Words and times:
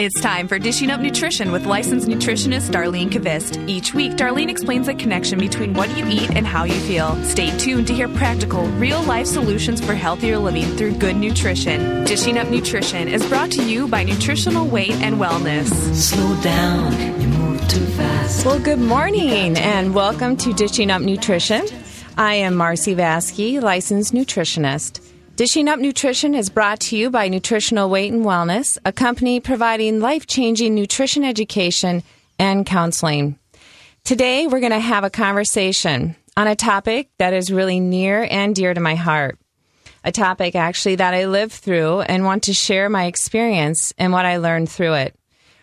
It's 0.00 0.18
time 0.18 0.48
for 0.48 0.58
Dishing 0.58 0.90
Up 0.90 1.02
Nutrition 1.02 1.52
with 1.52 1.66
licensed 1.66 2.08
nutritionist 2.08 2.70
Darlene 2.70 3.10
Kvist. 3.10 3.68
Each 3.68 3.92
week, 3.92 4.12
Darlene 4.12 4.48
explains 4.48 4.86
the 4.86 4.94
connection 4.94 5.38
between 5.38 5.74
what 5.74 5.94
you 5.94 6.06
eat 6.08 6.30
and 6.30 6.46
how 6.46 6.64
you 6.64 6.72
feel. 6.72 7.22
Stay 7.22 7.54
tuned 7.58 7.86
to 7.88 7.92
hear 7.92 8.08
practical, 8.08 8.64
real 8.78 9.02
life 9.02 9.26
solutions 9.26 9.78
for 9.84 9.92
healthier 9.92 10.38
living 10.38 10.64
through 10.78 10.92
good 10.92 11.16
nutrition. 11.16 12.04
Dishing 12.04 12.38
Up 12.38 12.48
Nutrition 12.48 13.08
is 13.08 13.26
brought 13.26 13.50
to 13.50 13.62
you 13.62 13.88
by 13.88 14.02
Nutritional 14.02 14.66
Weight 14.66 14.92
and 15.02 15.16
Wellness. 15.16 15.68
Slow 15.94 16.34
down, 16.40 17.20
you 17.20 17.28
move 17.28 17.60
too 17.68 17.84
fast. 17.84 18.46
Well, 18.46 18.58
good 18.58 18.80
morning 18.80 19.58
and 19.58 19.94
welcome 19.94 20.34
to 20.38 20.54
Dishing 20.54 20.90
Up 20.90 21.02
Nutrition. 21.02 21.66
I 22.16 22.36
am 22.36 22.56
Marcy 22.56 22.94
Vaske, 22.94 23.60
licensed 23.60 24.14
nutritionist. 24.14 25.09
Dishing 25.40 25.70
Up 25.70 25.78
Nutrition 25.80 26.34
is 26.34 26.50
brought 26.50 26.80
to 26.80 26.98
you 26.98 27.08
by 27.08 27.28
Nutritional 27.28 27.88
Weight 27.88 28.12
and 28.12 28.26
Wellness, 28.26 28.76
a 28.84 28.92
company 28.92 29.40
providing 29.40 29.98
life 29.98 30.26
changing 30.26 30.74
nutrition 30.74 31.24
education 31.24 32.02
and 32.38 32.66
counseling. 32.66 33.38
Today, 34.04 34.46
we're 34.46 34.60
going 34.60 34.70
to 34.72 34.78
have 34.78 35.02
a 35.02 35.08
conversation 35.08 36.14
on 36.36 36.46
a 36.46 36.54
topic 36.54 37.08
that 37.16 37.32
is 37.32 37.50
really 37.50 37.80
near 37.80 38.28
and 38.30 38.54
dear 38.54 38.74
to 38.74 38.80
my 38.82 38.96
heart. 38.96 39.38
A 40.04 40.12
topic 40.12 40.54
actually 40.54 40.96
that 40.96 41.14
I 41.14 41.24
lived 41.24 41.52
through 41.52 42.02
and 42.02 42.26
want 42.26 42.42
to 42.42 42.52
share 42.52 42.90
my 42.90 43.06
experience 43.06 43.94
and 43.96 44.12
what 44.12 44.26
I 44.26 44.36
learned 44.36 44.68
through 44.68 44.92
it. 44.92 45.16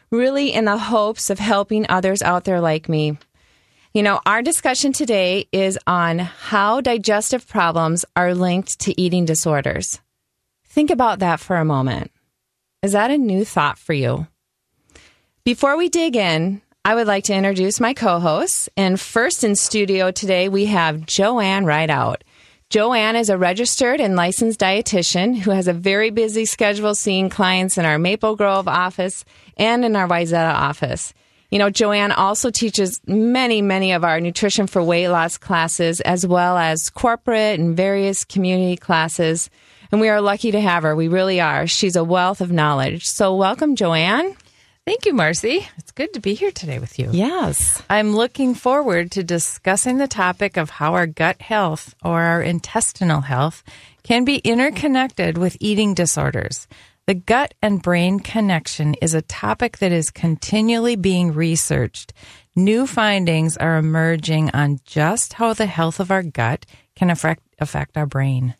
Really, 0.09 0.53
in 0.53 0.65
the 0.65 0.79
hopes 0.79 1.29
of 1.29 1.37
helping 1.37 1.85
others 1.87 2.23
out 2.23 2.45
there 2.45 2.61
like 2.61 2.89
me. 2.89 3.19
You 3.97 4.03
know, 4.03 4.21
our 4.27 4.43
discussion 4.43 4.93
today 4.93 5.47
is 5.51 5.79
on 5.87 6.19
how 6.19 6.81
digestive 6.81 7.47
problems 7.47 8.05
are 8.15 8.35
linked 8.35 8.77
to 8.81 9.01
eating 9.01 9.25
disorders. 9.25 9.99
Think 10.65 10.91
about 10.91 11.17
that 11.17 11.39
for 11.39 11.55
a 11.55 11.65
moment. 11.65 12.11
Is 12.83 12.91
that 12.91 13.09
a 13.09 13.17
new 13.17 13.43
thought 13.43 13.79
for 13.79 13.93
you? 13.93 14.27
Before 15.43 15.75
we 15.75 15.89
dig 15.89 16.15
in, 16.15 16.61
I 16.85 16.93
would 16.93 17.07
like 17.07 17.23
to 17.23 17.33
introduce 17.33 17.79
my 17.79 17.95
co 17.95 18.19
hosts. 18.19 18.69
And 18.77 19.01
first 19.01 19.43
in 19.43 19.55
studio 19.55 20.11
today, 20.11 20.47
we 20.47 20.67
have 20.67 21.07
Joanne 21.07 21.65
Rideout. 21.65 22.23
Joanne 22.69 23.15
is 23.15 23.31
a 23.31 23.37
registered 23.39 23.99
and 23.99 24.15
licensed 24.15 24.59
dietitian 24.59 25.39
who 25.39 25.49
has 25.49 25.67
a 25.67 25.73
very 25.73 26.11
busy 26.11 26.45
schedule 26.45 26.93
seeing 26.93 27.31
clients 27.31 27.79
in 27.79 27.85
our 27.85 27.97
Maple 27.97 28.35
Grove 28.35 28.67
office 28.67 29.25
and 29.57 29.83
in 29.83 29.95
our 29.95 30.07
Wayzata 30.07 30.53
office. 30.53 31.15
You 31.49 31.59
know, 31.59 31.69
Joanne 31.69 32.11
also 32.11 32.49
teaches 32.49 32.99
many, 33.07 33.61
many 33.61 33.93
of 33.93 34.03
our 34.03 34.19
nutrition 34.19 34.67
for 34.67 34.83
weight 34.83 35.07
loss 35.07 35.37
classes, 35.37 36.01
as 36.01 36.27
well 36.27 36.57
as 36.57 36.89
corporate 36.89 37.59
and 37.59 37.75
various 37.75 38.25
community 38.25 38.75
classes. 38.75 39.49
And 39.91 40.01
we 40.01 40.09
are 40.09 40.19
lucky 40.19 40.51
to 40.51 40.59
have 40.59 40.83
her. 40.83 40.93
We 40.93 41.07
really 41.07 41.39
are. 41.39 41.65
She's 41.65 41.95
a 41.95 42.03
wealth 42.03 42.41
of 42.41 42.51
knowledge. 42.51 43.05
So, 43.05 43.33
welcome, 43.35 43.77
Joanne. 43.77 44.35
Thank 44.85 45.05
you, 45.05 45.13
Marcy. 45.13 45.67
It's 45.77 45.91
good 45.91 46.13
to 46.13 46.19
be 46.19 46.33
here 46.33 46.51
today 46.51 46.79
with 46.79 46.97
you. 46.99 47.09
Yes. 47.11 47.81
I'm 47.89 48.15
looking 48.15 48.53
forward 48.53 49.11
to 49.11 49.23
discussing 49.23 49.97
the 49.97 50.07
topic 50.07 50.57
of 50.57 50.69
how 50.69 50.93
our 50.95 51.07
gut 51.07 51.41
health 51.41 51.93
or 52.03 52.21
our 52.21 52.41
intestinal 52.41 53.21
health 53.21 53.63
can 54.03 54.23
be 54.23 54.37
interconnected 54.37 55.37
with 55.37 55.57
eating 55.59 55.93
disorders. 55.93 56.67
The 57.07 57.13
gut 57.13 57.53
and 57.61 57.81
brain 57.81 58.19
connection 58.19 58.93
is 58.95 59.13
a 59.13 59.21
topic 59.21 59.77
that 59.77 59.93
is 59.93 60.11
continually 60.11 60.97
being 60.97 61.33
researched. 61.33 62.11
New 62.53 62.85
findings 62.85 63.55
are 63.55 63.77
emerging 63.77 64.51
on 64.53 64.81
just 64.83 65.31
how 65.31 65.53
the 65.53 65.67
health 65.67 66.01
of 66.01 66.11
our 66.11 66.21
gut 66.21 66.65
can 66.97 67.09
affect, 67.09 67.43
affect 67.59 67.95
our 67.95 68.05
brain. 68.05 68.55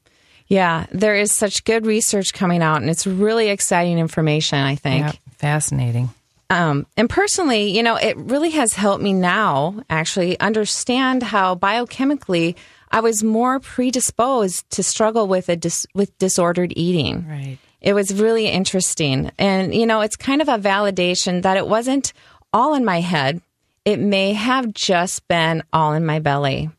Yeah, 0.48 0.86
there 0.94 1.16
is 1.16 1.34
such 1.34 1.66
good 1.66 1.86
research 1.86 2.31
coming 2.31 2.62
out, 2.62 2.80
and 2.80 2.89
it's 2.89 3.06
really 3.06 3.50
exciting 3.50 4.00
information, 4.00 4.59
I 4.59 4.76
think. 4.76 5.08
Yep, 5.08 5.16
fascinating. 5.39 6.09
Um, 6.50 6.88
and 6.95 7.09
personally, 7.09 7.76
you 7.76 7.84
know, 7.84 7.98
it 7.98 8.16
really 8.16 8.52
has 8.52 8.72
helped 8.72 9.04
me 9.04 9.11
now 9.11 9.84
actually 9.89 10.39
understand 10.39 11.22
how 11.22 11.56
biochemically 11.56 12.56
I 12.89 13.02
was 13.02 13.26
more 13.26 13.59
predisposed 13.59 14.70
to 14.70 14.83
struggle 14.83 15.27
with 15.27 15.49
a 15.49 15.58
dis- 15.58 15.86
with 15.93 16.17
disordered 16.17 16.72
eating. 16.77 17.27
Right. 17.27 17.58
It 17.82 17.93
was 17.93 18.14
really 18.14 18.48
interesting. 18.48 19.32
And, 19.38 19.73
you 19.73 19.86
know, 19.86 20.02
it's 20.02 20.15
kind 20.15 20.42
of 20.42 20.49
a 20.49 20.58
validation 20.58 21.43
that 21.43 21.58
it 21.58 21.67
wasn't 21.67 22.14
all 22.52 22.73
in 22.73 22.83
my 22.86 23.02
head. 23.02 23.42
It 23.86 23.99
may 23.99 24.33
have 24.33 24.73
just 24.73 25.27
been 25.27 25.64
all 25.71 25.93
in 25.93 26.05
my 26.05 26.20
belly. 26.20 26.70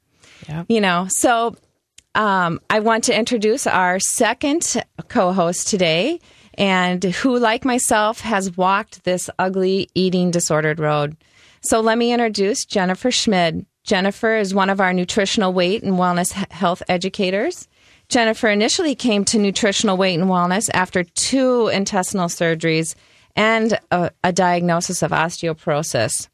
Yep. 0.48 0.66
You 0.68 0.80
know, 0.80 1.06
so 1.08 1.56
um, 2.14 2.60
I 2.68 2.80
want 2.80 3.04
to 3.04 3.16
introduce 3.16 3.66
our 3.66 4.00
second 4.00 4.82
co 5.08 5.32
host 5.32 5.68
today, 5.68 6.20
and 6.54 7.02
who, 7.04 7.38
like 7.38 7.64
myself, 7.64 8.20
has 8.20 8.56
walked 8.56 9.04
this 9.04 9.30
ugly 9.38 9.88
eating 9.94 10.30
disordered 10.30 10.80
road. 10.80 11.16
So 11.60 11.80
let 11.80 11.96
me 11.98 12.12
introduce 12.12 12.64
Jennifer 12.64 13.10
Schmid. 13.10 13.66
Jennifer 13.84 14.36
is 14.36 14.54
one 14.54 14.68
of 14.68 14.80
our 14.80 14.92
nutritional 14.92 15.52
weight 15.52 15.82
and 15.82 15.94
wellness 15.94 16.32
health 16.50 16.82
educators. 16.88 17.68
Jennifer 18.08 18.48
initially 18.48 18.94
came 18.94 19.26
to 19.26 19.38
nutritional 19.38 19.98
weight 19.98 20.18
and 20.18 20.30
wellness 20.30 20.70
after 20.72 21.04
two 21.04 21.68
intestinal 21.68 22.28
surgeries 22.28 22.94
and 23.36 23.78
a, 23.90 24.10
a, 24.24 24.32
diagnosis 24.32 25.02
of 25.02 25.10
osteoporosis. 25.10 26.28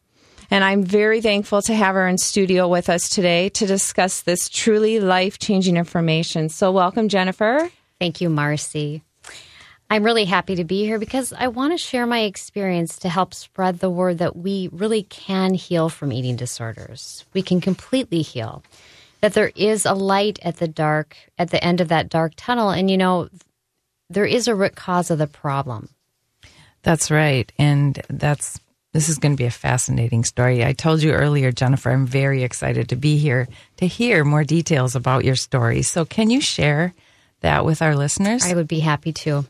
And 0.52 0.62
I'm 0.62 0.84
very 0.84 1.20
thankful 1.20 1.62
to 1.62 1.74
have 1.74 1.96
her 1.96 2.06
in 2.06 2.16
studio 2.16 2.68
with 2.68 2.88
us 2.88 3.08
today 3.08 3.48
to 3.50 3.66
discuss 3.66 4.20
this 4.20 4.48
truly 4.48 5.00
life 5.00 5.40
changing 5.40 5.76
information. 5.76 6.48
So, 6.48 6.70
welcome, 6.70 7.08
Jennifer. 7.08 7.68
Thank 7.98 8.20
you, 8.20 8.30
Marcy. 8.30 9.02
I'm 9.91 10.04
really 10.04 10.26
happy 10.26 10.54
to 10.54 10.64
be 10.64 10.84
here 10.84 11.00
because 11.00 11.32
I 11.32 11.48
want 11.48 11.72
to 11.72 11.78
share 11.78 12.06
my 12.06 12.20
experience 12.20 12.98
to 13.00 13.08
help 13.08 13.34
spread 13.34 13.80
the 13.80 13.91
word 13.91 14.18
that 14.18 14.36
we 14.36 14.68
really 14.70 15.02
can 15.02 15.54
heal 15.54 15.88
from 15.88 16.12
eating 16.12 16.36
disorders. 16.36 17.24
We 17.34 17.42
can 17.42 17.60
completely 17.60 18.22
heal 18.22 18.62
that 19.24 19.32
there 19.32 19.52
is 19.56 19.86
a 19.86 19.94
light 19.94 20.38
at 20.42 20.58
the 20.58 20.68
dark 20.68 21.16
at 21.38 21.48
the 21.48 21.64
end 21.64 21.80
of 21.80 21.88
that 21.88 22.10
dark 22.10 22.34
tunnel. 22.36 22.68
And 22.68 22.90
you 22.90 22.98
know 22.98 23.30
there 24.10 24.26
is 24.26 24.48
a 24.48 24.54
root 24.54 24.76
cause 24.76 25.10
of 25.10 25.16
the 25.16 25.26
problem. 25.26 25.88
That's 26.82 27.10
right. 27.10 27.50
And 27.58 28.02
that's 28.10 28.60
this 28.92 29.08
is 29.08 29.16
going 29.16 29.32
to 29.32 29.38
be 29.38 29.46
a 29.46 29.50
fascinating 29.50 30.24
story. 30.24 30.62
I 30.62 30.74
told 30.74 31.02
you 31.02 31.12
earlier 31.12 31.50
jennifer 31.52 31.90
i'm 31.90 32.04
very 32.04 32.42
excited 32.42 32.90
to 32.90 32.96
be 32.96 33.16
here 33.16 33.48
to 33.78 33.86
hear 33.86 34.24
more 34.24 34.44
details 34.44 34.94
about 34.94 35.24
your 35.24 35.36
story. 35.36 35.80
So 35.80 36.04
can 36.04 36.28
you 36.28 36.42
share 36.42 36.92
that 37.41 37.64
with 37.64 37.80
our 37.80 37.96
listeners? 37.96 38.44
I 38.44 38.52
would 38.52 38.68
be 38.68 38.80
happy 38.80 39.14
to. 39.24 39.30
Well 39.32 39.46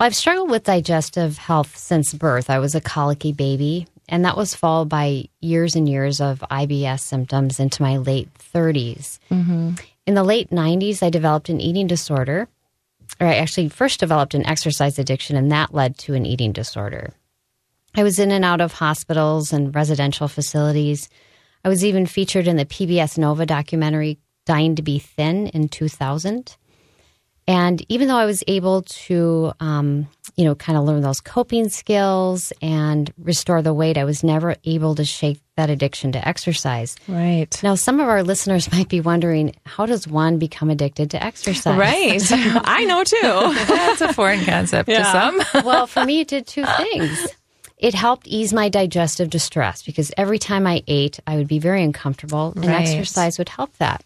i've 0.00 0.16
struggled 0.16 0.50
with 0.50 0.64
digestive 0.64 1.38
health 1.38 1.76
since 1.76 2.12
birth. 2.12 2.50
I 2.50 2.58
was 2.58 2.74
a 2.74 2.80
colicky 2.80 3.32
baby 3.32 3.86
and 4.08 4.24
that 4.24 4.36
was 4.36 4.54
followed 4.54 4.88
by 4.88 5.24
years 5.40 5.74
and 5.74 5.88
years 5.88 6.20
of 6.20 6.44
IBS 6.50 7.00
symptoms 7.00 7.58
into 7.58 7.82
my 7.82 7.96
late 7.96 8.28
30s. 8.34 9.18
Mm-hmm. 9.30 9.72
In 10.06 10.14
the 10.14 10.24
late 10.24 10.50
90s, 10.50 11.02
I 11.02 11.10
developed 11.10 11.48
an 11.48 11.60
eating 11.60 11.86
disorder, 11.86 12.48
or 13.20 13.26
I 13.26 13.36
actually 13.36 13.68
first 13.68 14.00
developed 14.00 14.34
an 14.34 14.46
exercise 14.46 14.98
addiction, 14.98 15.36
and 15.36 15.50
that 15.50 15.74
led 15.74 15.96
to 15.98 16.14
an 16.14 16.26
eating 16.26 16.52
disorder. 16.52 17.12
I 17.94 18.02
was 18.02 18.18
in 18.18 18.30
and 18.30 18.44
out 18.44 18.60
of 18.60 18.72
hospitals 18.72 19.52
and 19.52 19.74
residential 19.74 20.28
facilities. 20.28 21.08
I 21.64 21.68
was 21.68 21.84
even 21.84 22.06
featured 22.06 22.48
in 22.48 22.56
the 22.56 22.66
PBS 22.66 23.16
Nova 23.16 23.46
documentary 23.46 24.18
Dying 24.44 24.74
to 24.76 24.82
Be 24.82 24.98
Thin 24.98 25.46
in 25.48 25.68
2000. 25.68 26.56
And 27.46 27.84
even 27.90 28.08
though 28.08 28.16
I 28.16 28.24
was 28.24 28.42
able 28.46 28.82
to, 28.82 29.52
um, 29.60 30.08
you 30.36 30.44
know, 30.44 30.54
kind 30.54 30.78
of 30.78 30.84
learn 30.84 31.02
those 31.02 31.20
coping 31.20 31.68
skills 31.68 32.52
and 32.62 33.12
restore 33.18 33.60
the 33.60 33.74
weight, 33.74 33.98
I 33.98 34.04
was 34.04 34.24
never 34.24 34.56
able 34.64 34.94
to 34.94 35.04
shake 35.04 35.40
that 35.56 35.68
addiction 35.68 36.12
to 36.12 36.26
exercise. 36.26 36.96
Right. 37.06 37.62
Now, 37.62 37.74
some 37.74 38.00
of 38.00 38.08
our 38.08 38.22
listeners 38.22 38.72
might 38.72 38.88
be 38.88 39.00
wondering, 39.00 39.54
how 39.66 39.84
does 39.84 40.08
one 40.08 40.38
become 40.38 40.70
addicted 40.70 41.10
to 41.10 41.22
exercise? 41.22 41.78
Right. 41.78 42.22
I 42.64 42.84
know 42.84 43.04
too. 43.04 43.74
That's 43.74 44.00
a 44.00 44.12
foreign 44.12 44.44
concept 44.44 44.88
yeah. 44.88 44.98
to 44.98 45.04
some. 45.04 45.64
well, 45.64 45.86
for 45.86 46.04
me, 46.04 46.20
it 46.20 46.28
did 46.28 46.46
two 46.46 46.64
things. 46.64 47.28
It 47.76 47.92
helped 47.92 48.26
ease 48.26 48.54
my 48.54 48.70
digestive 48.70 49.28
distress 49.28 49.82
because 49.82 50.10
every 50.16 50.38
time 50.38 50.66
I 50.66 50.82
ate, 50.86 51.20
I 51.26 51.36
would 51.36 51.48
be 51.48 51.58
very 51.58 51.82
uncomfortable, 51.82 52.54
and 52.56 52.64
right. 52.64 52.88
exercise 52.88 53.36
would 53.36 53.50
help 53.50 53.76
that. 53.76 54.02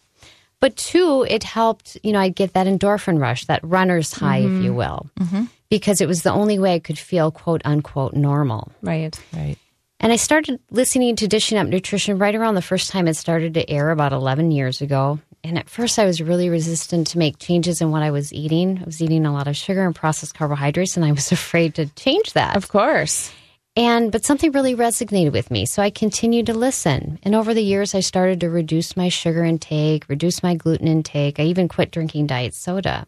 But 0.59 0.75
two, 0.75 1.25
it 1.29 1.43
helped, 1.43 1.97
you 2.03 2.11
know, 2.11 2.19
I'd 2.19 2.35
get 2.35 2.53
that 2.53 2.67
endorphin 2.67 3.19
rush, 3.19 3.45
that 3.45 3.61
runner's 3.63 4.13
high, 4.13 4.41
mm-hmm. 4.41 4.57
if 4.57 4.63
you 4.63 4.73
will, 4.73 5.09
mm-hmm. 5.19 5.43
because 5.69 6.01
it 6.01 6.07
was 6.07 6.23
the 6.23 6.31
only 6.31 6.59
way 6.59 6.75
I 6.75 6.79
could 6.79 6.99
feel 6.99 7.31
quote 7.31 7.61
unquote 7.63 8.13
normal. 8.13 8.71
Right. 8.81 9.17
Right. 9.33 9.57
And 10.01 10.13
I 10.13 10.15
started 10.15 10.59
listening 10.71 11.17
to 11.17 11.27
Dishing 11.27 11.57
Up 11.57 11.67
Nutrition 11.67 12.17
right 12.17 12.33
around 12.33 12.55
the 12.55 12.61
first 12.61 12.89
time 12.89 13.07
it 13.07 13.15
started 13.15 13.53
to 13.55 13.69
air 13.69 13.91
about 13.91 14.13
11 14.13 14.51
years 14.51 14.81
ago. 14.81 15.19
And 15.43 15.57
at 15.57 15.69
first, 15.69 15.99
I 15.99 16.05
was 16.05 16.21
really 16.21 16.49
resistant 16.49 17.07
to 17.07 17.17
make 17.17 17.39
changes 17.39 17.81
in 17.81 17.91
what 17.91 18.01
I 18.01 18.11
was 18.11 18.31
eating. 18.33 18.79
I 18.81 18.85
was 18.85 19.01
eating 19.01 19.25
a 19.25 19.33
lot 19.33 19.47
of 19.47 19.55
sugar 19.55 19.85
and 19.85 19.95
processed 19.95 20.35
carbohydrates, 20.35 20.95
and 20.97 21.05
I 21.05 21.11
was 21.11 21.31
afraid 21.33 21.75
to 21.75 21.87
change 21.87 22.33
that. 22.33 22.55
Of 22.55 22.69
course. 22.69 23.31
And 23.75 24.11
but 24.11 24.25
something 24.25 24.51
really 24.51 24.75
resonated 24.75 25.31
with 25.31 25.51
me, 25.51 25.65
so 25.65 25.81
I 25.81 25.89
continued 25.89 26.47
to 26.47 26.53
listen. 26.53 27.19
And 27.23 27.35
over 27.35 27.53
the 27.53 27.63
years 27.63 27.95
I 27.95 28.01
started 28.01 28.41
to 28.41 28.49
reduce 28.49 28.97
my 28.97 29.09
sugar 29.09 29.43
intake, 29.45 30.05
reduce 30.09 30.43
my 30.43 30.55
gluten 30.55 30.87
intake. 30.87 31.39
I 31.39 31.43
even 31.43 31.67
quit 31.67 31.91
drinking 31.91 32.27
diet 32.27 32.53
soda. 32.53 33.05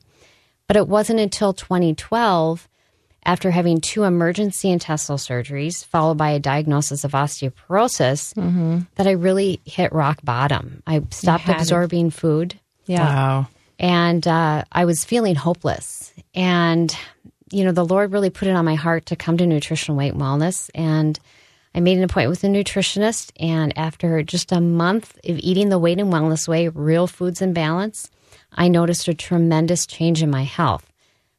But 0.67 0.77
it 0.77 0.87
wasn't 0.87 1.19
until 1.19 1.51
2012 1.53 2.69
after 3.25 3.51
having 3.51 3.81
two 3.81 4.03
emergency 4.03 4.69
intestinal 4.71 5.17
surgeries, 5.17 5.83
followed 5.85 6.17
by 6.17 6.29
a 6.31 6.39
diagnosis 6.39 7.03
of 7.03 7.11
osteoporosis, 7.11 8.33
that 8.95 9.07
I 9.07 9.11
really 9.11 9.59
hit 9.65 9.91
rock 9.93 10.19
bottom. 10.23 10.81
I 10.87 11.03
stopped 11.11 11.43
had 11.43 11.57
it. 11.57 11.61
absorbing 11.61 12.09
food 12.11 12.57
Yeah. 12.85 13.03
Wow. 13.05 13.47
and 13.77 14.25
uh, 14.27 14.63
I 14.71 14.85
was 14.85 15.03
feeling 15.05 15.35
hopeless. 15.35 16.13
And, 16.33 16.95
you 17.51 17.63
know, 17.63 17.71
the 17.71 17.85
Lord 17.85 18.11
really 18.11 18.29
put 18.29 18.47
it 18.47 18.55
on 18.55 18.65
my 18.65 18.75
heart 18.75 19.07
to 19.07 19.15
come 19.15 19.37
to 19.37 19.45
Nutrition 19.45 19.95
Weight 19.95 20.13
and 20.13 20.21
Wellness. 20.21 20.69
And 20.73 21.19
I 21.75 21.79
made 21.79 21.97
an 21.97 22.03
appointment 22.03 22.29
with 22.29 22.43
a 22.43 22.47
nutritionist. 22.47 23.31
And 23.39 23.77
after 23.77 24.23
just 24.23 24.51
a 24.51 24.61
month 24.61 25.17
of 25.17 25.37
eating 25.39 25.69
the 25.69 25.79
weight 25.79 25.99
and 25.99 26.11
wellness 26.11 26.47
way, 26.47 26.67
real 26.67 27.07
foods 27.07 27.41
and 27.41 27.53
balance, 27.53 28.09
I 28.51 28.67
noticed 28.67 29.07
a 29.07 29.13
tremendous 29.13 29.85
change 29.85 30.21
in 30.21 30.29
my 30.29 30.43
health. 30.43 30.91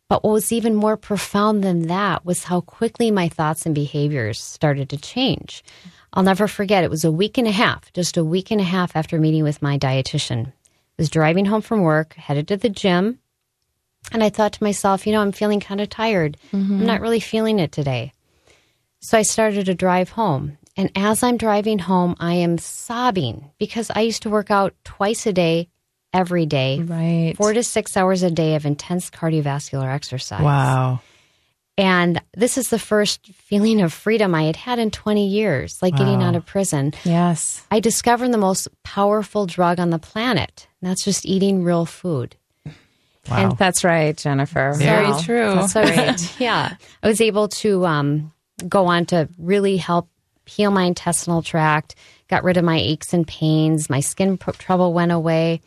But 0.09 0.25
what 0.25 0.33
was 0.33 0.53
even 0.53 0.75
more 0.75 0.99
profound 0.99 1.65
than 1.65 1.87
that 1.87 2.25
was 2.25 2.45
how 2.45 2.61
quickly 2.61 3.11
my 3.11 3.29
thoughts 3.29 3.65
and 3.65 3.75
behaviors 3.75 4.41
started 4.41 4.91
to 4.91 4.99
change. 4.99 5.65
I'll 6.13 6.23
never 6.23 6.47
forget, 6.47 6.85
it 6.85 6.91
was 6.91 7.05
a 7.05 7.11
week 7.11 7.39
and 7.39 7.49
a 7.49 7.53
half, 7.53 7.91
just 7.95 8.19
a 8.19 8.25
week 8.25 8.51
and 8.51 8.61
a 8.61 8.65
half 8.65 8.95
after 8.95 9.19
meeting 9.19 9.43
with 9.43 9.63
my 9.63 9.79
dietitian. 9.79 10.49
I 10.49 10.53
was 10.99 11.09
driving 11.09 11.47
home 11.47 11.63
from 11.63 11.81
work, 11.81 12.13
headed 12.15 12.49
to 12.49 12.59
the 12.59 12.69
gym, 12.69 13.21
and 14.11 14.23
I 14.23 14.31
thought 14.31 14.55
to 14.55 14.65
myself, 14.65 15.07
you 15.07 15.13
know, 15.13 15.21
I'm 15.21 15.33
feeling 15.33 15.61
kind 15.61 15.81
of 15.81 15.89
tired. 15.89 16.37
I'm 16.53 16.65
mm-hmm. 16.65 16.87
not 16.87 17.01
really 17.01 17.21
feeling 17.21 17.59
it 17.59 17.73
today. 17.73 18.13
So 19.01 19.19
I 19.19 19.23
started 19.23 19.67
to 19.67 19.75
drive 19.75 20.11
home. 20.11 20.59
And 20.77 20.91
as 20.97 21.23
I'm 21.23 21.37
driving 21.37 21.79
home, 21.79 22.17
I 22.19 22.35
am 22.35 22.59
sobbing 22.59 23.51
because 23.59 23.91
I 23.95 24.01
used 24.01 24.23
to 24.23 24.31
work 24.31 24.51
out 24.51 24.75
twice 24.85 25.27
a 25.27 25.33
day, 25.33 25.69
every 26.15 26.47
day, 26.47 26.81
Right. 26.81 27.35
four 27.37 27.53
to 27.53 27.63
six 27.63 27.97
hours 27.97 28.23
a 28.23 28.31
day 28.31 28.55
of 28.55 28.65
intense 28.65 29.11
cardiovascular 29.11 29.93
exercise. 29.93 30.43
Wow. 30.43 31.01
And 31.79 32.21
this 32.35 32.59
is 32.59 32.69
the 32.69 32.79
first 32.79 33.27
feeling 33.29 33.81
of 33.81 33.93
freedom 33.93 34.35
I 34.35 34.45
had 34.45 34.57
had 34.57 34.79
in 34.79 34.91
20 34.91 35.27
years, 35.27 35.79
like 35.81 35.97
getting 35.97 36.23
out 36.23 36.37
of 36.37 36.45
prison. 36.45 36.93
Yes. 37.05 37.67
I 37.71 37.81
discovered 37.81 38.31
the 38.31 38.39
most 38.39 38.69
powerful 38.83 39.47
drug 39.47 39.81
on 39.81 39.91
the 39.91 39.99
planet. 39.99 40.69
And 40.81 40.91
that's 40.91 41.05
just 41.05 41.25
eating 41.25 41.65
real 41.65 41.87
food. 41.87 42.37
Wow. 43.31 43.51
That's 43.59 43.85
right, 43.85 44.17
Jennifer. 44.17 44.73
Very 44.77 45.05
Wow. 45.11 45.21
true. 45.21 45.55
That's 45.55 45.73
So 45.73 45.85
great. 45.85 46.35
yeah, 46.41 46.77
I 47.03 47.09
was 47.09 47.21
able 47.21 47.49
to 47.49 47.87
um, 47.87 48.33
go 48.69 48.87
on 48.87 49.07
to 49.07 49.29
really 49.39 49.77
help 49.77 50.09
heal 50.45 50.71
my 50.73 50.85
intestinal 50.85 51.41
tract, 51.43 51.95
got 52.29 52.43
rid 52.45 52.57
of 52.57 52.65
my 52.65 52.79
aches 52.79 53.13
and 53.15 53.27
pains, 53.27 53.89
my 53.89 54.01
skin 54.01 54.37
trouble 54.39 54.93
went 54.93 55.13
away, 55.13 55.61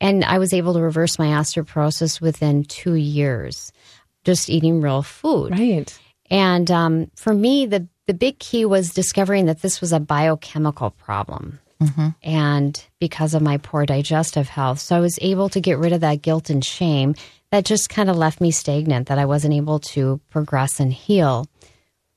and 0.00 0.24
I 0.24 0.38
was 0.38 0.54
able 0.54 0.72
to 0.74 0.80
reverse 0.80 1.18
my 1.18 1.28
osteoporosis 1.28 2.20
within 2.20 2.64
two 2.64 2.94
years, 2.94 3.72
just 4.24 4.48
eating 4.48 4.80
real 4.80 5.02
food. 5.02 5.52
right. 5.52 5.98
And 6.30 6.70
um, 6.70 7.10
for 7.14 7.32
me, 7.34 7.66
the 7.66 7.86
the 8.06 8.14
big 8.14 8.38
key 8.38 8.64
was 8.64 8.90
discovering 8.94 9.46
that 9.46 9.62
this 9.62 9.80
was 9.80 9.92
a 9.92 10.00
biochemical 10.00 10.90
problem. 10.92 11.58
And 12.22 12.82
because 13.00 13.34
of 13.34 13.42
my 13.42 13.58
poor 13.58 13.84
digestive 13.86 14.48
health, 14.48 14.78
so 14.80 14.96
I 14.96 15.00
was 15.00 15.18
able 15.20 15.48
to 15.50 15.60
get 15.60 15.78
rid 15.78 15.92
of 15.92 16.00
that 16.00 16.22
guilt 16.22 16.48
and 16.50 16.64
shame 16.64 17.14
that 17.50 17.64
just 17.64 17.90
kind 17.90 18.10
of 18.10 18.16
left 18.16 18.40
me 18.40 18.50
stagnant, 18.50 19.08
that 19.08 19.18
I 19.18 19.24
wasn't 19.26 19.54
able 19.54 19.78
to 19.80 20.20
progress 20.30 20.80
and 20.80 20.92
heal. 20.92 21.46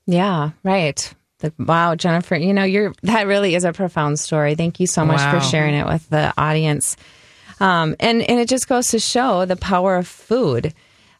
Yeah, 0.05 0.51
right. 0.63 1.13
The, 1.39 1.53
wow, 1.59 1.95
Jennifer, 1.95 2.35
you 2.35 2.53
know, 2.53 2.63
you're 2.63 2.93
that 3.03 3.27
really 3.27 3.55
is 3.55 3.63
a 3.63 3.71
profound 3.71 4.19
story. 4.19 4.55
Thank 4.55 4.79
you 4.79 4.87
so 4.87 5.05
much 5.05 5.19
Wow. 5.19 5.39
for 5.39 5.45
sharing 5.45 5.75
it 5.75 5.85
with 5.85 6.09
the 6.09 6.33
audience. 6.37 6.97
Um, 7.59 7.95
and 7.99 8.21
and 8.21 8.39
it 8.39 8.49
just 8.49 8.67
goes 8.67 8.87
to 8.87 8.99
show 8.99 9.45
the 9.45 9.55
power 9.55 9.95
of 9.97 10.07
food. 10.07 10.73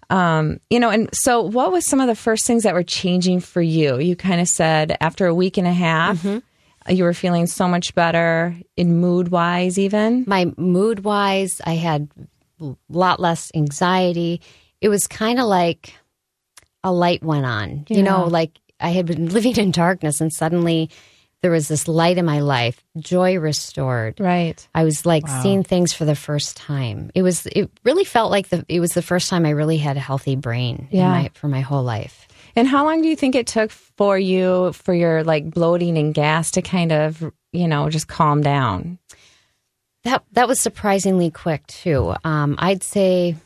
Um, 0.10 0.60
you 0.72 0.80
know, 0.80 0.90
and 0.90 1.08
so 1.14 1.42
what 1.42 1.72
was 1.72 1.86
some 1.86 2.00
of 2.00 2.08
the 2.08 2.16
first 2.16 2.46
things 2.48 2.64
that 2.64 2.74
were 2.74 2.84
changing 2.84 3.42
for 3.42 3.62
you? 3.62 4.00
You 4.00 4.16
kind 4.16 4.42
of 4.42 4.48
said 4.48 4.98
after 5.00 5.28
a 5.28 5.36
week 5.36 5.58
and 5.58 5.68
a 5.68 5.74
half, 5.74 6.26
you 6.90 7.04
were 7.04 7.14
feeling 7.14 7.48
so 7.48 7.68
much 7.68 7.94
better 7.96 8.56
in 8.76 8.98
mood 9.00 9.30
wise, 9.30 9.78
even. 9.78 10.24
My 10.28 10.52
mood 10.58 11.04
wise, 11.04 11.62
I 11.66 11.74
had 11.76 12.10
a 12.62 12.76
lot 12.90 13.20
less 13.20 13.52
anxiety. 13.56 14.42
It 14.82 14.90
was 14.90 15.08
kind 15.08 15.40
of 15.40 15.46
like 15.46 15.94
a 16.84 16.92
light 16.92 17.24
went 17.24 17.46
on. 17.46 17.86
You 17.90 18.04
know, 18.04 18.26
like 18.26 18.58
I 18.80 18.90
had 18.90 19.06
been 19.06 19.30
living 19.34 19.58
in 19.58 19.72
darkness 19.72 20.22
and 20.22 20.32
suddenly 20.34 20.90
there 21.42 21.52
was 21.52 21.70
this 21.70 21.88
light 21.88 22.18
in 22.18 22.26
my 22.26 22.40
life, 22.42 22.84
joy 22.98 23.38
restored. 23.40 24.20
Right. 24.20 24.68
I 24.76 24.84
was 24.84 25.06
like 25.06 25.26
seeing 25.42 25.64
things 25.64 25.94
for 25.94 26.04
the 26.04 26.16
first 26.16 26.58
time. 26.58 27.12
It 27.16 27.22
was 27.22 27.46
it 27.46 27.70
really 27.86 28.04
felt 28.04 28.30
like 28.30 28.50
the 28.50 28.66
it 28.68 28.82
was 28.82 28.92
the 28.92 29.02
first 29.02 29.30
time 29.30 29.46
I 29.46 29.52
really 29.52 29.78
had 29.78 29.96
a 29.96 30.02
healthy 30.02 30.36
brain 30.36 30.90
in 30.92 30.98
Yeah. 31.00 31.10
my, 31.12 31.32
for 31.34 31.48
my 31.48 31.62
whole 31.62 31.84
life. 31.84 32.28
And 32.60 32.68
how 32.68 32.84
long 32.84 33.02
do 33.02 33.08
you 33.08 33.16
think 33.16 33.36
it 33.36 33.48
took 33.48 33.72
for 33.72 34.20
you 34.20 34.74
for 34.74 34.94
your 34.94 35.24
like 35.24 35.50
bloating 35.50 35.98
and 35.98 36.14
gas 36.14 36.52
to 36.52 36.62
kind 36.62 36.92
of, 36.92 37.24
you 37.54 37.70
know, 37.70 37.90
just 37.90 38.10
calm 38.10 38.42
down? 38.42 39.00
That 40.04 40.26
that 40.34 40.50
was 40.50 40.60
surprisingly 40.60 41.32
quick 41.32 41.66
too. 41.68 42.14
Um, 42.26 42.56
I'd 42.60 42.84
say 42.84 43.38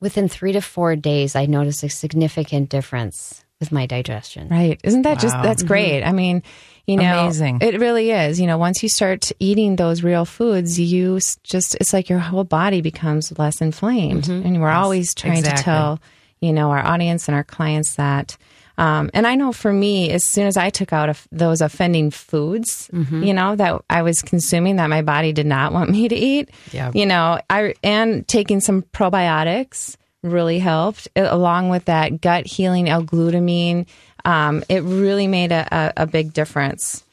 within 0.00 0.28
three 0.28 0.52
to 0.52 0.60
four 0.60 0.96
days, 0.96 1.34
I 1.34 1.46
noticed 1.46 1.82
a 1.82 1.88
significant 1.88 2.68
difference 2.68 3.42
with 3.58 3.72
my 3.72 3.86
digestion. 3.86 4.48
Right. 4.50 4.78
Isn't 4.84 5.02
that 5.02 5.18
just, 5.20 5.34
that's 5.42 5.62
great. 5.62 6.02
I 6.02 6.12
mean, 6.12 6.42
you 6.86 6.96
know, 6.96 7.20
Amazing. 7.20 7.60
it 7.62 7.80
really 7.80 8.10
is. 8.10 8.38
You 8.38 8.48
know, 8.48 8.58
once 8.58 8.82
you 8.82 8.90
start 8.90 9.30
eating 9.38 9.76
those 9.76 10.02
real 10.02 10.24
foods, 10.24 10.78
you 10.78 11.20
just, 11.42 11.76
it's 11.76 11.92
like 11.92 12.10
your 12.10 12.18
whole 12.18 12.44
body 12.44 12.82
becomes 12.82 13.32
less 13.38 13.62
inflamed. 13.62 14.28
And 14.28 14.60
we're 14.60 14.68
always 14.68 15.14
trying 15.14 15.38
exactly. 15.38 15.58
to 15.58 15.64
tell, 15.64 16.00
you 16.42 16.52
know, 16.52 16.70
our 16.70 16.84
audience 16.84 17.26
and 17.28 17.34
our 17.34 17.44
clients 17.44 17.94
that. 17.94 18.36
Um, 18.78 19.10
and 19.14 19.26
I 19.26 19.34
know 19.34 19.52
for 19.52 19.72
me, 19.72 20.10
as 20.10 20.24
soon 20.24 20.46
as 20.46 20.56
I 20.56 20.70
took 20.70 20.92
out 20.92 21.08
of 21.10 21.28
those 21.30 21.60
offending 21.60 22.10
foods, 22.10 22.90
you 22.92 23.32
know, 23.34 23.54
that 23.54 23.82
I 23.90 24.00
was 24.02 24.22
consuming 24.22 24.76
that 24.76 24.88
my 24.88 25.02
body 25.02 25.32
did 25.32 25.46
not 25.46 25.72
want 25.72 25.90
me 25.90 26.08
to 26.08 26.16
eat, 26.16 26.50
Yeah. 26.72 26.90
you 26.94 27.04
know, 27.06 27.38
I, 27.50 27.74
and 27.82 28.26
taking 28.26 28.60
some 28.60 28.82
probiotics 28.82 29.96
really 30.22 30.58
helped 30.58 31.06
uh, 31.16 31.26
along 31.30 31.68
with 31.68 31.84
that 31.84 32.20
gut 32.22 32.46
healing 32.46 32.88
L-glutamine. 32.88 33.86
Um, 34.24 34.64
it 34.70 34.82
really 34.82 35.26
made 35.26 35.52
a, 35.52 35.68
a, 35.70 36.02
a 36.04 36.06
big 36.06 36.32
difference. 36.32 37.04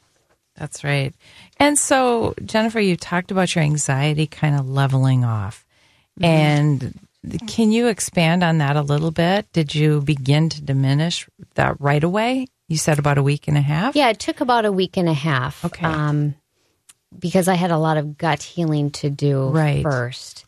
That's 0.56 0.82
right. 0.82 1.12
And 1.58 1.78
so, 1.78 2.34
Jennifer, 2.44 2.80
you 2.80 2.96
talked 2.96 3.30
about 3.30 3.54
your 3.54 3.64
anxiety 3.64 4.26
kind 4.26 4.58
of 4.58 4.68
leveling 4.68 5.24
off. 5.24 5.66
And 6.20 6.98
can 7.46 7.70
you 7.70 7.88
expand 7.88 8.42
on 8.42 8.58
that 8.58 8.76
a 8.76 8.82
little 8.82 9.10
bit? 9.10 9.50
Did 9.52 9.74
you 9.74 10.00
begin 10.00 10.48
to 10.50 10.62
diminish 10.62 11.28
that 11.54 11.80
right 11.80 12.02
away? 12.02 12.46
You 12.68 12.76
said 12.78 12.98
about 12.98 13.18
a 13.18 13.22
week 13.22 13.48
and 13.48 13.58
a 13.58 13.60
half? 13.62 13.94
Yeah, 13.96 14.08
it 14.10 14.18
took 14.18 14.40
about 14.40 14.64
a 14.64 14.72
week 14.72 14.96
and 14.96 15.08
a 15.08 15.12
half. 15.14 15.64
Okay. 15.64 15.84
Um, 15.84 16.34
because 17.18 17.48
I 17.48 17.54
had 17.54 17.70
a 17.72 17.78
lot 17.78 17.96
of 17.96 18.16
gut 18.16 18.42
healing 18.42 18.90
to 18.92 19.10
do 19.10 19.48
Right. 19.48 19.82
first. 19.82 20.44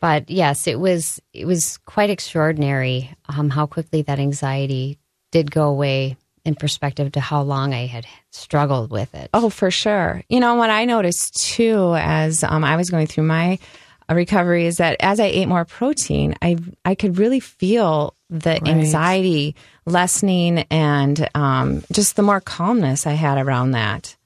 But 0.00 0.30
yes, 0.30 0.66
it 0.66 0.78
was 0.78 1.20
it 1.32 1.46
was 1.46 1.78
quite 1.78 2.10
extraordinary 2.10 3.10
um, 3.28 3.50
how 3.50 3.66
quickly 3.66 4.02
that 4.02 4.18
anxiety 4.18 4.98
did 5.32 5.50
go 5.50 5.68
away 5.68 6.16
in 6.44 6.54
perspective 6.54 7.12
to 7.12 7.20
how 7.20 7.40
long 7.42 7.72
I 7.72 7.86
had 7.86 8.06
struggled 8.30 8.90
with 8.90 9.14
it. 9.14 9.30
Oh, 9.32 9.48
for 9.48 9.70
sure. 9.70 10.22
You 10.28 10.40
know, 10.40 10.56
what 10.56 10.68
I 10.68 10.84
noticed 10.84 11.36
too 11.42 11.94
as 11.96 12.44
um, 12.44 12.64
I 12.64 12.76
was 12.76 12.90
going 12.90 13.06
through 13.06 13.24
my 13.24 13.58
recovery 14.12 14.66
is 14.66 14.76
that 14.76 14.96
as 15.00 15.18
I 15.18 15.26
ate 15.26 15.48
more 15.48 15.64
protein, 15.64 16.34
I 16.42 16.56
I 16.84 16.94
could 16.94 17.18
really 17.18 17.40
feel 17.40 18.14
the 18.28 18.62
anxiety 18.68 19.54
lessening 19.86 20.66
and 20.70 21.28
um, 21.34 21.82
just 21.92 22.16
the 22.16 22.22
more 22.22 22.40
calmness 22.40 23.06
I 23.06 23.12
had 23.12 23.38
around 23.38 23.72
that. 23.72 24.16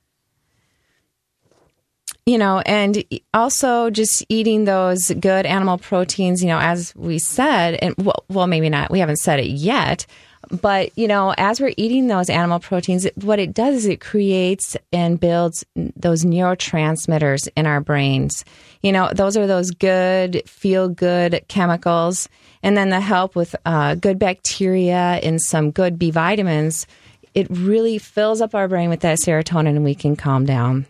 You 2.26 2.36
know, 2.36 2.60
and 2.66 3.02
also 3.32 3.88
just 3.88 4.22
eating 4.28 4.64
those 4.64 5.10
good 5.12 5.46
animal 5.46 5.78
proteins, 5.78 6.42
you 6.42 6.48
know, 6.48 6.58
as 6.58 6.94
we 6.94 7.18
said, 7.18 7.78
and 7.80 7.94
well, 7.96 8.24
well, 8.28 8.46
maybe 8.46 8.68
not, 8.68 8.90
we 8.90 8.98
haven't 8.98 9.16
said 9.16 9.40
it 9.40 9.46
yet, 9.46 10.04
but, 10.50 10.96
you 10.96 11.08
know, 11.08 11.34
as 11.36 11.60
we're 11.60 11.74
eating 11.76 12.06
those 12.06 12.30
animal 12.30 12.58
proteins, 12.58 13.06
what 13.16 13.38
it 13.38 13.52
does 13.52 13.76
is 13.76 13.86
it 13.86 14.00
creates 14.00 14.76
and 14.92 15.20
builds 15.20 15.64
those 15.74 16.24
neurotransmitters 16.24 17.48
in 17.56 17.66
our 17.66 17.80
brains. 17.80 18.44
You 18.82 18.92
know, 18.92 19.10
those 19.12 19.36
are 19.36 19.46
those 19.46 19.70
good, 19.70 20.42
feel 20.46 20.88
good 20.88 21.44
chemicals. 21.48 22.28
And 22.62 22.76
then 22.76 22.88
the 22.88 23.00
help 23.00 23.36
with 23.36 23.54
uh, 23.64 23.94
good 23.94 24.18
bacteria 24.18 25.20
and 25.22 25.40
some 25.40 25.70
good 25.70 25.98
B 25.98 26.10
vitamins, 26.10 26.86
it 27.34 27.46
really 27.50 27.98
fills 27.98 28.40
up 28.40 28.54
our 28.54 28.68
brain 28.68 28.90
with 28.90 29.00
that 29.00 29.18
serotonin 29.18 29.76
and 29.76 29.84
we 29.84 29.94
can 29.94 30.16
calm 30.16 30.44
down. 30.46 30.86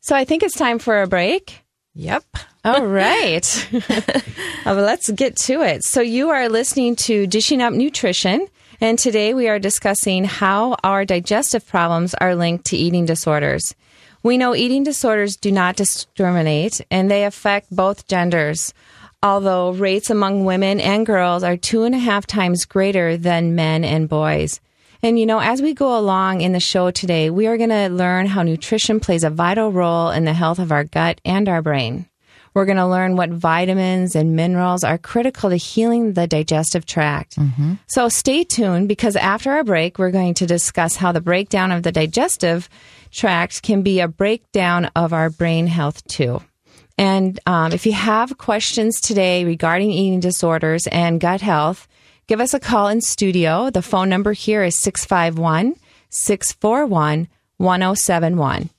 So 0.00 0.14
I 0.14 0.24
think 0.24 0.42
it's 0.42 0.56
time 0.56 0.78
for 0.78 1.02
a 1.02 1.06
break. 1.06 1.62
Yep. 1.94 2.24
All 2.64 2.86
right. 2.86 3.68
Well, 4.66 4.84
let's 4.84 5.10
get 5.10 5.36
to 5.36 5.62
it. 5.62 5.82
So, 5.82 6.02
you 6.02 6.28
are 6.28 6.50
listening 6.50 6.94
to 6.96 7.26
Dishing 7.26 7.62
Up 7.62 7.72
Nutrition, 7.72 8.46
and 8.82 8.98
today 8.98 9.32
we 9.32 9.48
are 9.48 9.58
discussing 9.58 10.24
how 10.24 10.76
our 10.84 11.06
digestive 11.06 11.66
problems 11.66 12.12
are 12.14 12.34
linked 12.34 12.66
to 12.66 12.76
eating 12.76 13.06
disorders. 13.06 13.74
We 14.22 14.36
know 14.36 14.54
eating 14.54 14.84
disorders 14.84 15.36
do 15.36 15.50
not 15.50 15.76
discriminate, 15.76 16.82
and 16.90 17.10
they 17.10 17.24
affect 17.24 17.74
both 17.74 18.06
genders. 18.08 18.74
although 19.22 19.72
rates 19.72 20.10
among 20.10 20.44
women 20.44 20.80
and 20.80 21.06
girls 21.06 21.42
are 21.42 21.56
two 21.56 21.84
and 21.84 21.94
a 21.94 21.98
half 21.98 22.26
times 22.26 22.64
greater 22.64 23.16
than 23.16 23.54
men 23.54 23.84
and 23.84 24.08
boys. 24.08 24.60
And 25.02 25.18
you 25.18 25.26
know, 25.26 25.38
as 25.38 25.62
we 25.62 25.74
go 25.74 25.96
along 25.96 26.40
in 26.40 26.52
the 26.52 26.60
show 26.60 26.90
today, 26.90 27.30
we 27.30 27.46
are 27.46 27.56
going 27.56 27.70
to 27.70 27.88
learn 27.88 28.26
how 28.26 28.42
nutrition 28.42 29.00
plays 29.00 29.24
a 29.24 29.30
vital 29.30 29.72
role 29.72 30.10
in 30.10 30.24
the 30.24 30.32
health 30.32 30.58
of 30.58 30.72
our 30.72 30.84
gut 30.84 31.20
and 31.24 31.48
our 31.48 31.62
brain. 31.62 32.07
We're 32.58 32.64
going 32.64 32.78
to 32.78 32.88
learn 32.88 33.14
what 33.14 33.30
vitamins 33.30 34.16
and 34.16 34.34
minerals 34.34 34.82
are 34.82 34.98
critical 34.98 35.48
to 35.48 35.54
healing 35.54 36.14
the 36.14 36.26
digestive 36.26 36.86
tract. 36.86 37.38
So 37.86 38.08
stay 38.08 38.42
tuned 38.42 38.88
because 38.88 39.14
after 39.14 39.52
our 39.52 39.62
break, 39.62 39.96
we're 39.96 40.10
going 40.10 40.34
to 40.34 40.44
discuss 40.44 40.96
how 40.96 41.12
the 41.12 41.20
breakdown 41.20 41.70
of 41.70 41.84
the 41.84 41.92
digestive 41.92 42.68
tract 43.12 43.62
can 43.62 43.82
be 43.82 44.00
a 44.00 44.08
breakdown 44.08 44.90
of 44.96 45.12
our 45.12 45.30
brain 45.30 45.68
health 45.68 46.04
too. 46.08 46.42
And 46.98 47.38
um, 47.46 47.70
if 47.70 47.86
you 47.86 47.92
have 47.92 48.38
questions 48.38 49.00
today 49.00 49.44
regarding 49.44 49.92
eating 49.92 50.18
disorders 50.18 50.88
and 50.88 51.20
gut 51.20 51.40
health, 51.40 51.86
give 52.26 52.40
us 52.40 52.54
a 52.54 52.58
call 52.58 52.88
in 52.88 53.02
studio. 53.02 53.70
The 53.70 53.82
phone 53.82 54.08
number 54.08 54.32
here 54.32 54.64
is 54.64 54.76
651 54.80 55.76
641 56.10 57.28
1071. 57.58 58.70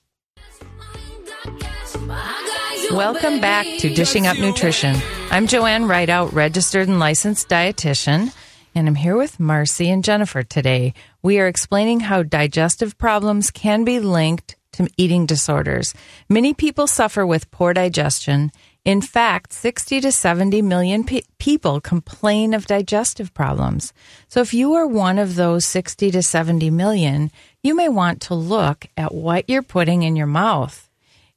Welcome 2.92 3.40
back 3.40 3.66
to 3.78 3.94
Dishing 3.94 4.26
Up 4.26 4.36
Nutrition. 4.36 4.96
I'm 5.30 5.46
Joanne 5.46 5.86
Rideout, 5.86 6.32
registered 6.32 6.88
and 6.88 6.98
licensed 6.98 7.48
dietitian, 7.48 8.34
and 8.74 8.88
I'm 8.88 8.96
here 8.96 9.16
with 9.16 9.38
Marcy 9.38 9.88
and 9.88 10.02
Jennifer 10.02 10.42
today. 10.42 10.94
We 11.22 11.38
are 11.38 11.46
explaining 11.46 12.00
how 12.00 12.24
digestive 12.24 12.98
problems 12.98 13.52
can 13.52 13.84
be 13.84 14.00
linked 14.00 14.56
to 14.72 14.88
eating 14.96 15.24
disorders. 15.24 15.94
Many 16.28 16.52
people 16.52 16.88
suffer 16.88 17.24
with 17.24 17.52
poor 17.52 17.72
digestion. 17.72 18.50
In 18.84 19.00
fact, 19.02 19.52
60 19.52 20.00
to 20.00 20.10
70 20.10 20.60
million 20.60 21.04
pe- 21.04 21.22
people 21.38 21.80
complain 21.80 22.54
of 22.54 22.66
digestive 22.66 23.32
problems. 23.32 23.92
So 24.26 24.40
if 24.40 24.52
you 24.52 24.74
are 24.74 24.86
one 24.86 25.20
of 25.20 25.36
those 25.36 25.64
60 25.64 26.10
to 26.10 26.24
70 26.24 26.70
million, 26.70 27.30
you 27.62 27.76
may 27.76 27.88
want 27.88 28.20
to 28.22 28.34
look 28.34 28.86
at 28.96 29.14
what 29.14 29.48
you're 29.48 29.62
putting 29.62 30.02
in 30.02 30.16
your 30.16 30.26
mouth. 30.26 30.89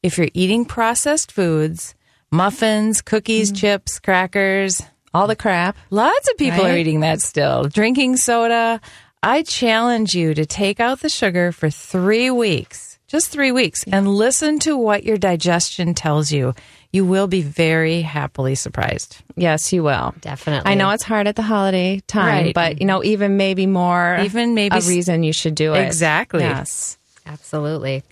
If 0.03 0.17
you're 0.17 0.27
eating 0.33 0.65
processed 0.65 1.31
foods, 1.31 1.95
muffins, 2.29 3.01
cookies, 3.01 3.51
mm. 3.51 3.55
chips, 3.57 3.99
crackers, 3.99 4.81
All 5.13 5.27
the 5.27 5.35
crap. 5.35 5.77
lots 5.89 6.29
of 6.29 6.37
people 6.37 6.65
are 6.65 6.75
eating 6.77 6.99
that 6.99 7.21
still. 7.21 7.63
Drinking 7.69 8.17
soda. 8.17 8.81
I 9.21 9.43
challenge 9.43 10.13
you 10.13 10.33
to 10.33 10.45
take 10.45 10.81
out 10.81 10.99
the 10.99 11.07
sugar 11.07 11.53
for 11.53 11.69
three 11.69 12.29
weeks, 12.29 12.99
just 13.07 13.29
three 13.29 13.53
weeks, 13.53 13.85
and 13.85 14.05
listen 14.09 14.59
to 14.59 14.77
what 14.77 15.05
your 15.05 15.17
digestion 15.17 15.93
tells 15.93 16.33
you. 16.33 16.53
You 16.91 17.05
will 17.05 17.27
be 17.27 17.41
very 17.41 18.01
happily 18.01 18.55
surprised. 18.55 19.17
Yes, 19.37 19.71
you 19.71 19.81
will. 19.83 20.13
Definitely. 20.19 20.69
I 20.69 20.75
know 20.75 20.89
it's 20.89 21.03
hard 21.03 21.27
at 21.27 21.37
the 21.37 21.41
holiday 21.41 22.01
time, 22.05 22.45
Right. 22.47 22.53
but 22.53 22.81
you 22.81 22.85
know, 22.85 23.01
even 23.03 23.37
maybe 23.37 23.65
more, 23.65 24.19
Even 24.23 24.53
maybe 24.53 24.75
a 24.75 24.81
reason 24.81 25.23
you 25.23 25.31
should 25.33 25.55
do 25.55 25.73
it. 25.73 25.85
Exactly. 25.85 26.41
Yes. 26.41 26.97
Absolutely. 27.25 28.03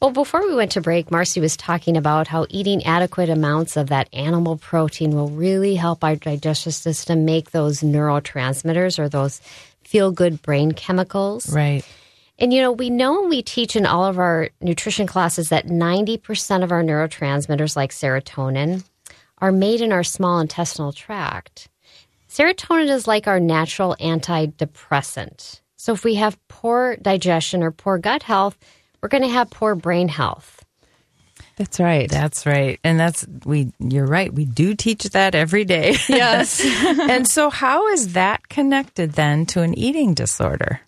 Well, 0.00 0.12
before 0.12 0.46
we 0.46 0.54
went 0.54 0.72
to 0.72 0.80
break, 0.80 1.10
Marcy 1.10 1.40
was 1.40 1.58
talking 1.58 1.94
about 1.98 2.26
how 2.26 2.46
eating 2.48 2.86
adequate 2.86 3.28
amounts 3.28 3.76
of 3.76 3.90
that 3.90 4.08
animal 4.14 4.56
protein 4.56 5.10
will 5.10 5.28
really 5.28 5.74
help 5.74 6.02
our 6.02 6.16
digestive 6.16 6.74
system 6.74 7.26
make 7.26 7.50
those 7.50 7.80
neurotransmitters 7.80 8.98
or 8.98 9.10
those 9.10 9.42
feel 9.84 10.10
good 10.10 10.40
brain 10.40 10.72
chemicals. 10.72 11.52
Right. 11.52 11.84
And 12.38 12.50
you 12.50 12.62
know, 12.62 12.72
we 12.72 12.88
know 12.88 13.20
and 13.20 13.28
we 13.28 13.42
teach 13.42 13.76
in 13.76 13.84
all 13.84 14.06
of 14.06 14.18
our 14.18 14.48
nutrition 14.62 15.06
classes 15.06 15.50
that 15.50 15.66
90% 15.66 16.64
of 16.64 16.72
our 16.72 16.82
neurotransmitters, 16.82 17.76
like 17.76 17.90
serotonin, 17.90 18.82
are 19.36 19.52
made 19.52 19.82
in 19.82 19.92
our 19.92 20.04
small 20.04 20.40
intestinal 20.40 20.92
tract. 20.92 21.68
Serotonin 22.30 22.88
is 22.88 23.06
like 23.06 23.26
our 23.26 23.38
natural 23.38 23.94
antidepressant. 24.00 25.60
So 25.76 25.92
if 25.92 26.04
we 26.04 26.14
have 26.14 26.38
poor 26.48 26.96
digestion 26.96 27.62
or 27.62 27.70
poor 27.70 27.98
gut 27.98 28.22
health, 28.22 28.56
we're 29.02 29.08
going 29.08 29.22
to 29.22 29.28
have 29.28 29.50
poor 29.50 29.74
brain 29.74 30.08
health. 30.08 30.64
That's 31.56 31.78
right. 31.78 32.10
That's 32.10 32.46
right. 32.46 32.80
And 32.82 32.98
that's 32.98 33.26
we 33.44 33.70
you're 33.78 34.06
right. 34.06 34.32
We 34.32 34.46
do 34.46 34.74
teach 34.74 35.02
that 35.04 35.34
every 35.34 35.66
day. 35.66 35.94
yes. 36.08 36.64
and 36.64 37.28
so 37.28 37.50
how 37.50 37.88
is 37.88 38.14
that 38.14 38.48
connected 38.48 39.12
then 39.12 39.44
to 39.46 39.60
an 39.60 39.78
eating 39.78 40.14
disorder? 40.14 40.80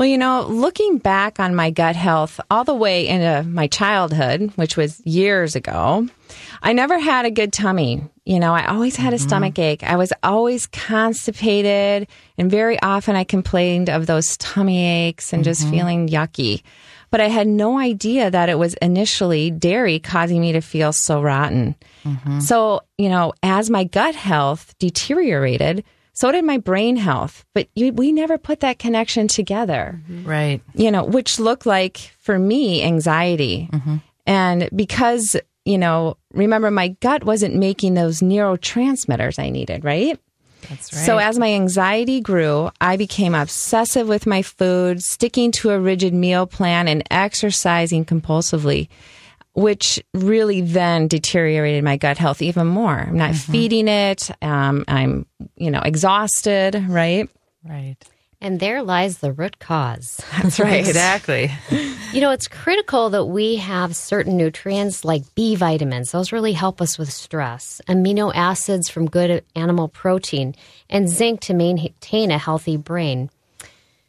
Well, 0.00 0.08
you 0.08 0.16
know, 0.16 0.46
looking 0.48 0.96
back 0.96 1.38
on 1.38 1.54
my 1.54 1.70
gut 1.70 1.94
health 1.94 2.40
all 2.50 2.64
the 2.64 2.74
way 2.74 3.06
into 3.06 3.44
my 3.46 3.66
childhood, 3.66 4.50
which 4.56 4.74
was 4.74 4.98
years 5.04 5.54
ago, 5.54 6.08
I 6.62 6.72
never 6.72 6.98
had 6.98 7.26
a 7.26 7.30
good 7.30 7.52
tummy. 7.52 8.02
You 8.24 8.40
know, 8.40 8.54
I 8.54 8.64
always 8.64 8.96
had 8.96 9.12
a 9.12 9.16
mm-hmm. 9.16 9.28
stomach 9.28 9.58
ache. 9.58 9.82
I 9.82 9.96
was 9.96 10.12
always 10.22 10.66
constipated, 10.66 12.08
and 12.38 12.50
very 12.50 12.80
often 12.80 13.14
I 13.14 13.24
complained 13.24 13.90
of 13.90 14.06
those 14.06 14.38
tummy 14.38 15.06
aches 15.06 15.34
and 15.34 15.44
just 15.44 15.62
mm-hmm. 15.62 15.70
feeling 15.70 16.08
yucky. 16.08 16.62
But 17.10 17.20
I 17.20 17.28
had 17.28 17.48
no 17.48 17.78
idea 17.78 18.30
that 18.30 18.48
it 18.48 18.58
was 18.58 18.74
initially 18.74 19.50
dairy 19.50 19.98
causing 19.98 20.40
me 20.40 20.52
to 20.52 20.60
feel 20.60 20.92
so 20.92 21.20
rotten. 21.20 21.74
Mm-hmm. 22.04 22.40
So, 22.40 22.82
you 22.98 23.08
know, 23.08 23.32
as 23.42 23.68
my 23.68 23.84
gut 23.84 24.14
health 24.14 24.74
deteriorated, 24.78 25.84
so 26.12 26.30
did 26.30 26.44
my 26.44 26.58
brain 26.58 26.96
health. 26.96 27.44
But 27.54 27.68
you, 27.74 27.92
we 27.92 28.12
never 28.12 28.38
put 28.38 28.60
that 28.60 28.78
connection 28.78 29.26
together 29.26 30.00
mm-hmm. 30.08 30.28
Right. 30.28 30.62
you 30.74 30.90
know, 30.90 31.04
which 31.04 31.40
looked 31.40 31.66
like 31.66 31.98
for 32.18 32.38
me 32.38 32.82
anxiety. 32.82 33.68
Mm-hmm. 33.72 33.96
And 34.26 34.68
because, 34.74 35.36
you 35.64 35.78
know, 35.78 36.16
remember 36.32 36.70
my 36.70 36.88
gut 37.00 37.24
wasn't 37.24 37.56
making 37.56 37.94
those 37.94 38.20
neurotransmitters 38.20 39.38
I 39.42 39.50
needed, 39.50 39.84
right? 39.84 40.18
That's 40.68 40.92
right. 40.92 41.04
So 41.06 41.18
as 41.18 41.38
my 41.38 41.52
anxiety 41.52 42.20
grew, 42.20 42.70
I 42.80 42.96
became 42.96 43.34
obsessive 43.34 44.08
with 44.08 44.26
my 44.26 44.42
food, 44.42 45.02
sticking 45.02 45.52
to 45.52 45.70
a 45.70 45.80
rigid 45.80 46.14
meal 46.14 46.46
plan 46.46 46.88
and 46.88 47.02
exercising 47.10 48.04
compulsively, 48.04 48.88
which 49.54 50.02
really 50.14 50.60
then 50.60 51.08
deteriorated 51.08 51.82
my 51.84 51.96
gut 51.96 52.18
health 52.18 52.42
even 52.42 52.66
more. 52.66 52.98
I'm 52.98 53.16
not 53.16 53.34
feeding 53.34 53.88
it. 53.88 54.30
Um, 54.42 54.84
I'm, 54.86 55.26
you 55.56 55.70
know, 55.70 55.80
exhausted, 55.80 56.84
right? 56.88 57.28
right. 57.64 57.96
And 58.42 58.58
there 58.58 58.82
lies 58.82 59.18
the 59.18 59.32
root 59.32 59.58
cause. 59.58 60.22
That's 60.42 60.58
right. 60.58 60.80
Exactly. 60.80 61.50
You 62.12 62.20
know, 62.20 62.32
it's 62.32 62.48
critical 62.48 63.10
that 63.10 63.26
we 63.26 63.54
have 63.54 63.94
certain 63.94 64.36
nutrients 64.36 65.04
like 65.04 65.22
B 65.36 65.54
vitamins. 65.54 66.10
Those 66.10 66.32
really 66.32 66.52
help 66.52 66.80
us 66.80 66.98
with 66.98 67.12
stress. 67.12 67.80
Amino 67.86 68.32
acids 68.34 68.88
from 68.88 69.08
good 69.08 69.44
animal 69.54 69.86
protein 69.86 70.56
and 70.88 71.08
zinc 71.08 71.40
to 71.42 71.54
maintain 71.54 72.32
a 72.32 72.38
healthy 72.38 72.76
brain. 72.76 73.30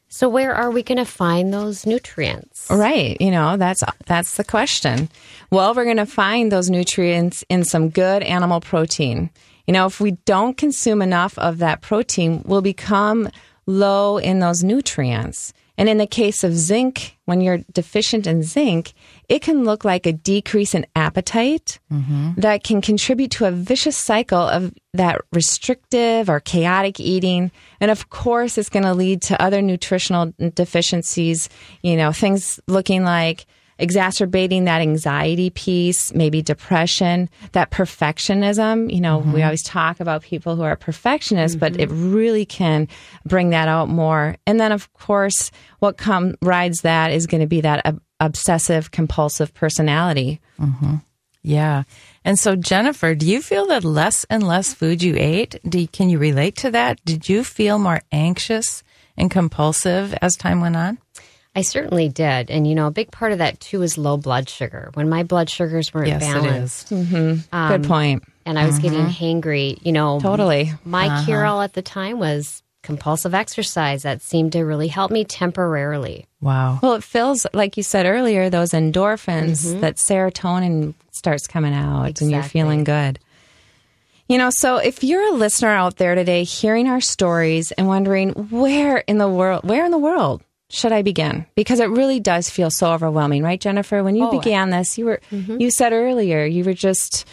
So 0.09 0.27
where 0.27 0.55
are 0.55 0.71
we 0.71 0.81
going 0.81 0.97
to 0.97 1.05
find 1.05 1.53
those 1.53 1.85
nutrients? 1.85 2.65
Right. 2.71 3.15
You 3.21 3.29
know, 3.29 3.55
that's 3.55 3.83
that's 4.07 4.35
the 4.37 4.43
question. 4.43 5.07
Well, 5.51 5.75
we're 5.75 5.85
going 5.85 5.97
to 5.97 6.07
find 6.07 6.51
those 6.51 6.71
nutrients 6.71 7.45
in 7.49 7.63
some 7.63 7.89
good 7.89 8.23
animal 8.23 8.61
protein. 8.61 9.29
You 9.67 9.73
know, 9.73 9.85
if 9.85 10.01
we 10.01 10.11
don't 10.25 10.57
consume 10.57 11.03
enough 11.03 11.37
of 11.37 11.59
that 11.59 11.81
protein, 11.81 12.41
we'll 12.45 12.63
become 12.63 13.29
low 13.71 14.17
in 14.17 14.39
those 14.39 14.63
nutrients. 14.63 15.53
And 15.77 15.89
in 15.89 15.97
the 15.97 16.05
case 16.05 16.43
of 16.43 16.53
zinc, 16.53 17.17
when 17.25 17.41
you're 17.41 17.59
deficient 17.71 18.27
in 18.27 18.43
zinc, 18.43 18.93
it 19.29 19.41
can 19.41 19.63
look 19.63 19.83
like 19.83 20.05
a 20.05 20.13
decrease 20.13 20.75
in 20.75 20.85
appetite 20.95 21.79
mm-hmm. 21.91 22.33
that 22.37 22.63
can 22.63 22.81
contribute 22.81 23.31
to 23.31 23.45
a 23.45 23.51
vicious 23.51 23.97
cycle 23.97 24.37
of 24.37 24.73
that 24.93 25.21
restrictive 25.31 26.29
or 26.29 26.39
chaotic 26.39 26.99
eating. 26.99 27.51
And 27.79 27.89
of 27.89 28.09
course, 28.09 28.59
it's 28.59 28.69
going 28.69 28.83
to 28.83 28.93
lead 28.93 29.23
to 29.23 29.41
other 29.41 29.61
nutritional 29.61 30.33
deficiencies, 30.53 31.49
you 31.81 31.95
know, 31.95 32.11
things 32.11 32.59
looking 32.67 33.03
like 33.03 33.47
exacerbating 33.81 34.65
that 34.65 34.81
anxiety 34.81 35.49
piece, 35.49 36.13
maybe 36.13 36.41
depression, 36.41 37.29
that 37.53 37.71
perfectionism. 37.71 38.93
You 38.93 39.01
know, 39.01 39.17
we 39.17 39.23
mm-hmm. 39.23 39.43
always 39.43 39.63
talk 39.63 39.99
about 39.99 40.21
people 40.21 40.55
who 40.55 40.61
are 40.63 40.75
perfectionists, 40.75 41.55
but 41.55 41.79
it 41.79 41.89
mm-hmm. 41.89 42.13
really 42.13 42.45
can 42.45 42.87
bring 43.25 43.49
that 43.49 43.67
out 43.67 43.89
more. 43.89 44.35
And 44.45 44.59
then, 44.59 44.71
of 44.71 44.91
course, 44.93 45.51
what 45.79 45.99
rides 46.41 46.81
that 46.81 47.11
is 47.11 47.27
going 47.27 47.41
to 47.41 47.47
be 47.47 47.61
that 47.61 47.85
ob- 47.85 48.01
obsessive 48.19 48.91
compulsive 48.91 49.53
personality. 49.53 50.39
Mm-hmm. 50.59 50.97
Yeah. 51.43 51.83
And 52.23 52.37
so, 52.37 52.55
Jennifer, 52.55 53.15
do 53.15 53.25
you 53.25 53.41
feel 53.41 53.65
that 53.67 53.83
less 53.83 54.25
and 54.29 54.43
less 54.43 54.73
food 54.75 55.01
you 55.01 55.15
ate, 55.17 55.55
do 55.67 55.79
you, 55.79 55.87
can 55.87 56.09
you 56.09 56.19
relate 56.19 56.55
to 56.57 56.71
that? 56.71 57.03
Did 57.03 57.27
you 57.27 57.43
feel 57.43 57.79
more 57.79 58.01
anxious 58.11 58.83
and 59.17 59.31
compulsive 59.31 60.13
as 60.21 60.35
time 60.35 60.61
went 60.61 60.75
on? 60.75 60.99
I 61.55 61.63
certainly 61.63 62.07
did. 62.07 62.49
And, 62.49 62.65
you 62.65 62.75
know, 62.75 62.87
a 62.87 62.91
big 62.91 63.11
part 63.11 63.33
of 63.33 63.39
that 63.39 63.59
too 63.59 63.81
is 63.81 63.97
low 63.97 64.17
blood 64.17 64.47
sugar. 64.47 64.89
When 64.93 65.09
my 65.09 65.23
blood 65.23 65.49
sugars 65.49 65.93
weren't 65.93 66.07
Yes, 66.07 66.21
it 66.21 66.25
balanced 66.25 66.91
is. 66.91 67.09
Good 67.09 67.43
um, 67.51 67.83
point. 67.83 68.23
and 68.45 68.57
I 68.57 68.65
was 68.65 68.79
getting 68.79 68.99
mm-hmm. 68.99 69.39
hangry, 69.39 69.77
you 69.85 69.91
know, 69.91 70.19
Totally. 70.21 70.71
my 70.85 71.07
uh-huh. 71.07 71.25
cure 71.25 71.45
all 71.45 71.61
at 71.61 71.73
the 71.73 71.81
time 71.81 72.19
was 72.19 72.63
compulsive 72.83 73.33
exercise. 73.33 74.03
That 74.03 74.21
seemed 74.21 74.53
to 74.53 74.61
really 74.61 74.87
help 74.87 75.11
me 75.11 75.25
temporarily. 75.25 76.25
Wow. 76.39 76.79
Well, 76.81 76.93
it 76.93 77.03
feels 77.03 77.45
like 77.53 77.75
you 77.75 77.83
said 77.83 78.05
earlier, 78.05 78.49
those 78.49 78.71
endorphins, 78.71 79.65
mm-hmm. 79.65 79.81
that 79.81 79.97
serotonin 79.97 80.93
starts 81.11 81.47
coming 81.47 81.73
out 81.73 82.21
and 82.21 82.31
you're 82.31 82.43
feeling 82.43 82.85
good. 82.85 83.19
You 84.27 84.37
know, 84.37 84.49
so 84.49 84.77
if 84.77 85.03
you're 85.03 85.33
a 85.33 85.35
listener 85.35 85.71
out 85.71 85.97
there 85.97 86.15
today 86.15 86.45
hearing 86.45 86.87
our 86.87 87.01
stories 87.01 87.73
and 87.73 87.87
wondering 87.87 88.29
where 88.29 88.99
in 88.99 89.17
the 89.17 89.27
world, 89.27 89.65
where 89.65 89.83
in 89.83 89.91
the 89.91 89.97
world 89.97 90.41
should 90.71 90.91
I 90.91 91.01
begin? 91.01 91.45
Because 91.55 91.79
it 91.79 91.89
really 91.89 92.19
does 92.19 92.49
feel 92.49 92.69
so 92.71 92.91
overwhelming, 92.93 93.43
right, 93.43 93.59
Jennifer? 93.59 94.03
When 94.03 94.15
you 94.15 94.27
Oh, 94.27 94.31
began 94.39 94.69
this, 94.69 94.97
you 94.97 95.05
were, 95.05 95.21
mm-hmm. 95.31 95.59
you 95.59 95.69
said 95.71 95.93
earlier, 95.93 96.45
you 96.45 96.63
were 96.63 96.73
just 96.73 97.27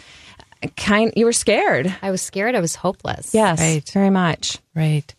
kind, 0.75 1.13
you 1.15 1.25
were 1.25 1.31
scared. 1.33 1.93
I 2.01 2.11
was 2.11 2.21
scared. 2.21 2.55
I 2.55 2.59
was 2.59 2.75
hopeless. 2.75 3.33
Yes, 3.33 3.59
Right. 3.59 3.89
very 3.93 4.09
much. 4.09 4.57
Right. 4.75 5.13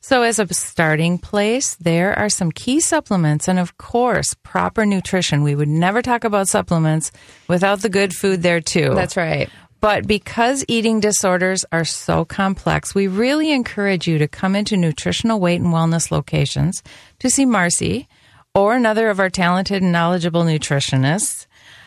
So, 0.00 0.22
as 0.22 0.38
a 0.38 0.46
starting 0.54 1.18
place, 1.18 1.74
there 1.76 2.16
are 2.16 2.28
some 2.28 2.52
key 2.52 2.78
supplements 2.78 3.48
and, 3.48 3.58
of 3.58 3.76
course, 3.76 4.34
proper 4.44 4.86
nutrition. 4.86 5.42
We 5.42 5.56
would 5.56 5.68
never 5.68 6.00
talk 6.00 6.22
about 6.22 6.46
supplements 6.48 7.10
without 7.48 7.80
the 7.80 7.88
good 7.88 8.14
food 8.14 8.42
there, 8.42 8.60
too. 8.60 8.94
That's 8.94 9.16
right. 9.16 9.50
But 9.80 10.06
because 10.06 10.64
eating 10.68 11.00
disorders 11.00 11.64
are 11.70 11.84
so 11.84 12.24
complex, 12.24 12.94
we 12.94 13.08
really 13.08 13.52
encourage 13.52 14.08
you 14.08 14.18
to 14.18 14.28
come 14.28 14.56
into 14.56 14.76
nutritional 14.76 15.38
weight 15.38 15.60
and 15.60 15.72
wellness 15.72 16.10
locations 16.10 16.82
to 17.20 17.30
see 17.30 17.44
Marcy 17.44 18.08
or 18.54 18.74
another 18.74 19.10
of 19.10 19.20
our 19.20 19.30
talented 19.30 19.82
and 19.82 19.92
knowledgeable 19.92 20.44
nutritionists. 20.44 21.46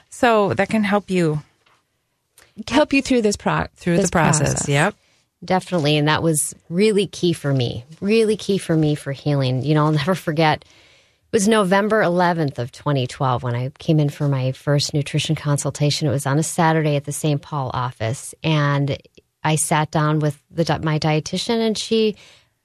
So 0.09 0.53
that 0.53 0.69
can 0.69 0.83
help 0.83 1.09
you 1.09 1.41
Help 2.67 2.93
you 2.93 3.01
through 3.01 3.21
this 3.21 3.37
pro- 3.37 3.67
through 3.75 3.97
this 3.97 4.07
the 4.07 4.11
process. 4.11 4.67
Yep. 4.67 4.95
Definitely. 5.43 5.97
And 5.97 6.07
that 6.07 6.21
was 6.21 6.53
really 6.69 7.07
key 7.07 7.31
for 7.31 7.53
me, 7.53 7.85
really 8.01 8.35
key 8.35 8.57
for 8.57 8.75
me 8.75 8.95
for 8.95 9.13
healing. 9.13 9.63
You 9.63 9.75
know, 9.75 9.85
I'll 9.85 9.91
never 9.93 10.15
forget. 10.15 10.65
It 11.31 11.35
was 11.35 11.47
November 11.47 12.01
11th 12.01 12.57
of 12.57 12.71
2012 12.71 13.43
when 13.43 13.53
I 13.53 13.69
came 13.77 13.99
in 13.99 14.09
for 14.09 14.27
my 14.27 14.51
first 14.51 14.95
nutrition 14.95 15.35
consultation. 15.35 16.07
It 16.07 16.11
was 16.11 16.25
on 16.25 16.39
a 16.39 16.43
Saturday 16.43 16.95
at 16.95 17.03
the 17.03 17.11
St. 17.11 17.39
Paul 17.39 17.69
office. 17.71 18.33
And 18.43 18.97
I 19.43 19.55
sat 19.55 19.91
down 19.91 20.17
with 20.17 20.41
the, 20.49 20.79
my 20.81 20.97
dietitian 20.97 21.59
and 21.59 21.77
she 21.77 22.15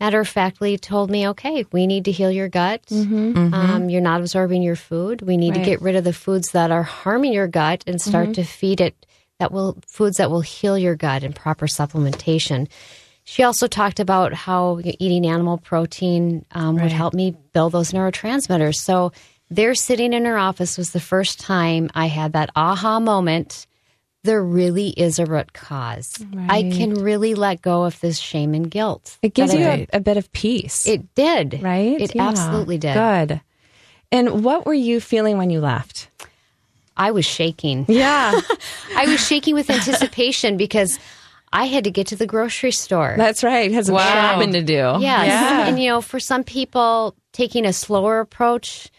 matter 0.00 0.20
of 0.20 0.28
factly 0.28 0.78
told 0.78 1.10
me, 1.10 1.28
okay, 1.28 1.66
we 1.72 1.86
need 1.86 2.06
to 2.06 2.10
heal 2.10 2.30
your 2.30 2.48
gut. 2.48 2.86
Mm-hmm. 2.86 3.32
Mm-hmm. 3.32 3.54
Um, 3.54 3.90
you're 3.90 4.00
not 4.00 4.20
absorbing 4.20 4.62
your 4.62 4.76
food. 4.76 5.20
We 5.20 5.36
need 5.36 5.52
to 5.52 5.60
get 5.60 5.82
rid 5.82 5.94
of 5.94 6.04
the 6.04 6.14
foods 6.14 6.52
that 6.52 6.70
are 6.70 6.82
harming 6.82 7.34
your 7.34 7.48
gut 7.48 7.84
and 7.86 8.00
start 8.00 8.28
mm-hmm. 8.28 8.32
to 8.32 8.44
feed 8.44 8.80
it 8.80 9.04
that 9.40 9.52
will 9.52 9.76
foods 9.86 10.16
that 10.16 10.30
will 10.30 10.40
heal 10.40 10.78
your 10.78 10.96
gut 10.96 11.22
and 11.22 11.36
proper 11.36 11.66
supplementation. 11.66 12.68
She 13.24 13.42
also 13.42 13.66
talked 13.66 14.00
about 14.00 14.34
how 14.34 14.80
eating 14.84 15.26
animal 15.26 15.56
protein 15.58 16.44
um, 16.52 16.76
would 16.76 16.92
help 16.92 17.14
me 17.14 17.34
build 17.54 17.72
those 17.72 17.90
neurotransmitters. 17.92 18.76
So 18.76 19.12
there, 19.50 19.74
sitting 19.74 20.12
in 20.12 20.26
her 20.26 20.36
office, 20.36 20.76
was 20.76 20.90
the 20.90 21.00
first 21.00 21.40
time 21.40 21.90
I 21.94 22.06
had 22.06 22.34
that 22.34 22.50
aha 22.54 23.00
moment. 23.00 23.66
There 24.24 24.42
really 24.42 24.88
is 24.88 25.18
a 25.18 25.26
root 25.26 25.52
cause. 25.52 26.18
I 26.48 26.62
can 26.62 26.94
really 26.94 27.34
let 27.34 27.60
go 27.60 27.84
of 27.84 28.00
this 28.00 28.18
shame 28.18 28.54
and 28.54 28.70
guilt. 28.70 29.18
It 29.22 29.34
gives 29.34 29.54
you 29.54 29.86
a, 29.92 30.00
bit 30.00 30.16
of 30.16 30.32
peace. 30.32 30.86
It 30.86 31.14
did. 31.14 31.62
right? 31.62 32.00
It 32.00 32.14
Yeah. 32.14 32.28
absolutely 32.28 32.78
did. 32.78 32.94
Good. 32.94 33.40
And 34.12 34.44
what 34.44 34.64
were 34.64 34.74
you 34.74 35.00
feeling 35.00 35.36
when 35.38 35.50
you 35.50 35.60
left? 35.60 36.08
I 36.96 37.10
was 37.10 37.26
shaking. 37.26 37.84
Yeah, 37.88 38.38
I 38.96 39.06
was 39.06 39.20
shaking 39.26 39.54
with 39.54 39.68
anticipation 39.68 40.56
because 40.56 40.98
I 41.54 41.64
had 41.66 41.84
to 41.84 41.90
get 41.90 42.08
to 42.08 42.16
the 42.16 42.26
grocery 42.26 42.72
store. 42.72 43.14
that's 43.16 43.42
right. 43.44 43.70
Has 43.72 43.86
some 43.86 43.94
Wow. 43.94 44.02
shopping 44.12 44.52
to 44.52 44.62
do. 44.62 44.74
Yes. 44.74 45.00
Yeah. 45.00 45.68
And, 45.68 45.80
you 45.80 45.88
know, 45.88 46.00
for 46.02 46.18
some 46.20 46.42
people, 46.44 47.14
taking 47.32 47.64
a 47.64 47.72
slower 47.72 48.18
approach 48.20 48.90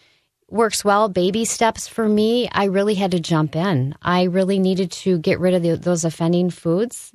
works 0.50 0.86
well. 0.86 1.10
Baby 1.10 1.44
steps 1.44 1.88
for 1.88 2.08
me, 2.08 2.48
I 2.52 2.66
really 2.66 2.96
had 2.96 3.12
to 3.12 3.20
jump 3.20 3.56
in. 3.56 3.94
I 4.02 4.24
really 4.24 4.58
needed 4.60 4.92
to 5.04 5.18
get 5.20 5.40
rid 5.40 5.54
of 5.54 5.64
the, 5.64 5.76
those 5.76 6.06
offending 6.06 6.50
foods. 6.50 7.12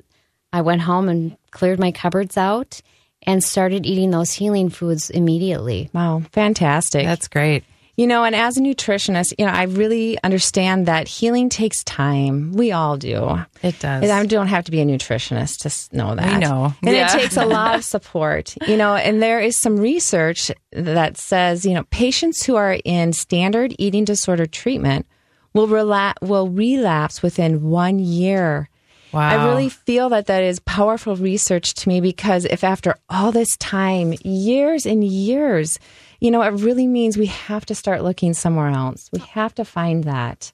I 0.53 0.61
went 0.63 0.83
home 0.83 1.09
and 1.09 1.37
cleared 1.53 1.79
my 1.81 1.91
cupboards 1.93 2.37
out 2.37 2.81
and 3.23 3.43
started 3.43 3.87
eating 3.87 4.11
those 4.11 4.33
healing 4.33 4.69
foods 4.69 5.11
immediately. 5.11 5.91
Wow, 5.95 6.23
fantastic. 6.33 7.05
That's 7.07 7.29
great. 7.29 7.65
You 7.97 8.07
know, 8.07 8.25
and 8.25 8.35
as 8.35 8.57
a 8.57 8.61
nutritionist, 8.61 9.35
you 9.39 9.45
know, 9.45 9.53
I 9.53 9.65
really 9.65 10.17
understand 10.25 10.87
that 10.87 11.07
healing 11.07 11.49
takes 11.51 11.85
time. 11.85 12.53
We 12.53 12.73
all 12.73 12.97
do. 12.97 13.45
It 13.63 13.79
does. 13.79 14.03
And 14.03 14.11
I 14.11 14.25
don't 14.25 14.47
have 14.47 14.65
to 14.65 14.71
be 14.71 14.81
a 14.81 14.87
nutritionist 14.87 15.59
to 15.91 15.97
know 15.97 16.15
that. 16.15 16.35
I 16.35 16.39
know. 16.39 16.73
And 16.83 16.95
Yeah. 16.97 17.15
it 17.15 17.21
takes 17.21 17.37
a 17.37 17.45
lot 17.45 17.75
of 17.75 17.85
support, 17.85 18.55
you 18.67 18.77
know, 18.79 18.95
and 18.95 19.23
there 19.23 19.41
is 19.41 19.57
some 19.57 19.77
research 19.77 20.51
that 20.73 21.19
says, 21.19 21.67
you 21.67 21.75
know, 21.75 21.85
patients 21.91 22.43
who 22.45 22.57
are 22.57 22.79
in 22.85 23.13
standard 23.13 23.75
eating 23.79 24.05
disorder 24.07 24.47
treatment 24.47 25.05
will, 25.53 25.67
rela- 25.69 26.15
will 26.23 26.49
relapse 26.49 27.23
within 27.23 27.63
one 27.69 27.99
year. 27.99 28.71
Wow. 29.13 29.29
I 29.29 29.47
really 29.49 29.69
feel 29.69 30.09
that 30.11 30.27
that 30.27 30.45
is 30.45 30.61
powerful 30.61 31.17
research 31.17 31.75
to 31.75 31.89
me 31.89 32.01
because 32.01 32.45
if 32.45 32.63
after 32.63 32.95
all 33.11 33.33
this 33.33 33.57
time, 33.57 34.15
years 34.23 34.87
and 34.87 35.03
years, 35.03 35.81
you 36.21 36.31
know, 36.31 36.43
it 36.43 36.61
really 36.61 36.87
means 36.87 37.17
we 37.17 37.27
have 37.27 37.67
to 37.67 37.75
start 37.75 38.03
looking 38.03 38.35
somewhere 38.35 38.69
else. 38.69 39.09
We 39.13 39.21
have 39.21 39.55
to 39.57 39.65
find 39.65 40.05
that. 40.05 40.53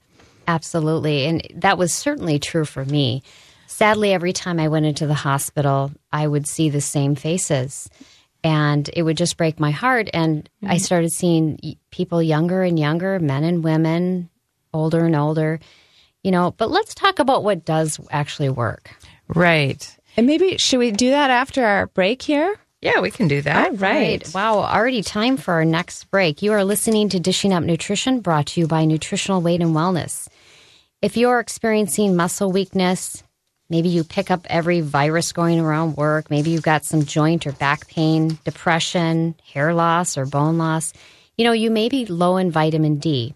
Absolutely. 0.48 1.26
And 1.26 1.46
that 1.56 1.76
was 1.76 1.92
certainly 1.92 2.38
true 2.38 2.64
for 2.64 2.84
me. 2.84 3.22
Sadly, 3.66 4.12
every 4.12 4.32
time 4.32 4.60
I 4.60 4.68
went 4.68 4.86
into 4.86 5.06
the 5.06 5.14
hospital, 5.14 5.90
I 6.12 6.26
would 6.26 6.46
see 6.46 6.70
the 6.70 6.80
same 6.80 7.16
faces. 7.16 7.90
And 8.44 8.88
it 8.92 9.02
would 9.02 9.16
just 9.16 9.36
break 9.36 9.58
my 9.58 9.72
heart. 9.72 10.08
And 10.14 10.48
I 10.62 10.66
mm-hmm. 10.66 10.76
started 10.78 11.12
seeing 11.12 11.76
people 11.90 12.22
younger 12.22 12.62
and 12.62 12.78
younger, 12.78 13.18
men 13.18 13.42
and 13.42 13.64
women, 13.64 14.30
older 14.72 15.04
and 15.04 15.16
older, 15.16 15.58
you 16.22 16.30
know. 16.30 16.52
But 16.52 16.70
let's 16.70 16.94
talk 16.94 17.18
about 17.18 17.42
what 17.42 17.64
does 17.64 17.98
actually 18.10 18.50
work. 18.50 18.90
right. 19.28 19.92
And 20.16 20.26
maybe 20.26 20.56
should 20.56 20.78
we 20.78 20.92
do 20.92 21.10
that 21.10 21.28
after 21.28 21.62
our 21.62 21.88
break 21.88 22.22
here? 22.22 22.56
Yeah, 22.82 23.00
we 23.00 23.10
can 23.10 23.26
do 23.26 23.40
that. 23.42 23.66
All 23.66 23.76
right. 23.76 24.28
Wow, 24.34 24.58
already 24.58 25.02
time 25.02 25.36
for 25.38 25.54
our 25.54 25.64
next 25.64 26.10
break. 26.10 26.42
You 26.42 26.52
are 26.52 26.64
listening 26.64 27.08
to 27.10 27.20
Dishing 27.20 27.52
Up 27.52 27.64
Nutrition 27.64 28.20
brought 28.20 28.46
to 28.48 28.60
you 28.60 28.66
by 28.66 28.84
Nutritional 28.84 29.40
Weight 29.40 29.62
and 29.62 29.74
Wellness. 29.74 30.28
If 31.00 31.16
you're 31.16 31.40
experiencing 31.40 32.16
muscle 32.16 32.52
weakness, 32.52 33.22
maybe 33.70 33.88
you 33.88 34.04
pick 34.04 34.30
up 34.30 34.46
every 34.50 34.82
virus 34.82 35.32
going 35.32 35.58
around 35.58 35.96
work, 35.96 36.30
maybe 36.30 36.50
you've 36.50 36.62
got 36.62 36.84
some 36.84 37.04
joint 37.04 37.46
or 37.46 37.52
back 37.52 37.88
pain, 37.88 38.38
depression, 38.44 39.34
hair 39.52 39.72
loss, 39.72 40.18
or 40.18 40.26
bone 40.26 40.58
loss, 40.58 40.92
you 41.36 41.44
know, 41.44 41.52
you 41.52 41.70
may 41.70 41.88
be 41.88 42.06
low 42.06 42.36
in 42.36 42.50
vitamin 42.50 42.96
D. 42.96 43.34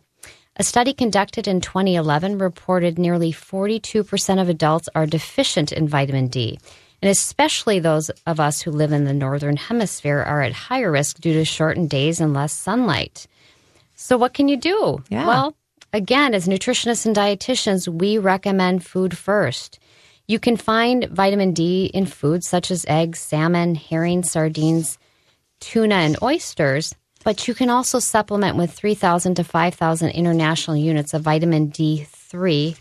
A 0.56 0.62
study 0.62 0.92
conducted 0.92 1.48
in 1.48 1.60
2011 1.60 2.38
reported 2.38 2.98
nearly 2.98 3.32
42% 3.32 4.40
of 4.40 4.48
adults 4.48 4.88
are 4.94 5.06
deficient 5.06 5.72
in 5.72 5.88
vitamin 5.88 6.28
D. 6.28 6.58
And 7.02 7.10
especially 7.10 7.78
those 7.78 8.10
of 8.26 8.40
us 8.40 8.60
who 8.60 8.70
live 8.70 8.92
in 8.92 9.04
the 9.04 9.14
northern 9.14 9.56
hemisphere 9.56 10.18
are 10.18 10.42
at 10.42 10.52
higher 10.52 10.90
risk 10.90 11.20
due 11.20 11.32
to 11.32 11.44
shortened 11.44 11.88
days 11.88 12.20
and 12.20 12.34
less 12.34 12.52
sunlight. 12.52 13.26
So, 13.96 14.18
what 14.18 14.34
can 14.34 14.48
you 14.48 14.56
do? 14.56 15.02
Yeah. 15.08 15.26
Well, 15.26 15.56
again, 15.92 16.34
as 16.34 16.46
nutritionists 16.46 17.06
and 17.06 17.16
dietitians, 17.16 17.88
we 17.88 18.18
recommend 18.18 18.84
food 18.84 19.16
first. 19.16 19.78
You 20.26 20.38
can 20.38 20.56
find 20.56 21.06
vitamin 21.06 21.54
D 21.54 21.86
in 21.86 22.06
foods 22.06 22.48
such 22.48 22.70
as 22.70 22.86
eggs, 22.86 23.18
salmon, 23.18 23.74
herring, 23.74 24.22
sardines, 24.22 24.98
tuna, 25.60 25.96
and 25.96 26.16
oysters, 26.22 26.94
but 27.24 27.48
you 27.48 27.54
can 27.54 27.68
also 27.68 27.98
supplement 27.98 28.56
with 28.56 28.72
3,000 28.72 29.34
to 29.34 29.44
5,000 29.44 30.10
international 30.10 30.76
units 30.76 31.14
of 31.14 31.22
vitamin 31.22 31.70
D3. 31.70 32.78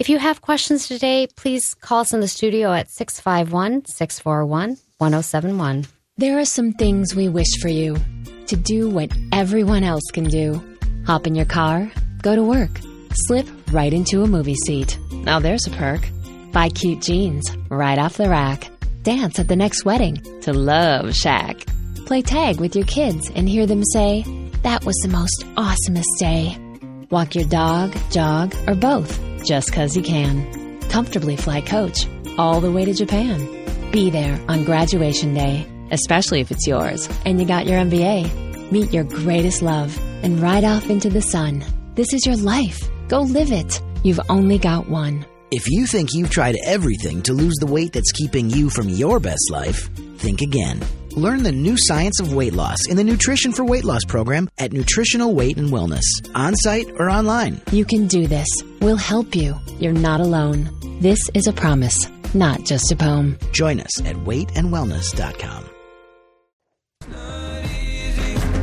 If 0.00 0.08
you 0.08 0.18
have 0.18 0.40
questions 0.40 0.88
today, 0.88 1.28
please 1.36 1.74
call 1.74 2.00
us 2.00 2.14
in 2.14 2.20
the 2.20 2.26
studio 2.26 2.72
at 2.72 2.90
651 2.90 3.84
641 3.84 4.78
1071. 4.96 5.84
There 6.16 6.38
are 6.38 6.46
some 6.46 6.72
things 6.72 7.14
we 7.14 7.28
wish 7.28 7.60
for 7.60 7.68
you 7.68 7.98
to 8.46 8.56
do 8.56 8.88
what 8.88 9.12
everyone 9.30 9.84
else 9.84 10.04
can 10.10 10.24
do. 10.24 10.58
Hop 11.04 11.26
in 11.26 11.34
your 11.34 11.44
car, 11.44 11.92
go 12.22 12.34
to 12.34 12.42
work, 12.42 12.80
slip 13.26 13.46
right 13.72 13.92
into 13.92 14.22
a 14.22 14.26
movie 14.26 14.54
seat. 14.54 14.98
Now 15.12 15.38
there's 15.38 15.66
a 15.66 15.70
perk. 15.70 16.08
Buy 16.50 16.70
cute 16.70 17.02
jeans 17.02 17.54
right 17.68 17.98
off 17.98 18.16
the 18.16 18.30
rack. 18.30 18.70
Dance 19.02 19.38
at 19.38 19.48
the 19.48 19.56
next 19.56 19.84
wedding 19.84 20.16
to 20.40 20.54
Love 20.54 21.14
Shack. 21.14 21.66
Play 22.06 22.22
tag 22.22 22.58
with 22.58 22.74
your 22.74 22.86
kids 22.86 23.30
and 23.34 23.46
hear 23.46 23.66
them 23.66 23.84
say, 23.84 24.22
That 24.62 24.82
was 24.86 24.96
the 25.02 25.08
most 25.08 25.44
awesomest 25.56 26.18
day. 26.18 26.69
Walk 27.10 27.34
your 27.34 27.44
dog, 27.46 27.92
jog, 28.12 28.54
or 28.68 28.76
both 28.76 29.18
just 29.44 29.72
'cause 29.72 29.96
you 29.96 30.02
can. 30.02 30.78
Comfortably 30.90 31.34
fly 31.34 31.60
coach 31.60 32.06
all 32.38 32.60
the 32.60 32.70
way 32.70 32.84
to 32.84 32.94
Japan. 32.94 33.48
Be 33.90 34.10
there 34.10 34.38
on 34.48 34.62
graduation 34.62 35.34
day, 35.34 35.66
especially 35.90 36.40
if 36.40 36.52
it's 36.52 36.68
yours 36.68 37.08
and 37.24 37.40
you 37.40 37.46
got 37.46 37.66
your 37.66 37.78
MBA. 37.78 38.30
Meet 38.70 38.92
your 38.92 39.02
greatest 39.02 39.60
love 39.60 39.98
and 40.22 40.40
ride 40.40 40.62
off 40.62 40.88
into 40.88 41.10
the 41.10 41.20
sun. 41.20 41.64
This 41.96 42.12
is 42.12 42.24
your 42.24 42.36
life. 42.36 42.78
Go 43.08 43.22
live 43.22 43.50
it. 43.50 43.80
You've 44.04 44.20
only 44.28 44.58
got 44.58 44.88
one. 44.88 45.26
If 45.50 45.68
you 45.68 45.86
think 45.86 46.10
you've 46.14 46.30
tried 46.30 46.56
everything 46.64 47.22
to 47.22 47.32
lose 47.32 47.56
the 47.58 47.66
weight 47.66 47.92
that's 47.92 48.12
keeping 48.12 48.48
you 48.50 48.70
from 48.70 48.88
your 48.88 49.18
best 49.18 49.50
life, 49.50 49.90
think 50.18 50.42
again. 50.42 50.78
Learn 51.16 51.42
the 51.42 51.52
new 51.52 51.74
science 51.76 52.20
of 52.20 52.32
weight 52.32 52.54
loss 52.54 52.86
in 52.88 52.96
the 52.96 53.04
Nutrition 53.04 53.52
for 53.52 53.64
Weight 53.64 53.84
Loss 53.84 54.04
program 54.06 54.48
at 54.58 54.72
Nutritional 54.72 55.34
Weight 55.34 55.56
and 55.56 55.70
Wellness, 55.70 56.04
on 56.34 56.54
site 56.54 56.86
or 56.98 57.10
online. 57.10 57.60
You 57.72 57.84
can 57.84 58.06
do 58.06 58.26
this. 58.26 58.46
We'll 58.80 58.96
help 58.96 59.34
you. 59.34 59.56
You're 59.78 59.92
not 59.92 60.20
alone. 60.20 60.70
This 61.00 61.18
is 61.34 61.46
a 61.46 61.52
promise. 61.52 61.96
not 62.32 62.62
just 62.64 62.92
a 62.92 62.96
poem. 62.96 63.36
Join 63.52 63.80
us 63.80 64.00
at 64.06 64.14
weightandwellness.com. 64.14 65.64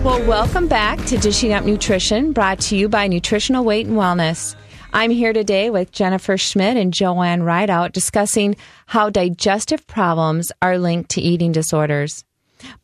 Well, 0.03 0.25
welcome 0.25 0.67
back 0.69 1.03
to 1.07 1.17
Dishing 1.17 1.51
Up 1.51 1.65
Nutrition, 1.65 2.31
brought 2.31 2.59
to 2.61 2.77
you 2.77 2.87
by 2.87 3.07
Nutritional 3.07 3.65
Weight 3.65 3.87
and 3.87 3.97
Wellness. 3.97 4.55
I'm 4.93 5.11
here 5.11 5.33
today 5.33 5.69
with 5.69 5.91
Jennifer 5.91 6.37
Schmid 6.37 6.77
and 6.77 6.93
Joanne 6.93 7.43
Rideout 7.43 7.91
discussing 7.91 8.55
how 8.85 9.09
digestive 9.09 9.85
problems 9.85 10.49
are 10.61 10.77
linked 10.77 11.09
to 11.11 11.21
eating 11.21 11.51
disorders. 11.51 12.23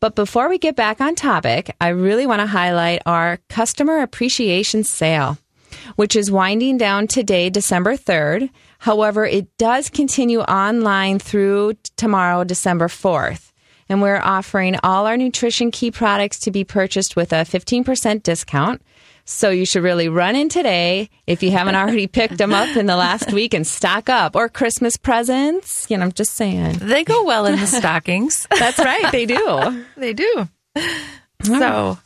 But 0.00 0.14
before 0.14 0.48
we 0.48 0.58
get 0.58 0.76
back 0.76 1.00
on 1.00 1.14
topic, 1.14 1.74
I 1.80 1.88
really 1.88 2.26
want 2.26 2.40
to 2.40 2.46
highlight 2.46 3.02
our 3.06 3.38
customer 3.48 4.00
appreciation 4.00 4.84
sale, 4.84 5.38
which 5.96 6.16
is 6.16 6.30
winding 6.30 6.78
down 6.78 7.06
today, 7.06 7.50
December 7.50 7.96
3rd. 7.96 8.50
However, 8.78 9.24
it 9.24 9.56
does 9.56 9.88
continue 9.88 10.40
online 10.40 11.18
through 11.18 11.74
tomorrow, 11.96 12.44
December 12.44 12.88
4th. 12.88 13.52
And 13.88 14.00
we're 14.00 14.20
offering 14.20 14.76
all 14.82 15.06
our 15.06 15.16
nutrition 15.16 15.70
key 15.70 15.90
products 15.90 16.38
to 16.40 16.50
be 16.50 16.64
purchased 16.64 17.16
with 17.16 17.32
a 17.32 17.44
15% 17.44 18.22
discount. 18.22 18.82
So 19.24 19.50
you 19.50 19.64
should 19.64 19.82
really 19.82 20.08
run 20.08 20.36
in 20.36 20.48
today 20.48 21.08
if 21.26 21.42
you 21.42 21.50
haven't 21.50 21.74
already 21.76 22.06
picked 22.06 22.38
them 22.38 22.52
up 22.52 22.76
in 22.76 22.86
the 22.86 22.96
last 22.96 23.32
week 23.32 23.54
and 23.54 23.66
stock 23.66 24.08
up 24.08 24.36
or 24.36 24.48
Christmas 24.48 24.96
presents. 24.96 25.90
You 25.90 25.96
know, 25.96 26.04
I'm 26.04 26.12
just 26.12 26.34
saying. 26.34 26.78
They 26.80 27.04
go 27.04 27.24
well 27.24 27.46
in 27.46 27.58
the 27.58 27.66
stockings. 27.66 28.46
That's 28.58 28.78
right, 28.78 29.10
they 29.12 29.26
do. 29.26 29.84
they 29.96 30.12
do. 30.12 30.48
So, 31.42 31.98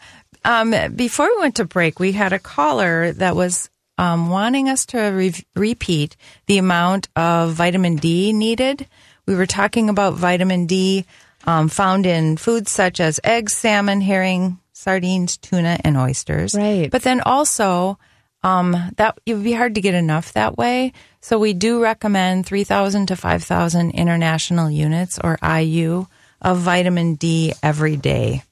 um, 0.45 0.75
before 0.95 1.27
we 1.27 1.41
went 1.41 1.57
to 1.57 1.65
break, 1.65 1.99
we 1.99 2.13
had 2.13 2.33
a 2.33 2.39
caller 2.39 3.13
that 3.13 3.35
was 3.35 3.71
um, 3.99 4.31
wanting 4.31 4.69
us 4.69 4.87
to 4.87 5.01
re- 5.01 5.45
repeat 5.57 6.17
the 6.47 6.59
amount 6.59 7.09
of 7.17 7.53
vitamin 7.53 7.97
D 7.97 8.33
needed. 8.33 8.87
We 9.27 9.35
were 9.35 9.47
talking 9.47 9.89
about 9.89 10.15
vitamin 10.15 10.67
D 10.67 11.05
um, 11.45 11.69
found 11.69 12.07
in 12.07 12.37
foods 12.37 12.71
such 12.71 13.01
as 13.01 13.21
eggs, 13.25 13.55
salmon, 13.55 14.01
herring, 14.01 14.59
sardines, 14.79 15.37
tuna, 15.37 15.79
and 15.83 15.97
oysters. 15.97 16.55
Right. 16.55 16.89
But 16.91 17.03
then 17.03 17.21
also, 17.21 17.99
um, 18.45 18.77
that 18.97 19.19
it 19.27 19.35
would 19.35 19.43
be 19.45 19.53
hard 19.53 19.75
to 19.75 19.81
get 19.81 19.95
enough 19.95 20.33
that 20.35 20.57
way. 20.57 20.93
So 21.21 21.39
we 21.39 21.53
do 21.53 21.83
recommend 21.83 22.47
3,000 22.47 23.07
to 23.07 23.17
5,000 23.17 23.91
international 23.91 24.71
units 24.71 25.19
or 25.23 25.37
IU 25.43 26.07
of 26.41 26.59
vitamin 26.59 27.17
D 27.17 27.53
every 27.63 27.97
day. 27.97 28.45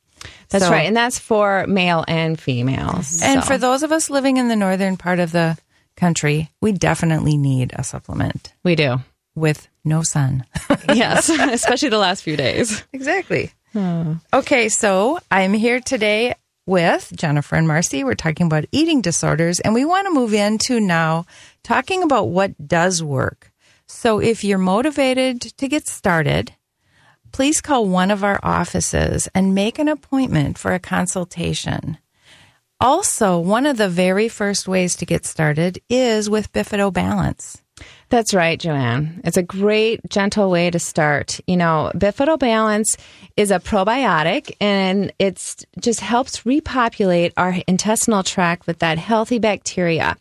That's 0.48 0.64
So- 0.64 0.70
right. 0.72 0.86
And 0.86 0.96
that's 0.96 1.18
for 1.20 1.64
male 1.68 2.04
and 2.08 2.38
females. 2.40 3.20
And 3.22 3.42
So, 3.42 3.46
for 3.46 3.58
those 3.58 3.84
of 3.84 3.92
us 3.92 4.10
living 4.10 4.38
in 4.38 4.48
the 4.48 4.56
northern 4.56 4.96
part 4.96 5.20
of 5.20 5.30
the 5.30 5.56
country, 5.96 6.50
we 6.60 6.72
definitely 6.72 7.36
need 7.36 7.72
a 7.76 7.84
supplement 7.84 8.52
we 8.64 8.74
do. 8.74 8.98
with 9.36 9.68
no 9.84 10.02
sun. 10.02 10.44
Yes, 10.92 11.28
especially 11.58 11.88
the 11.90 11.98
last 11.98 12.22
few 12.22 12.36
days. 12.36 12.82
Exactly. 12.92 13.52
Hmm. 13.76 14.14
Okay, 14.32 14.70
so 14.70 15.18
I'm 15.30 15.52
here 15.52 15.80
today 15.80 16.34
with 16.64 17.12
Jennifer 17.14 17.56
and 17.56 17.68
Marcy. 17.68 18.04
We're 18.04 18.14
talking 18.14 18.46
about 18.46 18.64
eating 18.72 19.02
disorders, 19.02 19.60
and 19.60 19.74
we 19.74 19.84
want 19.84 20.06
to 20.06 20.14
move 20.14 20.32
into 20.32 20.80
now 20.80 21.26
talking 21.62 22.02
about 22.02 22.30
what 22.30 22.68
does 22.68 23.02
work. 23.02 23.52
So 23.86 24.18
if 24.18 24.42
you're 24.42 24.56
motivated 24.56 25.42
to 25.42 25.68
get 25.68 25.88
started, 25.88 26.54
please 27.32 27.60
call 27.60 27.86
one 27.86 28.10
of 28.10 28.24
our 28.24 28.40
offices 28.42 29.28
and 29.34 29.54
make 29.54 29.78
an 29.78 29.88
appointment 29.88 30.56
for 30.56 30.72
a 30.72 30.78
consultation. 30.78 31.98
Also, 32.80 33.38
one 33.38 33.66
of 33.66 33.76
the 33.76 33.90
very 33.90 34.30
first 34.30 34.66
ways 34.66 34.96
to 34.96 35.04
get 35.04 35.26
started 35.26 35.82
is 35.90 36.30
with 36.30 36.50
Bifido 36.50 36.90
Balance. 36.90 37.62
That's 38.08 38.32
right, 38.32 38.58
Joanne. 38.58 39.20
It's 39.24 39.36
a 39.36 39.42
great, 39.42 40.00
gentle 40.08 40.48
way 40.50 40.70
to 40.70 40.78
start. 40.78 41.40
You 41.46 41.56
know, 41.56 41.90
Bifido 41.94 42.38
Balance 42.38 42.96
is 43.36 43.50
a 43.50 43.58
probiotic 43.58 44.54
and 44.60 45.12
it 45.18 45.64
just 45.80 46.00
helps 46.00 46.46
repopulate 46.46 47.32
our 47.36 47.56
intestinal 47.66 48.22
tract 48.22 48.66
with 48.68 48.78
that 48.78 48.98
healthy 48.98 49.40
bacteria. 49.40 50.16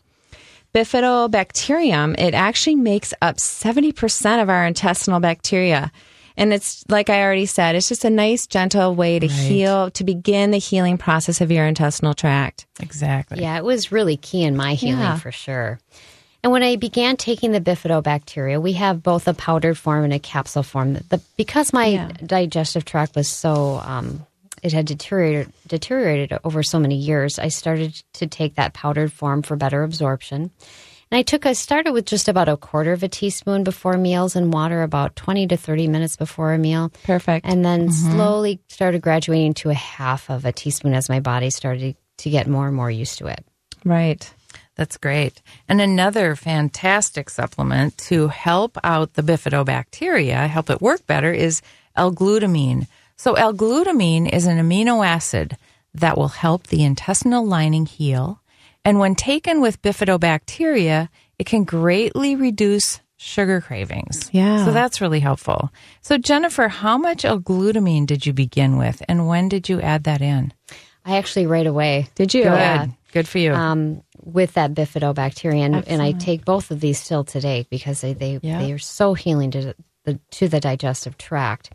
Bifidobacterium, 0.74 2.18
it 2.18 2.34
actually 2.34 2.76
makes 2.76 3.14
up 3.22 3.36
70% 3.36 4.42
of 4.42 4.50
our 4.50 4.66
intestinal 4.66 5.20
bacteria. 5.20 5.90
And 6.36 6.52
it's 6.52 6.84
like 6.90 7.08
I 7.08 7.22
already 7.22 7.46
said, 7.46 7.76
it's 7.76 7.88
just 7.88 8.04
a 8.04 8.10
nice, 8.10 8.46
gentle 8.46 8.94
way 8.94 9.18
to 9.18 9.26
heal, 9.26 9.90
to 9.92 10.04
begin 10.04 10.50
the 10.50 10.58
healing 10.58 10.98
process 10.98 11.40
of 11.40 11.50
your 11.50 11.64
intestinal 11.66 12.12
tract. 12.12 12.66
Exactly. 12.80 13.40
Yeah, 13.40 13.56
it 13.56 13.64
was 13.64 13.90
really 13.90 14.18
key 14.18 14.42
in 14.42 14.54
my 14.54 14.74
healing 14.74 14.98
Yeah. 14.98 15.18
for 15.18 15.32
sure. 15.32 15.78
And 16.42 16.52
when 16.52 16.62
I 16.62 16.76
began 16.76 17.16
taking 17.16 17.52
the 17.52 17.60
bifidobacteria, 17.60 18.60
we 18.60 18.74
have 18.74 19.02
both 19.02 19.26
a 19.26 19.34
powdered 19.34 19.76
form 19.76 20.04
and 20.04 20.12
a 20.12 20.18
capsule 20.18 20.62
form. 20.62 20.94
The, 20.94 21.20
because 21.36 21.72
my 21.72 21.86
Yeah. 21.86 22.08
digestive 22.24 22.84
tract 22.84 23.16
was 23.16 23.28
so, 23.28 23.80
um, 23.84 24.24
it 24.62 24.72
had 24.72 24.86
deteriorated, 24.86 25.52
deteriorated 25.66 26.38
over 26.44 26.62
so 26.62 26.78
many 26.78 26.96
years, 26.96 27.38
I 27.38 27.48
started 27.48 27.94
to 28.14 28.26
take 28.26 28.54
that 28.56 28.74
powdered 28.74 29.12
form 29.12 29.42
for 29.42 29.56
better 29.56 29.82
absorption. 29.82 30.50
And 31.10 31.18
I 31.18 31.22
took, 31.22 31.46
I 31.46 31.52
started 31.52 31.92
with 31.92 32.04
just 32.06 32.28
about 32.28 32.48
a 32.48 32.56
quarter 32.56 32.92
of 32.92 33.02
a 33.04 33.08
teaspoon 33.08 33.62
before 33.62 33.96
meals 33.96 34.34
and 34.34 34.52
water 34.52 34.82
about 34.82 35.14
20 35.14 35.46
to 35.48 35.56
30 35.56 35.86
minutes 35.86 36.16
before 36.16 36.52
a 36.52 36.58
meal. 36.58 36.90
Perfect. 37.04 37.46
And 37.46 37.64
then 37.64 37.92
slowly 37.92 38.58
started 38.68 39.02
graduating 39.02 39.54
to 39.54 39.70
a 39.70 39.74
half 39.74 40.28
of 40.30 40.44
a 40.44 40.50
teaspoon 40.52 40.94
as 40.94 41.08
my 41.08 41.20
body 41.20 41.50
started 41.50 41.94
to 42.18 42.30
get 42.30 42.48
more 42.48 42.66
and 42.66 42.74
more 42.74 42.90
used 42.90 43.18
to 43.18 43.26
it. 43.28 43.44
Right. 43.84 44.28
That's 44.76 44.98
great. 44.98 45.40
And 45.68 45.80
another 45.80 46.36
fantastic 46.36 47.30
supplement 47.30 47.96
to 47.98 48.28
help 48.28 48.76
out 48.84 49.14
the 49.14 49.22
bifidobacteria, 49.22 50.48
help 50.48 50.70
it 50.70 50.82
work 50.82 51.06
better, 51.06 51.32
is 51.32 51.62
L-glutamine. 51.96 52.86
So 53.16 53.34
L-glutamine 53.34 54.30
is 54.30 54.46
an 54.46 54.58
amino 54.58 55.04
acid 55.04 55.56
that 55.94 56.18
will 56.18 56.28
help 56.28 56.66
the 56.66 56.84
intestinal 56.84 57.46
lining 57.46 57.86
heal. 57.86 58.42
And 58.84 58.98
when 58.98 59.14
taken 59.14 59.62
with 59.62 59.80
bifidobacteria, 59.80 61.08
it 61.38 61.46
can 61.46 61.64
greatly 61.64 62.36
reduce 62.36 63.00
sugar 63.16 63.62
cravings. 63.62 64.28
Yeah. 64.32 64.66
So 64.66 64.72
that's 64.72 65.00
really 65.00 65.20
helpful. 65.20 65.72
So 66.02 66.18
Jennifer, 66.18 66.68
how 66.68 66.98
much 66.98 67.24
L-glutamine 67.24 68.06
did 68.06 68.26
you 68.26 68.34
begin 68.34 68.76
with 68.76 69.02
and 69.08 69.26
when 69.26 69.48
did 69.48 69.70
you 69.70 69.80
add 69.80 70.04
that 70.04 70.20
in? 70.20 70.52
I 71.04 71.16
actually 71.16 71.46
right 71.46 71.66
away. 71.66 72.08
Did 72.14 72.34
you? 72.34 72.44
Go 72.44 72.52
Yeah. 72.52 72.86
Good 73.16 73.26
for 73.26 73.38
you. 73.38 73.54
Um, 73.54 74.02
with 74.22 74.52
that 74.54 74.74
bifidobacteria, 74.74 75.60
and, 75.64 75.88
and 75.88 76.02
I 76.02 76.12
take 76.12 76.44
both 76.44 76.70
of 76.70 76.80
these 76.80 76.98
still 77.00 77.24
today 77.24 77.66
because 77.70 78.02
they 78.02 78.12
they, 78.12 78.38
Yeah. 78.42 78.58
they 78.58 78.72
are 78.72 78.78
so 78.78 79.14
healing 79.14 79.50
to 79.52 79.74
the 80.04 80.20
to 80.32 80.48
the 80.48 80.60
digestive 80.60 81.16
tract. 81.16 81.70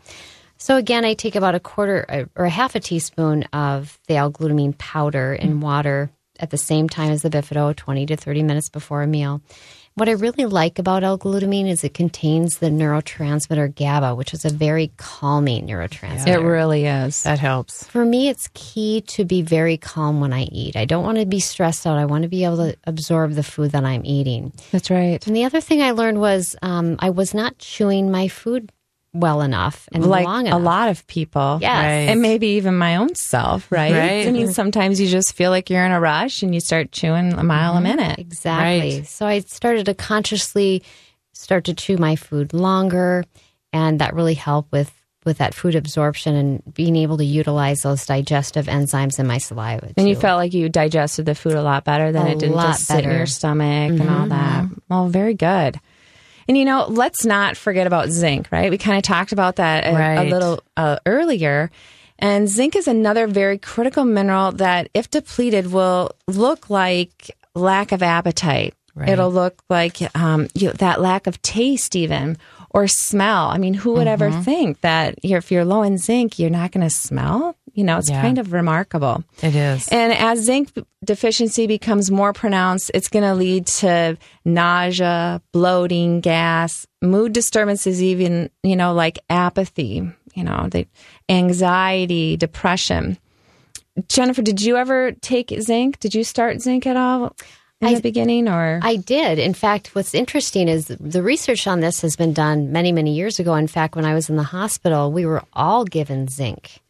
So 0.56 0.76
again, 0.76 1.04
I 1.04 1.14
take 1.14 1.34
about 1.34 1.56
a 1.56 1.60
quarter 1.60 2.06
uh, 2.08 2.24
or 2.36 2.44
a 2.44 2.50
half 2.50 2.76
a 2.76 2.80
teaspoon 2.80 3.42
of 3.52 3.98
the 4.06 4.14
L-glutamine 4.14 4.78
powder 4.78 5.34
in 5.34 5.58
water 5.58 6.10
at 6.38 6.50
the 6.50 6.58
same 6.58 6.88
time 6.88 7.10
as 7.10 7.22
the 7.22 7.30
bifido, 7.30 7.74
twenty 7.74 8.06
to 8.06 8.16
thirty 8.16 8.44
minutes 8.44 8.68
before 8.68 9.02
a 9.02 9.08
meal. 9.08 9.40
What 9.94 10.08
I 10.08 10.12
really 10.12 10.46
like 10.46 10.78
about 10.78 11.04
L-glutamine 11.04 11.68
is 11.68 11.84
it 11.84 11.92
contains 11.92 12.58
the 12.58 12.70
neurotransmitter 12.70 13.74
GABA, 13.74 14.14
which 14.14 14.32
is 14.32 14.46
a 14.46 14.48
very 14.50 14.90
calming 14.96 15.66
neurotransmitter. 15.66 16.28
It 16.28 16.40
really 16.40 16.86
is. 16.86 17.22
that 17.24 17.38
helps. 17.38 17.84
For 17.88 18.04
me, 18.06 18.28
it's 18.28 18.48
key 18.54 19.02
to 19.08 19.26
be 19.26 19.42
very 19.42 19.76
calm 19.76 20.20
when 20.20 20.32
I 20.32 20.44
eat. 20.44 20.76
I 20.76 20.86
don't 20.86 21.04
want 21.04 21.18
to 21.18 21.26
be 21.26 21.40
stressed 21.40 21.86
out. 21.86 21.98
I 21.98 22.06
want 22.06 22.22
to 22.22 22.28
be 22.30 22.42
able 22.44 22.56
to 22.56 22.76
absorb 22.84 23.32
the 23.34 23.42
food 23.42 23.72
that 23.72 23.84
I'm 23.84 24.04
eating. 24.06 24.54
That's 24.70 24.88
right. 24.90 25.24
And 25.26 25.36
the 25.36 25.44
other 25.44 25.60
thing 25.60 25.82
I 25.82 25.90
learned 25.90 26.20
was 26.20 26.56
um, 26.62 26.96
I 26.98 27.10
was 27.10 27.34
not 27.34 27.58
chewing 27.58 28.10
my 28.10 28.28
food 28.28 28.72
well 29.14 29.42
enough 29.42 29.88
and 29.92 30.06
like 30.06 30.24
long 30.24 30.48
a 30.48 30.58
lot 30.58 30.88
of 30.88 31.06
people. 31.06 31.58
Yes. 31.60 31.72
Right. 31.72 32.10
And 32.10 32.22
maybe 32.22 32.48
even 32.48 32.78
my 32.78 32.96
own 32.96 33.14
self, 33.14 33.70
right? 33.70 33.92
Right. 33.92 34.26
I 34.26 34.30
mean, 34.30 34.52
sometimes 34.52 35.00
you 35.00 35.06
just 35.06 35.34
feel 35.34 35.50
like 35.50 35.68
you're 35.68 35.84
in 35.84 35.92
a 35.92 36.00
rush 36.00 36.42
and 36.42 36.54
you 36.54 36.60
start 36.60 36.92
chewing 36.92 37.34
a 37.34 37.44
mile 37.44 37.72
a 37.72 37.74
mm-hmm. 37.76 37.84
minute. 37.84 38.18
Exactly. 38.18 38.96
Right. 38.98 39.06
So 39.06 39.26
I 39.26 39.40
started 39.40 39.86
to 39.86 39.94
consciously 39.94 40.82
start 41.32 41.64
to 41.64 41.74
chew 41.74 41.96
my 41.96 42.16
food 42.16 42.52
longer, 42.54 43.24
and 43.72 43.98
that 44.00 44.14
really 44.14 44.34
helped 44.34 44.72
with 44.72 44.92
with 45.24 45.38
that 45.38 45.54
food 45.54 45.76
absorption 45.76 46.34
and 46.34 46.74
being 46.74 46.96
able 46.96 47.16
to 47.16 47.24
utilize 47.24 47.82
those 47.82 48.04
digestive 48.06 48.66
enzymes 48.66 49.20
in 49.20 49.26
my 49.26 49.38
saliva. 49.38 49.92
And 49.96 50.08
you 50.08 50.16
felt 50.16 50.36
like 50.36 50.52
you 50.52 50.68
digested 50.68 51.26
the 51.26 51.36
food 51.36 51.52
a 51.52 51.62
lot 51.62 51.84
better 51.84 52.10
than 52.10 52.26
A 52.26 52.30
it 52.30 52.40
didn't 52.40 52.56
lot 52.56 52.72
just 52.72 52.86
sit 52.86 53.04
in 53.04 53.10
your 53.10 53.26
stomach 53.26 54.00
and 54.00 54.10
all 54.10 54.26
that. 54.26 54.64
Mm-hmm. 54.64 54.74
Well, 54.88 55.08
very 55.08 55.34
good. 55.34 55.78
And 56.48 56.56
you 56.56 56.64
know, 56.64 56.86
let's 56.88 57.24
not 57.24 57.56
forget 57.56 57.86
about 57.86 58.08
zinc, 58.08 58.50
right? 58.50 58.70
We 58.70 58.78
kind 58.78 58.96
of 58.96 59.02
talked 59.02 59.32
about 59.32 59.56
that 59.56 59.84
a, 59.84 59.94
a 60.22 60.24
little 60.30 60.62
uh, 60.76 60.98
earlier. 61.06 61.70
And 62.18 62.48
zinc 62.48 62.76
is 62.76 62.86
another 62.86 63.26
very 63.26 63.58
critical 63.58 64.04
mineral 64.04 64.52
that, 64.52 64.88
if 64.94 65.10
depleted, 65.10 65.72
will 65.72 66.10
look 66.28 66.70
like 66.70 67.36
lack 67.54 67.92
of 67.92 68.02
appetite. 68.02 68.74
Right. 68.94 69.08
It'll 69.08 69.32
look 69.32 69.62
like 69.70 69.98
um, 70.14 70.48
you, 70.54 70.70
that 70.72 71.00
lack 71.00 71.26
of 71.26 71.40
taste, 71.42 71.96
even 71.96 72.36
or 72.70 72.86
smell. 72.86 73.48
I 73.48 73.58
mean, 73.58 73.74
who 73.74 73.94
would 73.94 74.06
ever 74.06 74.30
think 74.42 74.80
that 74.82 75.18
if 75.22 75.50
you're 75.50 75.64
low 75.64 75.82
in 75.82 75.98
zinc, 75.98 76.38
you're 76.38 76.50
not 76.50 76.72
going 76.72 76.86
to 76.86 76.94
smell? 76.94 77.56
You 77.74 77.84
know, 77.84 77.96
it's 77.96 78.10
Yeah. 78.10 78.20
kind 78.20 78.38
of 78.38 78.52
remarkable. 78.52 79.24
It 79.42 79.54
is. 79.54 79.88
And 79.88 80.12
as 80.12 80.40
zinc 80.40 80.70
deficiency 81.04 81.66
becomes 81.66 82.10
more 82.10 82.32
pronounced, 82.34 82.90
it's 82.92 83.08
going 83.08 83.24
to 83.24 83.34
lead 83.34 83.66
to 83.78 84.18
nausea, 84.44 85.40
bloating, 85.52 86.20
gas, 86.20 86.86
mood 87.00 87.32
disturbances, 87.32 88.02
even, 88.02 88.50
you 88.62 88.76
know, 88.76 88.92
like 88.92 89.18
apathy, 89.30 90.02
you 90.34 90.44
know, 90.44 90.68
the 90.70 90.86
anxiety, 91.30 92.36
depression. 92.36 93.16
Jennifer, 94.08 94.42
did 94.42 94.60
you 94.60 94.76
ever 94.76 95.12
take 95.12 95.52
zinc? 95.60 95.98
Did 95.98 96.14
you 96.14 96.24
start 96.24 96.60
zinc 96.60 96.86
at 96.86 96.96
all 96.96 97.34
in 97.80 97.94
the 97.94 98.00
beginning 98.00 98.48
or? 98.48 98.80
I 98.82 98.96
did. 98.96 99.38
In 99.38 99.54
fact, 99.54 99.94
what's 99.94 100.14
interesting 100.14 100.68
is 100.68 100.86
the 100.86 101.22
research 101.22 101.66
on 101.66 101.80
this 101.80 102.00
has 102.02 102.16
been 102.16 102.32
done 102.32 102.70
many, 102.70 102.92
many 102.92 103.14
years 103.14 103.38
ago. 103.38 103.54
In 103.54 103.66
fact, 103.66 103.96
when 103.96 104.04
I 104.04 104.14
was 104.14 104.28
in 104.30 104.36
the 104.36 104.42
hospital, 104.44 105.10
we 105.10 105.24
were 105.26 105.42
all 105.52 105.84
given 105.84 106.28
zinc 106.28 106.80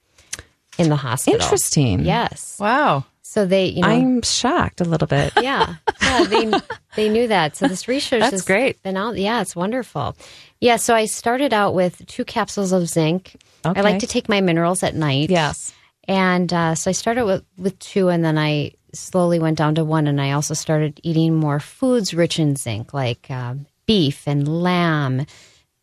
in 0.78 0.88
the 0.88 0.96
hospital. 0.96 1.40
Interesting. 1.40 2.00
Yes. 2.04 2.58
wow. 2.58 3.04
So 3.32 3.46
they, 3.46 3.66
you 3.66 3.80
know, 3.80 3.88
I'm 3.88 4.20
shocked 4.20 4.82
a 4.82 4.84
little 4.84 5.06
bit. 5.06 5.32
yeah, 5.40 5.76
yeah, 6.02 6.24
they 6.24 6.52
they 6.96 7.08
knew 7.08 7.28
that. 7.28 7.56
So 7.56 7.66
this 7.66 7.88
research 7.88 8.20
That's 8.20 8.32
has 8.32 8.42
great. 8.42 8.82
Been 8.82 8.98
out, 8.98 9.16
yeah, 9.16 9.40
it's 9.40 9.56
wonderful. 9.56 10.14
Yeah, 10.60 10.76
so 10.76 10.94
I 10.94 11.06
started 11.06 11.54
out 11.54 11.72
with 11.72 12.06
two 12.06 12.26
capsules 12.26 12.72
of 12.72 12.86
zinc. 12.88 13.36
Okay. 13.64 13.80
I 13.80 13.82
like 13.82 14.00
to 14.00 14.06
take 14.06 14.28
my 14.28 14.42
minerals 14.42 14.82
at 14.82 14.94
night. 14.94 15.30
Yes. 15.30 15.72
And 16.06 16.52
uh, 16.52 16.74
so 16.74 16.90
I 16.90 16.92
started 16.92 17.24
with, 17.24 17.42
with 17.56 17.78
two, 17.78 18.10
and 18.10 18.22
then 18.22 18.36
I 18.36 18.72
slowly 18.92 19.38
went 19.38 19.56
down 19.56 19.76
to 19.76 19.84
one. 19.84 20.06
And 20.06 20.20
I 20.20 20.32
also 20.32 20.52
started 20.52 21.00
eating 21.02 21.34
more 21.34 21.58
foods 21.58 22.12
rich 22.12 22.38
in 22.38 22.56
zinc, 22.56 22.92
like 22.92 23.30
um, 23.30 23.64
beef 23.86 24.26
and 24.26 24.46
lamb, 24.46 25.24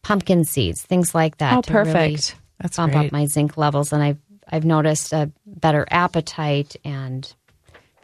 pumpkin 0.04 0.45
seeds, 0.45 0.84
things 0.84 1.15
like 1.15 1.38
that. 1.38 1.58
Oh, 1.58 1.62
to 1.62 1.73
really 1.73 1.86
perfect. 1.86 2.36
That's 2.62 2.78
bump 2.78 2.93
great. 2.93 3.08
up 3.08 3.12
my 3.12 3.25
zinc 3.25 3.58
levels. 3.58 3.91
And 3.91 4.04
I've 4.04 4.17
I've 4.52 4.66
noticed 4.66 5.14
a 5.14 5.32
better 5.46 5.86
appetite 5.90 6.76
and 6.84 7.32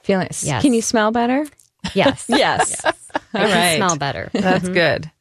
Feeling, 0.06 0.28
Yes. 0.44 0.62
Can 0.62 0.74
you 0.76 0.84
smell 0.84 1.10
better? 1.10 1.48
yes, 1.96 2.26
Yes. 2.30 2.86
All 2.86 2.92
I 3.34 3.44
right. 3.44 3.78
smell 3.78 3.98
better. 3.98 4.30
That's 4.34 4.66
mm-hmm. 4.66 4.74
good. 4.74 5.12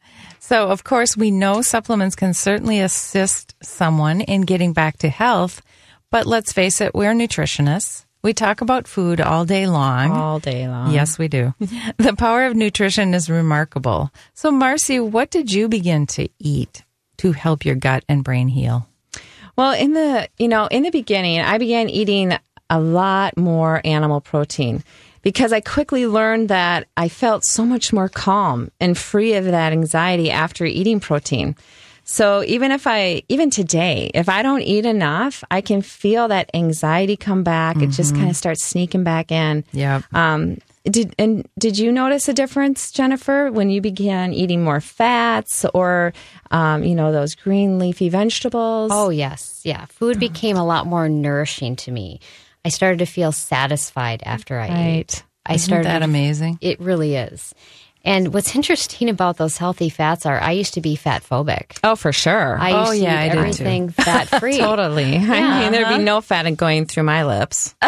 So, 0.41 0.69
of 0.69 0.85
course, 0.85 1.17
we 1.17 1.31
know 1.31 1.63
supplements 1.63 2.15
can 2.15 2.35
certainly 2.35 2.81
assist 2.81 3.55
someone 3.63 4.21
in 4.21 4.43
getting 4.43 4.75
back 4.75 4.99
to 4.99 5.09
health, 5.09 5.63
but 6.11 6.27
let's 6.27 6.53
face 6.53 6.83
it, 6.83 6.95
we're 6.95 7.15
nutritionists. 7.15 8.05
We 8.21 8.35
talk 8.35 8.61
about 8.61 8.87
food 8.87 9.23
all 9.23 9.47
day 9.47 9.67
long. 9.67 10.11
All 10.11 10.39
day 10.39 10.69
long. 10.69 10.93
Yes, 10.93 11.19
we 11.19 11.29
do. 11.29 11.55
the 11.97 12.15
power 12.19 12.45
of 12.45 12.55
nutrition 12.55 13.15
is 13.15 13.31
remarkable. 13.31 14.11
So, 14.35 14.51
Marcy, 14.51 15.01
what 15.01 15.31
did 15.31 15.51
you 15.51 15.67
begin 15.67 16.07
to 16.09 16.29
eat 16.39 16.85
to 17.19 17.33
help 17.33 17.65
your 17.65 17.75
gut 17.75 18.05
and 18.07 18.23
brain 18.23 18.49
heal? 18.49 18.87
Well, 19.57 19.73
in 19.73 19.93
the 19.93 20.29
you 20.39 20.49
know 20.49 20.67
in 20.67 20.83
the 20.83 20.91
beginning, 20.91 21.41
I 21.41 21.59
began 21.59 21.89
eating 21.89 22.37
a 22.71 22.81
lot 22.81 23.37
more 23.37 23.81
animal 23.85 24.21
protein 24.21 24.83
because 25.23 25.53
I 25.53 25.61
quickly 25.61 26.07
learned 26.07 26.49
that 26.49 26.87
I 26.97 27.09
felt 27.09 27.45
so 27.45 27.65
much 27.65 27.93
more 27.93 28.09
calm 28.09 28.71
and 28.81 28.97
free 28.97 29.35
of 29.35 29.45
that 29.45 29.73
anxiety 29.73 30.31
after 30.31 30.65
eating 30.65 31.01
protein. 31.01 31.57
So 32.05 32.45
even 32.45 32.71
if 32.71 32.87
I 32.87 33.23
even 33.29 33.49
today, 33.51 34.11
if 34.13 34.29
I 34.29 34.43
don't 34.43 34.61
eat 34.61 34.85
enough, 34.85 35.43
I 35.51 35.63
can 35.63 35.81
feel 35.81 36.29
that 36.29 36.51
anxiety 36.53 37.17
come 37.17 37.43
back. 37.43 37.81
It 37.81 37.89
just 37.89 38.15
kind 38.15 38.29
of 38.29 38.37
starts 38.37 38.65
sneaking 38.65 39.05
back 39.05 39.33
in. 39.33 39.65
Yeah. 39.73 40.03
Um, 40.13 40.59
did 40.85 41.15
and 41.19 41.49
did 41.59 41.79
you 41.79 41.91
notice 41.93 42.29
a 42.29 42.33
difference, 42.35 42.91
Jennifer, 42.93 43.51
when 43.51 43.71
you 43.71 43.81
began 43.81 44.33
eating 44.33 44.63
more 44.63 44.81
fats 44.81 45.65
or, 45.75 46.13
um, 46.51 46.85
you 46.85 46.95
know, 46.95 47.11
those 47.13 47.35
green 47.35 47.79
leafy 47.79 48.09
vegetables? 48.09 48.91
Oh, 48.95 49.09
yes. 49.11 49.61
Yeah. 49.65 49.87
Food 49.87 50.19
became 50.21 50.57
a 50.57 50.65
lot 50.65 50.87
more 50.87 51.09
nourishing 51.09 51.77
to 51.77 51.91
me. 51.91 52.21
I 52.65 52.69
started 52.69 52.99
to 53.01 53.07
feel 53.07 53.33
satisfied 53.33 54.23
after 54.25 54.59
I 54.59 54.69
Right. 54.69 54.87
ate. 55.01 55.23
I 55.47 55.55
Isn't 55.55 55.67
started 55.67 55.87
that 55.87 56.03
amazing? 56.03 56.59
It 56.61 56.81
really 56.81 57.17
is. 57.17 57.55
And 58.07 58.35
what's 58.35 58.55
interesting 58.55 59.09
about 59.09 59.39
those 59.39 59.57
healthy 59.57 59.89
fats 59.89 60.27
are 60.27 60.39
I 60.39 60.51
used 60.53 60.75
to 60.75 60.83
be 60.83 60.95
fat 60.97 61.23
phobic. 61.23 61.79
Oh, 61.83 61.97
for 61.97 62.13
sure. 62.13 62.59
I 62.59 62.71
used 62.81 62.89
Oh, 62.89 62.93
to 62.93 62.99
yeah, 62.99 63.19
I 63.21 63.25
eat 63.25 63.29
did 63.29 63.33
too. 63.33 63.39
everything 63.39 63.89
fat 63.91 64.29
free. 64.41 64.59
totally. 64.59 65.17
I 65.17 65.61
mean, 65.63 65.73
there'd 65.73 65.89
be 65.99 66.05
no 66.05 66.21
fat 66.21 66.45
going 66.57 66.85
through 66.85 67.05
my 67.05 67.25
lips. 67.25 67.75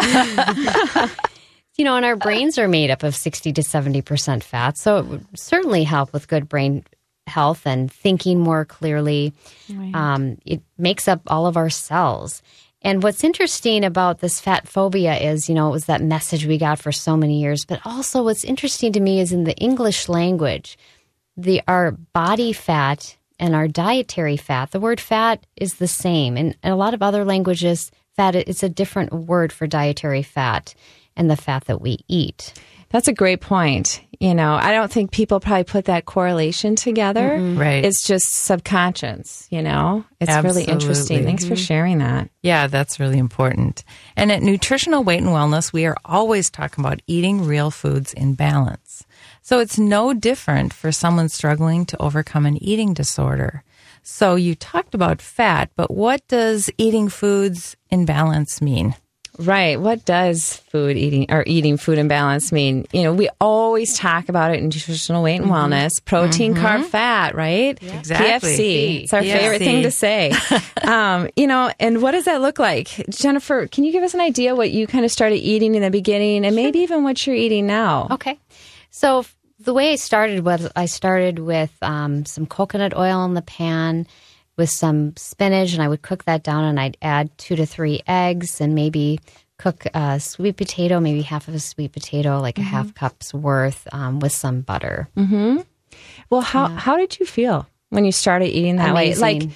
You 1.77 1.85
know, 1.85 1.95
and 1.95 2.05
our 2.05 2.15
brains 2.15 2.57
are 2.57 2.67
made 2.67 2.89
up 2.89 3.03
of 3.03 3.15
60 3.15 3.53
to 3.53 3.61
70% 3.61 4.43
fat. 4.43 4.77
So 4.77 4.97
it 4.97 5.05
would 5.05 5.25
certainly 5.35 5.83
help 5.83 6.11
with 6.11 6.27
good 6.27 6.49
brain 6.49 6.83
health 7.27 7.67
and 7.67 7.91
thinking 7.91 8.39
more 8.39 8.65
clearly. 8.65 9.33
Um, 9.93 10.37
it 10.45 10.61
makes 10.77 11.07
up 11.07 11.21
all 11.27 11.45
of 11.45 11.57
our 11.57 11.69
cells. 11.69 12.41
And 12.81 13.03
what's 13.03 13.23
interesting 13.23 13.83
about 13.83 14.19
this 14.19 14.39
fat 14.39 14.67
phobia 14.67 15.15
is, 15.17 15.49
you 15.49 15.55
know, 15.55 15.67
it 15.67 15.71
was 15.71 15.85
that 15.85 16.01
message 16.01 16.45
we 16.45 16.57
got 16.57 16.79
for 16.79 16.91
so 16.91 17.17
many 17.17 17.41
years. 17.41 17.65
But 17.65 17.81
also, 17.85 18.23
what's 18.23 18.43
interesting 18.43 18.93
to 18.93 18.99
me 18.99 19.19
is 19.19 19.31
in 19.31 19.43
the 19.43 19.57
English 19.57 20.07
language, 20.07 20.77
the 21.35 21.61
our 21.67 21.91
body 21.91 22.53
fat 22.53 23.17
and 23.39 23.55
our 23.55 23.67
dietary 23.67 24.37
fat. 24.37 24.71
The 24.71 24.79
word 24.79 24.99
fat 24.99 25.45
is 25.55 25.75
the 25.75 25.87
same, 25.87 26.37
and 26.37 26.55
in 26.63 26.71
a 26.71 26.77
lot 26.77 26.93
of 26.93 27.03
other 27.03 27.25
languages, 27.25 27.91
fat 28.15 28.35
it's 28.35 28.63
a 28.63 28.69
different 28.69 29.11
word 29.11 29.51
for 29.51 29.67
dietary 29.67 30.23
fat 30.23 30.73
and 31.17 31.29
the 31.29 31.35
fat 31.35 31.65
that 31.65 31.81
we 31.81 31.99
eat. 32.07 32.53
That's 32.89 33.09
a 33.09 33.13
great 33.13 33.41
point. 33.41 34.01
You 34.19 34.33
know, 34.33 34.55
I 34.55 34.71
don't 34.71 34.89
think 34.89 35.11
people 35.11 35.41
probably 35.41 35.65
put 35.65 35.85
that 35.85 36.05
correlation 36.05 36.77
together. 36.77 37.31
Mm-hmm. 37.31 37.59
Right. 37.59 37.83
It's 37.83 38.07
just 38.07 38.31
subconscious, 38.31 39.45
you 39.51 39.61
know? 39.61 40.05
It's 40.21 40.31
really 40.43 40.63
interesting. 40.63 41.17
Absolutely. 41.17 41.25
Thanks 41.25 41.45
for 41.45 41.57
sharing 41.57 41.97
that. 41.97 42.29
Yeah, 42.41 42.67
that's 42.67 42.99
really 42.99 43.17
important. 43.17 43.83
And 44.15 44.31
at 44.31 44.41
Nutritional 44.41 45.03
Weight 45.03 45.21
and 45.21 45.29
Wellness, 45.29 45.73
we 45.73 45.85
are 45.85 45.97
always 46.05 46.49
talking 46.49 46.83
about 46.83 47.01
eating 47.07 47.43
real 47.45 47.69
foods 47.69 48.13
in 48.13 48.35
balance. 48.35 49.05
So 49.41 49.59
it's 49.59 49.77
no 49.77 50.13
different 50.13 50.73
for 50.73 50.91
someone 50.91 51.29
struggling 51.29 51.85
to 51.87 52.01
overcome 52.01 52.45
an 52.45 52.61
eating 52.63 52.93
disorder. 52.93 53.63
So 54.01 54.35
you 54.35 54.55
talked 54.55 54.95
about 54.95 55.21
fat, 55.21 55.69
but 55.75 55.91
what 55.91 56.25
does 56.29 56.71
eating 56.77 57.09
foods 57.09 57.75
in 57.89 58.05
balance 58.05 58.61
mean? 58.61 58.95
Right. 59.39 59.79
What 59.79 60.05
does 60.05 60.57
food 60.69 60.97
eating 60.97 61.27
or 61.29 61.43
eating 61.45 61.77
food 61.77 61.97
imbalance 61.97 62.51
mean? 62.51 62.85
You 62.91 63.03
know, 63.03 63.13
we 63.13 63.29
always 63.39 63.97
talk 63.97 64.29
about 64.29 64.51
it 64.51 64.59
in 64.59 64.65
nutritional 64.65 65.23
weight 65.23 65.41
and 65.41 65.49
wellness 65.49 66.03
protein, 66.03 66.55
carb, 66.55 66.85
fat, 66.85 67.35
right? 67.35 67.81
Exactly. 67.81 68.49
PFC. 68.49 69.03
It's 69.03 69.13
our 69.13 69.21
PFC. 69.21 69.37
favorite 69.37 69.59
thing 69.59 69.83
to 69.83 69.91
say. 69.91 70.33
um, 70.83 71.29
you 71.35 71.47
know, 71.47 71.71
and 71.79 72.01
what 72.01 72.11
does 72.11 72.25
that 72.25 72.41
look 72.41 72.59
like? 72.59 73.05
Jennifer, 73.09 73.67
can 73.67 73.83
you 73.83 73.91
give 73.91 74.03
us 74.03 74.13
an 74.13 74.21
idea 74.21 74.55
what 74.55 74.71
you 74.71 74.87
kind 74.87 75.05
of 75.05 75.11
started 75.11 75.37
eating 75.37 75.75
in 75.75 75.81
the 75.81 75.91
beginning 75.91 76.45
and 76.45 76.55
maybe 76.55 76.79
even 76.79 77.03
what 77.03 77.25
you're 77.25 77.35
eating 77.35 77.67
now? 77.67 78.07
Okay. 78.11 78.39
So 78.89 79.25
the 79.59 79.73
way 79.73 79.91
I 79.91 79.95
started 79.95 80.45
was 80.45 80.69
I 80.75 80.85
started 80.85 81.39
with 81.39 81.75
um, 81.81 82.25
some 82.25 82.45
coconut 82.45 82.95
oil 82.95 83.25
in 83.25 83.33
the 83.33 83.41
pan 83.41 84.07
with 84.57 84.69
some 84.69 85.15
spinach, 85.15 85.73
and 85.73 85.81
I 85.81 85.87
would 85.87 86.01
cook 86.01 86.25
that 86.25 86.43
down, 86.43 86.63
and 86.63 86.79
I'd 86.79 86.97
add 87.01 87.35
two 87.37 87.55
to 87.55 87.65
three 87.65 88.01
eggs, 88.07 88.59
and 88.59 88.73
maybe 88.75 89.19
cook 89.57 89.85
a 89.93 90.19
sweet 90.19 90.57
potato, 90.57 90.99
maybe 90.99 91.21
half 91.21 91.47
of 91.47 91.55
a 91.55 91.59
sweet 91.59 91.91
potato, 91.93 92.39
like 92.41 92.57
a 92.57 92.61
half 92.63 92.93
cup's 92.93 93.33
worth, 93.33 93.87
um, 93.91 94.19
with 94.19 94.31
some 94.31 94.61
butter. 94.61 95.09
Well, 96.29 96.41
how 96.41 96.67
how 96.67 96.97
did 96.97 97.19
you 97.19 97.25
feel 97.25 97.67
when 97.89 98.05
you 98.05 98.11
started 98.11 98.47
eating 98.49 98.75
that 98.77 98.89
Amazing. 98.91 99.21
way? 99.23 99.39
Like, 99.39 99.49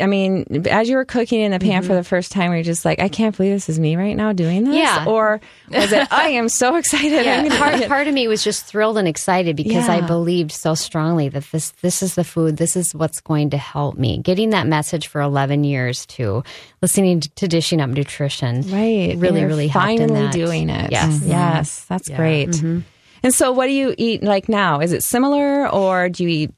I 0.00 0.06
mean, 0.06 0.66
as 0.68 0.88
you 0.88 0.96
were 0.96 1.04
cooking 1.04 1.40
in 1.40 1.52
the 1.52 1.60
pan 1.60 1.82
for 1.82 1.90
mm-hmm. 1.90 1.96
the 1.98 2.02
first 2.04 2.32
time, 2.32 2.50
were 2.50 2.56
you 2.56 2.64
just 2.64 2.84
like, 2.84 2.98
I 2.98 3.08
can't 3.08 3.36
believe 3.36 3.52
this 3.52 3.68
is 3.68 3.78
me 3.78 3.94
right 3.94 4.16
now 4.16 4.32
doing 4.32 4.64
this? 4.64 4.74
Yeah. 4.74 5.04
Or 5.06 5.40
was 5.70 5.92
it, 5.92 6.12
I 6.12 6.30
am 6.30 6.48
so 6.48 6.74
excited. 6.76 7.24
Yeah, 7.24 7.56
part, 7.56 7.86
part 7.86 8.08
of 8.08 8.14
me 8.14 8.26
was 8.26 8.42
just 8.42 8.64
thrilled 8.64 8.98
and 8.98 9.06
excited 9.06 9.54
because 9.54 9.88
I 9.88 10.00
believed 10.00 10.50
so 10.50 10.74
strongly 10.74 11.28
that 11.28 11.44
this 11.52 11.70
this 11.82 12.02
is 12.02 12.16
the 12.16 12.24
food, 12.24 12.56
this 12.56 12.74
is 12.74 12.96
what's 12.96 13.20
going 13.20 13.50
to 13.50 13.58
help 13.58 13.96
me. 13.96 14.18
Getting 14.18 14.50
that 14.50 14.66
message 14.66 15.06
for 15.06 15.20
eleven 15.20 15.62
years 15.62 16.04
too, 16.04 16.42
listening 16.82 17.20
to 17.20 17.46
Dishing 17.46 17.80
Up 17.80 17.90
Nutrition, 17.90 18.62
Right. 18.62 19.14
really, 19.16 19.44
really 19.44 19.68
helped 19.68 19.88
in 19.88 20.08
finally 20.08 20.22
that. 20.22 20.32
doing 20.32 20.68
it. 20.68 20.90
Yes. 20.90 21.18
Mm-hmm. 21.18 21.30
Yes. 21.30 21.84
That's 21.84 22.10
Yeah. 22.10 22.16
great. 22.16 22.48
Mm-hmm. 22.48 22.80
And 23.22 23.32
so, 23.32 23.52
what 23.52 23.66
do 23.66 23.72
you 23.72 23.94
eat 23.96 24.24
like 24.24 24.48
now? 24.48 24.80
Is 24.80 24.92
it 24.92 25.04
similar, 25.04 25.68
or 25.70 26.08
do 26.08 26.24
you 26.24 26.28
eat? 26.28 26.54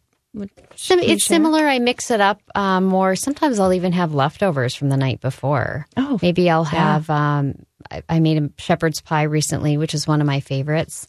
Sim- 0.76 0.98
it's 1.00 1.24
similar. 1.24 1.66
I 1.66 1.78
mix 1.78 2.10
it 2.10 2.20
up 2.20 2.40
um, 2.54 2.84
more. 2.84 3.16
Sometimes 3.16 3.58
I'll 3.58 3.72
even 3.72 3.92
have 3.92 4.14
leftovers 4.14 4.74
from 4.74 4.88
the 4.88 4.96
night 4.96 5.20
before. 5.20 5.86
Oh, 5.96 6.18
maybe 6.22 6.48
I'll 6.50 6.64
have. 6.64 7.08
Um, 7.10 7.64
I, 7.90 8.02
I 8.08 8.20
made 8.20 8.42
a 8.42 8.50
shepherd's 8.60 9.00
pie 9.00 9.22
recently, 9.24 9.76
which 9.76 9.94
is 9.94 10.06
one 10.06 10.20
of 10.20 10.26
my 10.26 10.40
favorites, 10.40 11.08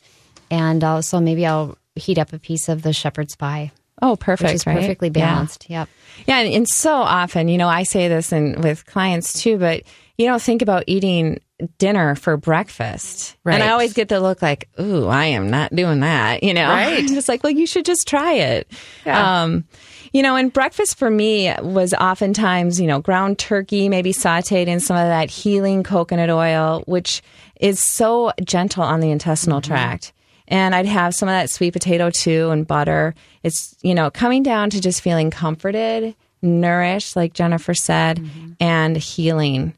and 0.51 0.83
also 0.83 1.19
maybe 1.19 1.45
I'll 1.45 1.77
heat 1.95 2.17
up 2.17 2.33
a 2.33 2.39
piece 2.39 2.69
of 2.69 2.81
the 2.81 2.93
shepherd's 2.93 3.35
pie, 3.35 3.71
Oh, 4.01 4.15
perfect. 4.15 4.49
which 4.49 4.55
is 4.55 4.65
right? 4.67 4.77
perfectly 4.79 5.09
Yeah. 5.13 5.33
balanced. 5.33 5.69
Yep. 5.69 5.89
Yeah, 6.27 6.39
and, 6.39 6.53
and 6.53 6.67
so 6.69 6.93
often, 6.93 7.47
you 7.49 7.57
know, 7.57 7.67
I 7.67 7.83
say 7.83 8.07
this 8.07 8.31
and 8.31 8.63
with 8.63 8.85
clients 8.85 9.41
too, 9.41 9.57
but 9.57 9.83
you 10.17 10.25
don't 10.25 10.41
think 10.41 10.61
about 10.61 10.85
eating 10.87 11.39
dinner 11.77 12.15
for 12.15 12.37
breakfast. 12.37 13.35
And 13.45 13.63
I 13.63 13.69
always 13.71 13.93
get 13.93 14.09
the 14.09 14.19
look 14.19 14.41
like, 14.41 14.69
ooh, 14.79 15.07
I 15.07 15.25
am 15.25 15.49
not 15.49 15.75
doing 15.75 15.99
that, 16.01 16.43
you 16.43 16.53
know? 16.53 16.67
Right. 16.67 16.99
it's 17.09 17.27
like, 17.29 17.43
well, 17.43 17.51
you 17.53 17.67
should 17.67 17.85
just 17.85 18.07
try 18.07 18.33
it. 18.33 18.71
Yeah. 19.05 19.43
Um, 19.43 19.65
You 20.11 20.23
know, 20.23 20.35
and 20.35 20.51
breakfast 20.51 20.97
for 20.97 21.11
me 21.11 21.53
was 21.61 21.93
oftentimes, 21.93 22.81
you 22.81 22.87
know, 22.87 22.99
ground 22.99 23.37
turkey, 23.37 23.89
maybe 23.89 24.11
sauteed 24.11 24.65
in 24.65 24.79
some 24.79 24.97
of 24.97 25.05
that 25.05 25.29
healing 25.29 25.83
coconut 25.83 26.31
oil, 26.31 26.83
which 26.87 27.21
is 27.59 27.79
so 27.93 28.31
gentle 28.43 28.81
on 28.81 29.01
the 29.01 29.11
intestinal 29.11 29.61
tract. 29.61 30.13
And 30.47 30.73
I'd 30.73 30.87
have 30.87 31.13
some 31.13 31.29
of 31.29 31.33
that 31.33 31.51
sweet 31.51 31.73
potato 31.73 32.09
too 32.09 32.49
and 32.49 32.65
butter. 32.65 33.13
It's, 33.43 33.75
you 33.83 33.93
know, 33.93 34.09
coming 34.09 34.41
down 34.41 34.71
to 34.71 34.81
just 34.81 35.01
feeling 35.01 35.29
comforted, 35.29 36.15
nourished, 36.41 37.15
like 37.15 37.33
Jennifer 37.33 37.75
said, 37.75 38.19
and 38.59 38.97
healing. 38.97 39.75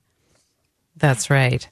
That's 1.02 1.30
right. 1.30 1.68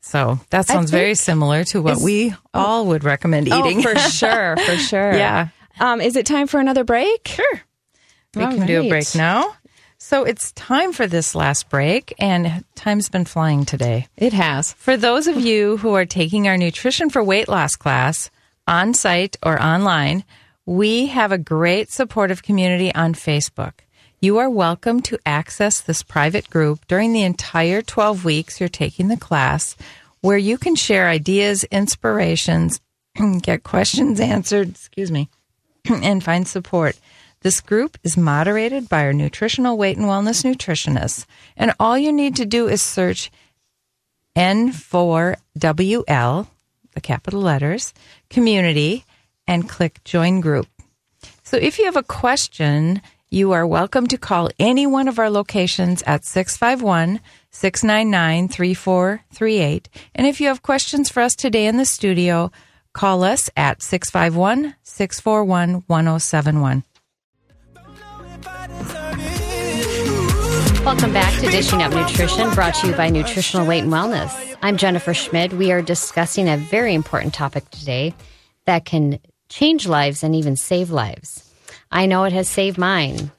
So 0.00 0.40
that 0.50 0.66
sounds 0.66 0.90
very 0.90 1.14
similar 1.14 1.62
to 1.64 1.80
what 1.80 1.98
we 1.98 2.34
all 2.52 2.86
would 2.86 3.04
recommend 3.04 3.46
eating. 3.46 3.78
Oh, 3.78 3.82
for 3.82 3.96
sure, 4.10 4.56
for 4.56 4.76
sure. 4.76 5.14
Yeah. 5.14 5.48
Um, 5.78 6.00
is 6.00 6.16
it 6.16 6.26
time 6.26 6.48
for 6.48 6.58
another 6.60 6.84
break? 6.84 7.28
Sure. 7.28 7.60
We 8.34 8.42
All 8.42 8.52
can 8.52 8.66
do 8.66 8.82
a 8.82 8.88
break 8.88 9.14
now. 9.14 9.54
So 9.98 10.24
it's 10.24 10.50
time 10.52 10.92
for 10.92 11.06
this 11.06 11.36
last 11.36 11.68
break, 11.68 12.12
and 12.18 12.64
time's 12.74 13.08
been 13.08 13.24
flying 13.24 13.64
today. 13.64 14.08
It 14.16 14.32
has. 14.32 14.72
For 14.72 14.96
those 14.96 15.28
of 15.28 15.38
you 15.38 15.76
who 15.76 15.94
are 15.94 16.04
taking 16.04 16.48
our 16.48 16.58
Nutrition 16.58 17.08
for 17.08 17.22
Weight 17.22 17.48
Loss 17.48 17.76
class 17.76 18.28
on 18.66 18.94
site 18.94 19.36
or 19.44 19.62
online, 19.62 20.24
we 20.66 21.06
have 21.06 21.30
a 21.30 21.38
great 21.38 21.92
supportive 21.92 22.42
community 22.42 22.92
on 22.92 23.14
Facebook. 23.14 23.74
You 24.24 24.38
are 24.38 24.48
welcome 24.48 25.02
to 25.02 25.18
access 25.26 25.80
this 25.80 26.04
private 26.04 26.48
group 26.48 26.86
during 26.86 27.12
the 27.12 27.24
entire 27.24 27.82
12 27.82 28.24
weeks 28.24 28.60
you're 28.60 28.68
taking 28.68 29.08
the 29.08 29.16
class, 29.16 29.76
where 30.20 30.38
you 30.38 30.58
can 30.58 30.76
share 30.76 31.08
ideas, 31.08 31.64
inspirations, 31.64 32.80
get 33.42 33.64
questions 33.64 34.20
answered, 34.20 34.68
excuse 34.68 35.10
me, 35.10 35.28
and 35.90 36.22
find 36.22 36.46
support. 36.46 37.00
This 37.40 37.60
group 37.60 37.98
is 38.04 38.16
moderated 38.16 38.88
by 38.88 39.06
our 39.06 39.12
nutritional 39.12 39.76
weight 39.76 39.96
and 39.96 40.06
wellness 40.06 40.44
nutritionists, 40.44 41.26
and 41.56 41.72
all 41.80 41.98
you 41.98 42.12
need 42.12 42.36
to 42.36 42.46
do 42.46 42.68
is 42.68 42.80
search 42.80 43.28
N4WL, 44.36 46.46
the 46.92 47.00
capital 47.00 47.40
letters, 47.40 47.92
community, 48.30 49.04
and 49.48 49.68
click 49.68 50.04
join 50.04 50.40
group. 50.40 50.68
So 51.42 51.56
if 51.56 51.80
you 51.80 51.86
have 51.86 51.96
a 51.96 52.04
question, 52.04 53.02
you 53.32 53.52
are 53.52 53.66
welcome 53.66 54.06
to 54.06 54.18
call 54.18 54.50
any 54.58 54.86
one 54.86 55.08
of 55.08 55.18
our 55.18 55.30
locations 55.30 56.02
at 56.02 56.22
651 56.22 57.18
699 57.50 58.48
3438. 58.48 59.88
And 60.14 60.26
if 60.26 60.38
you 60.38 60.48
have 60.48 60.60
questions 60.60 61.08
for 61.08 61.22
us 61.22 61.34
today 61.34 61.66
in 61.66 61.78
the 61.78 61.86
studio, 61.86 62.52
call 62.92 63.24
us 63.24 63.48
at 63.56 63.80
651 63.82 64.74
641 64.82 65.82
1071. 65.86 66.84
Welcome 70.84 71.12
back 71.14 71.40
to 71.40 71.50
Dishing 71.50 71.82
Up 71.82 71.94
Nutrition, 71.94 72.50
brought 72.50 72.74
to 72.74 72.88
you 72.88 72.92
by 72.92 73.08
Nutritional 73.08 73.66
Weight 73.66 73.84
and 73.84 73.92
Wellness. 73.92 74.56
I'm 74.60 74.76
Jennifer 74.76 75.14
Schmid. 75.14 75.54
We 75.54 75.72
are 75.72 75.80
discussing 75.80 76.50
a 76.50 76.58
very 76.58 76.92
important 76.92 77.32
topic 77.32 77.70
today 77.70 78.12
that 78.66 78.84
can 78.84 79.20
change 79.48 79.88
lives 79.88 80.22
and 80.22 80.36
even 80.36 80.54
save 80.54 80.90
lives. 80.90 81.51
I 81.92 82.06
know 82.06 82.24
it 82.24 82.32
has 82.32 82.48
saved 82.48 82.78
mine. 82.78 83.30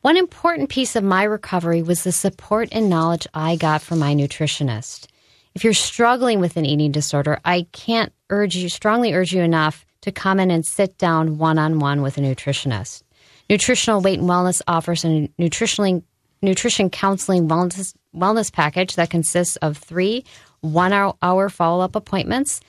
One 0.00 0.16
important 0.16 0.70
piece 0.70 0.96
of 0.96 1.04
my 1.04 1.22
recovery 1.24 1.82
was 1.82 2.02
the 2.02 2.12
support 2.12 2.70
and 2.72 2.88
knowledge 2.88 3.26
I 3.34 3.56
got 3.56 3.82
from 3.82 3.98
my 3.98 4.14
nutritionist. 4.14 5.06
If 5.54 5.64
you're 5.64 5.74
struggling 5.74 6.40
with 6.40 6.56
an 6.56 6.64
eating 6.64 6.92
disorder, 6.92 7.38
I 7.44 7.66
can't 7.72 8.10
urge 8.30 8.56
you, 8.56 8.70
strongly 8.70 9.12
urge 9.12 9.34
you 9.34 9.42
enough 9.42 9.84
to 10.00 10.12
come 10.12 10.40
in 10.40 10.50
and 10.50 10.64
sit 10.64 10.96
down 10.96 11.36
one 11.36 11.58
on 11.58 11.78
one 11.78 12.00
with 12.00 12.16
a 12.16 12.22
nutritionist. 12.22 13.02
Nutritional 13.50 14.00
Weight 14.00 14.18
and 14.18 14.28
Wellness 14.28 14.62
offers 14.66 15.04
a 15.04 15.28
nutritionally 15.38 16.02
nutrition 16.40 16.88
counseling 16.88 17.48
wellness 17.48 17.94
wellness 18.16 18.50
package 18.50 18.96
that 18.96 19.10
consists 19.10 19.56
of 19.56 19.76
three 19.76 20.24
one 20.60 20.92
hour, 20.92 21.48
follow 21.48 21.84
up 21.84 21.96
appointments 21.96 22.60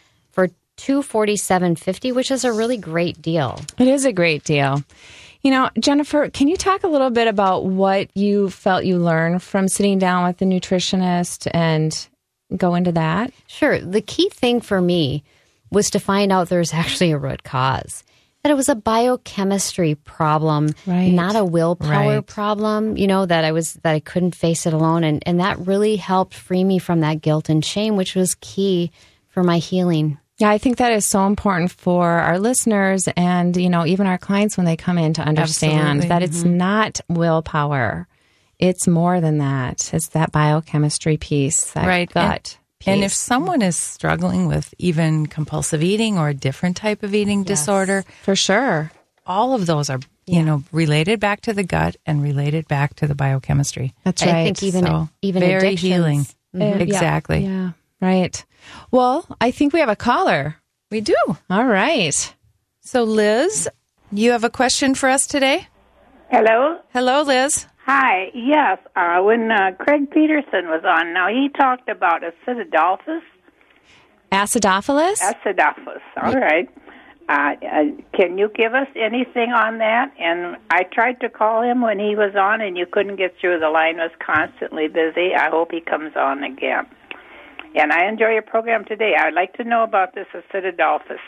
for 0.82 0.86
two 0.86 1.02
forty 1.02 1.38
seven 1.38 1.76
fifty, 1.76 2.12
which 2.12 2.32
is 2.32 2.44
a 2.44 2.52
really 2.52 2.78
great 2.78 3.22
deal. 3.22 3.60
It 3.78 3.88
is 3.88 4.06
a 4.06 4.12
great 4.14 4.44
deal. 4.44 4.84
You 5.42 5.52
know, 5.52 5.70
Jennifer, 5.80 6.30
can 6.30 6.48
you 6.48 6.56
talk 6.56 6.84
a 6.84 6.88
little 6.88 7.10
bit 7.10 7.28
about 7.28 7.66
what 7.66 8.16
you 8.16 8.50
felt 8.50 8.86
you 8.86 8.98
learned 8.98 9.42
from 9.42 9.68
sitting 9.68 9.98
down 9.98 10.28
with 10.28 10.38
the 10.38 10.46
nutritionist 10.46 11.50
and 11.54 12.08
go 12.56 12.76
into 12.76 12.92
that? 12.92 13.32
Sure. 13.48 13.80
The 13.80 14.02
key 14.02 14.30
thing 14.30 14.62
for 14.62 14.80
me 14.82 15.24
was 15.72 15.90
to 15.92 16.00
find 16.00 16.32
out 16.32 16.50
there's 16.50 16.74
actually 16.74 17.12
a 17.12 17.18
root 17.18 17.44
cause. 17.44 18.04
That 18.44 18.52
it 18.52 18.56
was 18.56 18.70
a 18.70 18.76
biochemistry 18.76 19.96
problem, 19.96 20.70
Right. 20.88 21.12
not 21.12 21.36
a 21.36 21.46
willpower 21.46 22.18
Right. 22.18 22.26
problem, 22.26 22.98
you 22.98 23.08
know, 23.08 23.26
that 23.26 23.44
I 23.46 23.52
was 23.52 23.74
that 23.84 23.94
I 23.94 24.00
couldn't 24.00 24.36
face 24.36 24.66
it 24.66 24.74
alone 24.74 25.04
and, 25.04 25.22
and 25.26 25.40
that 25.40 25.60
really 25.60 25.96
helped 25.96 26.34
free 26.34 26.64
me 26.64 26.78
from 26.80 27.00
that 27.02 27.22
guilt 27.22 27.50
and 27.50 27.64
shame, 27.64 27.96
which 27.98 28.16
was 28.16 28.36
key 28.42 28.92
for 29.30 29.44
my 29.44 29.58
healing. 29.60 30.18
Yeah, 30.42 30.50
I 30.50 30.58
think 30.58 30.78
that 30.78 30.92
is 30.92 31.06
so 31.08 31.28
important 31.28 31.70
for 31.70 32.10
our 32.10 32.40
listeners 32.40 33.08
and, 33.16 33.56
you 33.56 33.70
know, 33.70 33.86
even 33.86 34.08
our 34.08 34.18
clients 34.18 34.58
when 34.58 34.66
they 34.66 34.76
come 34.76 34.98
in 34.98 35.14
to 35.14 35.22
understand 35.22 35.80
Absolutely. 36.04 36.10
that 36.10 36.24
it's 36.24 36.40
mm-hmm. 36.40 36.58
not 36.58 37.00
willpower. 37.08 38.08
It's 38.58 38.88
more 38.88 39.22
than 39.22 39.38
that. 39.38 39.94
It's 39.94 40.08
that 40.10 40.32
biochemistry 40.32 41.18
piece, 41.18 41.72
that 41.74 41.86
Right. 41.86 42.12
gut 42.12 42.58
And 42.88 43.04
if 43.04 43.14
someone 43.14 43.62
is 43.62 43.76
struggling 43.76 44.48
with 44.48 44.74
even 44.80 45.28
compulsive 45.28 45.84
eating 45.84 46.18
or 46.18 46.30
a 46.30 46.34
different 46.34 46.76
type 46.76 47.04
of 47.04 47.14
eating 47.14 47.44
disorder, 47.44 48.04
for 48.24 48.36
sure. 48.36 48.92
all 49.28 49.54
of 49.54 49.68
those 49.68 49.92
are 49.92 50.00
you 50.26 50.42
know 50.44 50.64
related 50.72 51.20
back 51.20 51.42
to 51.42 51.54
the 51.54 51.64
gut 51.64 51.98
and 52.08 52.24
related 52.24 52.68
back 52.68 52.96
to 52.96 53.06
the 53.06 53.14
biochemistry. 53.14 53.94
That's 54.04 54.24
right 54.24 54.36
I 54.36 54.44
think 54.46 54.64
even 54.64 54.86
So, 54.86 55.10
even 55.22 55.42
very 55.42 55.58
addictions- 55.58 55.82
healing. 55.82 56.20
Mm-hmm. 56.56 56.62
Yeah, 56.62 56.76
Exactly. 56.78 57.46
Yeah, 57.46 57.72
right. 58.02 58.44
Well, 58.92 59.26
I 59.40 59.52
think 59.52 59.74
we 59.74 59.80
have 59.80 59.90
a 59.90 59.96
caller. 59.96 60.58
We 60.90 61.02
do. 61.02 61.16
All 61.50 61.66
right. 61.66 62.36
So 62.82 63.04
Liz, 63.04 63.70
you 64.12 64.32
have 64.32 64.44
a 64.44 64.50
question 64.50 64.96
for 64.96 65.10
us 65.10 65.28
today? 65.28 65.68
Hello. 66.30 66.80
Hello, 66.94 67.22
Liz. 67.22 67.66
Hi. 67.86 68.32
Yes. 68.34 68.78
Uh, 68.96 69.22
when 69.22 69.52
uh, 69.52 69.72
Craig 69.80 70.12
Peterson 70.12 70.68
was 70.68 70.84
on, 70.86 71.14
now 71.14 71.28
he 71.28 71.50
talked 71.50 71.90
about 71.90 72.22
acidophilus. 72.22 73.22
Acidophilus? 74.32 75.20
Acidophilus. 75.20 76.02
All 76.22 76.34
right. 76.34 76.70
Uh, 77.30 77.54
uh, 77.66 77.84
can 78.14 78.38
you 78.38 78.50
give 78.56 78.74
us 78.74 78.88
anything 78.96 79.52
on 79.52 79.78
that? 79.78 80.12
And 80.20 80.58
I 80.70 80.84
tried 80.84 81.20
to 81.22 81.30
call 81.30 81.62
him 81.62 81.82
when 81.82 82.00
he 82.00 82.16
was 82.16 82.36
on, 82.36 82.62
and 82.62 82.78
you 82.78 82.86
couldn't 82.86 83.16
get 83.16 83.36
through. 83.40 83.60
The 83.60 83.70
line 83.70 83.98
was 83.98 84.12
constantly 84.20 84.88
busy. 84.88 85.34
I 85.34 85.50
hope 85.50 85.72
he 85.72 85.82
comes 85.82 86.16
on 86.16 86.44
again. 86.44 86.88
And 87.76 87.92
I 87.92 88.08
enjoy 88.08 88.30
your 88.30 88.42
program 88.42 88.86
today. 88.86 89.14
I'd 89.18 89.34
like 89.34 89.54
to 89.54 89.64
know 89.64 89.84
about 89.84 90.14
this 90.16 90.28
acidophilus. 90.34 91.20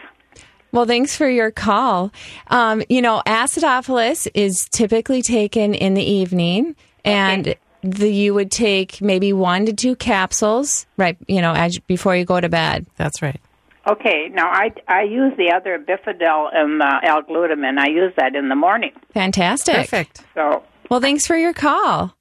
Well, 0.72 0.86
thanks 0.86 1.16
for 1.16 1.30
your 1.30 1.52
call. 1.52 2.12
Um, 2.48 2.82
you 2.90 3.02
know, 3.02 3.22
acidophilus 3.28 4.28
is 4.34 4.68
typically 4.72 5.22
taken 5.22 5.76
in 5.76 5.94
the 5.94 6.04
evening, 6.04 6.76
and 7.06 7.56
the, 7.84 8.12
you 8.12 8.34
would 8.34 8.50
take 8.50 9.00
maybe 9.00 9.34
one 9.34 9.68
to 9.68 9.74
two 9.74 9.96
capsules, 9.96 10.88
right? 10.98 11.16
You 11.28 11.42
know, 11.42 11.54
as 11.54 11.78
before 11.80 12.16
you 12.16 12.26
go 12.26 12.42
to 12.42 12.50
bed. 12.50 12.88
That's 12.98 13.22
right. 13.22 13.40
Okay. 13.86 14.30
Now 14.34 14.48
I 14.48 14.72
I 14.88 15.04
use 15.04 15.34
the 15.38 15.52
other 15.52 15.78
bifidel 15.78 16.50
and 16.56 16.82
uh, 16.82 17.02
L-glutamine. 17.04 17.78
I 17.78 17.90
use 17.90 18.14
that 18.18 18.36
in 18.36 18.50
the 18.50 18.56
morning. 18.56 18.94
Fantastic. 19.14 19.76
Perfect. 19.76 20.24
So 20.34 20.64
Well, 20.90 21.02
thanks 21.02 21.28
for 21.28 21.36
your 21.38 21.54
call. 21.54 22.16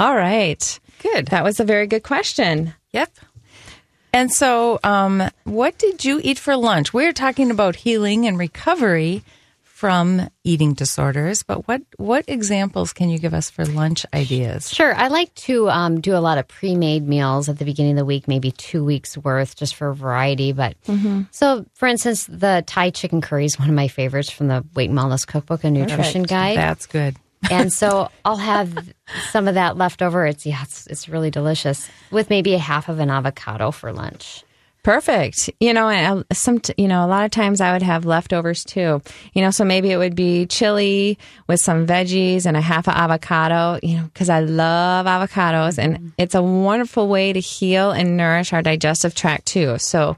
All 0.00 0.16
right. 0.16 0.80
Good. 1.00 1.26
That 1.28 1.44
was 1.44 1.60
a 1.60 1.64
very 1.64 1.86
good 1.86 2.02
question. 2.02 2.74
Yep. 2.92 3.10
And 4.12 4.32
so, 4.32 4.80
um, 4.82 5.22
what 5.44 5.78
did 5.78 6.04
you 6.04 6.20
eat 6.22 6.38
for 6.38 6.56
lunch? 6.56 6.94
We're 6.94 7.12
talking 7.12 7.50
about 7.50 7.76
healing 7.76 8.26
and 8.26 8.38
recovery 8.38 9.22
from 9.62 10.28
eating 10.42 10.74
disorders, 10.74 11.44
but 11.44 11.68
what 11.68 11.82
what 11.98 12.24
examples 12.26 12.92
can 12.92 13.10
you 13.10 13.18
give 13.20 13.32
us 13.32 13.48
for 13.48 13.64
lunch 13.64 14.04
ideas? 14.12 14.74
Sure. 14.74 14.92
I 14.92 15.06
like 15.06 15.32
to 15.36 15.70
um, 15.70 16.00
do 16.00 16.16
a 16.16 16.18
lot 16.18 16.36
of 16.36 16.48
pre 16.48 16.74
made 16.74 17.06
meals 17.06 17.48
at 17.48 17.58
the 17.58 17.64
beginning 17.64 17.92
of 17.92 17.98
the 17.98 18.04
week, 18.04 18.26
maybe 18.26 18.50
two 18.50 18.84
weeks 18.84 19.16
worth, 19.16 19.54
just 19.54 19.76
for 19.76 19.92
variety. 19.92 20.50
But 20.50 20.74
so, 21.30 21.64
for 21.74 21.86
instance, 21.86 22.26
the 22.26 22.64
Thai 22.66 22.90
chicken 22.90 23.20
curry 23.20 23.44
is 23.44 23.56
one 23.56 23.68
of 23.68 23.74
my 23.76 23.86
favorites 23.86 24.30
from 24.30 24.48
the 24.48 24.64
Weight 24.74 24.90
and 24.90 24.98
Wellness 24.98 25.24
Cookbook 25.24 25.62
and 25.62 25.76
Nutrition 25.76 26.24
Guide. 26.24 26.56
That's 26.56 26.86
good. 26.86 27.14
And 27.50 27.72
so 27.72 28.10
I'll 28.24 28.36
have 28.36 28.92
some 29.30 29.48
of 29.48 29.54
that 29.54 29.76
left 29.76 30.02
over. 30.02 30.26
It's 30.26 30.44
yeah, 30.46 30.62
it's, 30.62 30.86
it's 30.86 31.08
really 31.08 31.30
delicious 31.30 31.88
with 32.10 32.30
maybe 32.30 32.54
a 32.54 32.58
half 32.58 32.88
of 32.88 32.98
an 32.98 33.10
avocado 33.10 33.70
for 33.70 33.92
lunch. 33.92 34.44
Perfect. 34.84 35.50
You 35.60 35.74
know, 35.74 35.88
and 35.88 36.24
uh, 36.30 36.34
some, 36.34 36.62
you 36.78 36.88
know, 36.88 37.04
a 37.04 37.08
lot 37.08 37.24
of 37.24 37.30
times 37.30 37.60
I 37.60 37.72
would 37.72 37.82
have 37.82 38.04
leftovers 38.06 38.64
too. 38.64 39.02
You 39.34 39.42
know, 39.42 39.50
so 39.50 39.64
maybe 39.64 39.90
it 39.90 39.98
would 39.98 40.14
be 40.14 40.46
chili 40.46 41.18
with 41.46 41.60
some 41.60 41.86
veggies 41.86 42.46
and 42.46 42.56
a 42.56 42.60
half 42.60 42.88
of 42.88 42.94
avocado, 42.94 43.78
you 43.82 43.96
know, 43.98 44.04
because 44.04 44.30
I 44.30 44.40
love 44.40 45.04
avocados 45.04 45.78
and 45.78 46.12
it's 46.16 46.34
a 46.34 46.42
wonderful 46.42 47.08
way 47.08 47.32
to 47.32 47.40
heal 47.40 47.90
and 47.90 48.16
nourish 48.16 48.52
our 48.52 48.62
digestive 48.62 49.14
tract 49.14 49.46
too. 49.46 49.76
So 49.78 50.16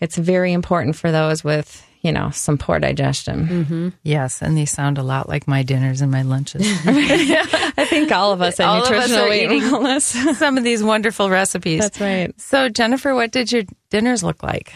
it's 0.00 0.16
very 0.16 0.52
important 0.52 0.96
for 0.96 1.10
those 1.10 1.42
with, 1.42 1.86
you 2.02 2.12
know, 2.12 2.30
some 2.30 2.56
poor 2.58 2.78
digestion. 2.78 3.46
Mm-hmm. 3.46 3.88
Yes, 4.02 4.40
and 4.42 4.56
these 4.56 4.70
sound 4.70 4.96
a 4.98 5.02
lot 5.02 5.28
like 5.28 5.46
my 5.46 5.62
dinners 5.62 6.00
and 6.00 6.10
my 6.10 6.22
lunches. 6.22 6.62
I 6.86 7.86
think 7.88 8.10
all 8.12 8.32
of 8.32 8.40
us 8.42 8.58
at 8.58 8.66
All 8.66 8.78
of 8.78 8.90
us 8.90 9.08
Nutritional 9.10 9.24
are 9.30 9.34
eating- 9.34 9.60
Wellness. 9.62 10.34
Some 10.36 10.56
of 10.58 10.64
these 10.64 10.82
wonderful 10.82 11.28
recipes. 11.30 11.80
That's 11.80 12.00
right. 12.00 12.40
So, 12.40 12.68
Jennifer, 12.68 13.14
what 13.14 13.30
did 13.32 13.52
your 13.52 13.62
dinners 13.90 14.22
look 14.22 14.42
like? 14.42 14.72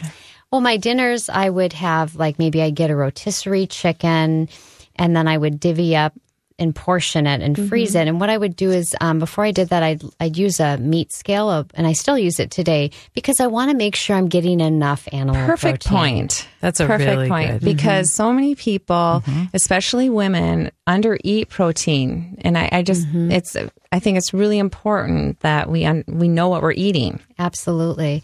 Well, 0.52 0.60
my 0.60 0.76
dinners, 0.76 1.28
I 1.28 1.48
would 1.50 1.72
have 1.72 2.14
like 2.14 2.38
maybe 2.38 2.62
I'd 2.62 2.74
get 2.76 2.90
a 2.90 2.96
rotisserie 2.96 3.66
chicken 3.66 4.48
and 4.96 5.16
then 5.16 5.26
I 5.26 5.36
would 5.36 5.58
divvy 5.58 5.96
up 5.96 6.12
and 6.58 6.74
portion 6.74 7.26
it 7.26 7.42
and 7.42 7.68
freeze 7.68 7.96
it. 7.96 8.06
And 8.06 8.20
what 8.20 8.30
I 8.30 8.38
would 8.38 8.54
do 8.54 8.70
is 8.70 8.94
um, 9.00 9.18
before 9.18 9.44
I 9.44 9.50
did 9.50 9.70
that, 9.70 9.82
I'd, 9.82 10.02
I'd 10.20 10.36
use 10.36 10.60
a 10.60 10.78
meat 10.78 11.12
scale, 11.12 11.50
of, 11.50 11.68
and 11.74 11.84
I 11.86 11.94
still 11.94 12.16
use 12.16 12.38
it 12.38 12.52
today 12.52 12.92
because 13.12 13.40
I 13.40 13.48
want 13.48 13.72
to 13.72 13.76
make 13.76 13.96
sure 13.96 14.14
I'm 14.14 14.28
getting 14.28 14.60
enough 14.60 15.08
animal 15.12 15.34
protein. 15.34 15.46
Perfect 15.48 15.86
protein. 15.86 16.14
point. 16.20 16.48
That's 16.60 16.78
a 16.78 16.86
perfect 16.86 17.10
really 17.10 17.28
point 17.28 17.50
good- 17.50 17.56
Mm-hmm. 17.62 17.64
because 17.76 18.12
so 18.12 18.32
many 18.32 18.54
people, 18.54 19.24
especially 19.52 20.08
women, 20.10 20.70
under 20.86 21.18
eat 21.24 21.48
protein, 21.48 22.38
and 22.42 22.56
I, 22.56 22.68
I 22.70 22.82
just 22.82 23.06
Mm-hmm. 23.08 23.32
it's 23.32 23.56
I 23.90 23.98
think 23.98 24.18
it's 24.18 24.32
really 24.32 24.58
important 24.58 25.40
that 25.40 25.68
we 25.68 25.84
un, 25.84 26.04
we 26.06 26.28
know 26.28 26.48
what 26.48 26.62
we're 26.62 26.72
eating. 26.72 27.20
Absolutely. 27.38 28.22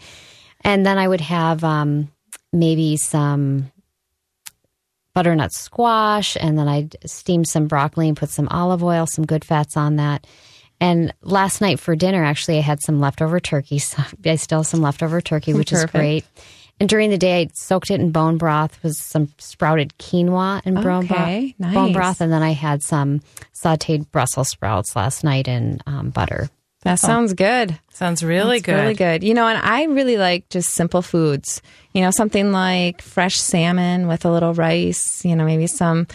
And 0.61 0.85
then 0.85 0.97
I 0.97 1.07
would 1.07 1.21
have 1.21 1.63
um, 1.63 2.09
maybe 2.53 2.95
some 2.97 3.71
butternut 5.13 5.51
squash, 5.51 6.37
and 6.39 6.57
then 6.57 6.67
I 6.67 6.89
steamed 7.05 7.47
some 7.47 7.67
broccoli 7.67 8.07
and 8.07 8.17
put 8.17 8.29
some 8.29 8.47
olive 8.49 8.83
oil, 8.83 9.05
some 9.07 9.25
good 9.25 9.43
fats 9.43 9.75
on 9.77 9.97
that. 9.97 10.25
And 10.79 11.13
last 11.21 11.61
night 11.61 11.79
for 11.79 11.95
dinner, 11.95 12.23
actually, 12.23 12.57
I 12.57 12.61
had 12.61 12.81
some 12.81 12.99
leftover 12.99 13.39
turkey. 13.39 13.79
So 13.91 14.01
I 14.25 14.35
still 14.35 14.59
have 14.59 14.67
some 14.67 14.81
leftover 14.81 15.21
turkey, 15.21 15.53
which 15.53 15.71
is 15.71 15.85
great. 15.85 16.25
And 16.79 16.89
during 16.89 17.11
the 17.11 17.17
day, 17.17 17.41
I 17.41 17.49
soaked 17.53 17.91
it 17.91 17.99
in 18.01 18.11
bone 18.11 18.37
broth 18.37 18.81
with 18.81 18.95
some 18.95 19.29
sprouted 19.37 19.93
quinoa 19.99 20.61
and 20.65 20.75
bone, 20.75 21.05
Okay, 21.05 21.53
broth, 21.59 21.73
bone 21.73 21.93
broth. 21.93 22.21
And 22.21 22.31
then 22.31 22.41
I 22.41 22.53
had 22.53 22.81
some 22.81 23.21
sauteed 23.53 24.09
Brussels 24.11 24.49
sprouts 24.49 24.95
last 24.95 25.23
night 25.23 25.47
in 25.47 25.79
um, 25.85 26.09
butter. 26.09 26.49
That 26.83 26.95
sounds 26.95 27.33
good. 27.33 27.77
Sounds 27.91 28.23
really 28.23 28.57
That's 28.57 28.65
good. 28.65 28.81
Really 28.81 28.93
good. 28.95 29.23
You 29.23 29.33
know, 29.33 29.47
and 29.47 29.57
I 29.57 29.83
really 29.85 30.17
like 30.17 30.49
just 30.49 30.71
simple 30.71 31.01
foods. 31.01 31.61
You 31.93 32.01
know, 32.01 32.11
something 32.11 32.51
like 32.51 33.01
fresh 33.01 33.39
salmon 33.39 34.07
with 34.07 34.25
a 34.25 34.31
little 34.31 34.53
rice, 34.53 35.23
you 35.23 35.35
know, 35.35 35.45
maybe 35.45 35.67
some 35.67 36.07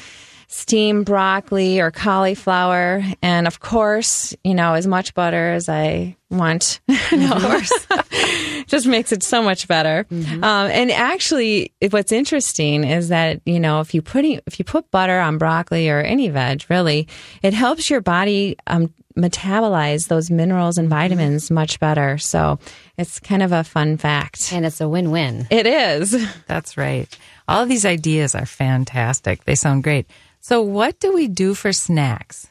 steamed 0.49 1.07
broccoli 1.07 1.81
or 1.81 1.91
cauliflower. 1.91 3.05
And 3.23 3.47
of 3.47 3.61
course, 3.61 4.35
you 4.43 4.55
know, 4.55 4.75
as 4.75 4.87
much 4.87 5.15
butter 5.15 5.53
as 5.53 5.69
I 5.69 6.17
want. 6.31 6.81
Of 7.13 7.43
course. 7.43 7.87
just 8.67 8.87
makes 8.87 9.13
it 9.13 9.23
so 9.23 9.43
much 9.43 9.69
better. 9.69 10.07
Um, 10.11 10.43
and 10.43 10.91
actually, 10.91 11.73
what's 11.91 12.11
interesting 12.11 12.85
is 12.85 13.09
that 13.09 13.41
you 13.47 13.61
know 13.61 13.81
if 13.81 13.95
you 13.95 14.03
putting 14.03 14.41
if 14.47 14.59
you 14.59 14.65
put 14.65 14.91
butter 14.91 15.19
on 15.19 15.39
broccoli 15.39 15.89
or 15.89 16.01
any 16.01 16.29
veg, 16.29 16.65
really, 16.69 17.07
it 17.43 17.55
helps 17.55 17.89
your 17.89 18.01
body 18.01 18.57
um, 18.67 18.93
metabolize 19.17 20.09
those 20.09 20.31
minerals 20.31 20.79
and 20.79 20.89
vitamins 20.89 21.51
much 21.51 21.81
better. 21.81 22.19
So 22.19 22.59
it's 22.99 23.19
kind 23.21 23.43
of 23.43 23.53
a 23.53 23.65
fun 23.65 23.97
fact. 23.97 24.53
And 24.53 24.67
it's 24.67 24.81
a 24.81 24.89
win 24.89 25.11
win. 25.11 25.47
It 25.51 25.67
is. 25.67 26.15
That's 26.47 26.77
right. 26.77 27.09
All 27.49 27.63
of 27.63 27.69
these 27.69 27.87
ideas 27.87 28.35
are 28.35 28.47
fantastic. 28.47 29.45
They 29.45 29.55
sound 29.55 29.83
great. 29.85 30.07
So, 30.41 30.63
what 30.63 31.01
do 31.01 31.13
we 31.13 31.27
do 31.29 31.55
for 31.55 31.73
snacks? 31.73 32.47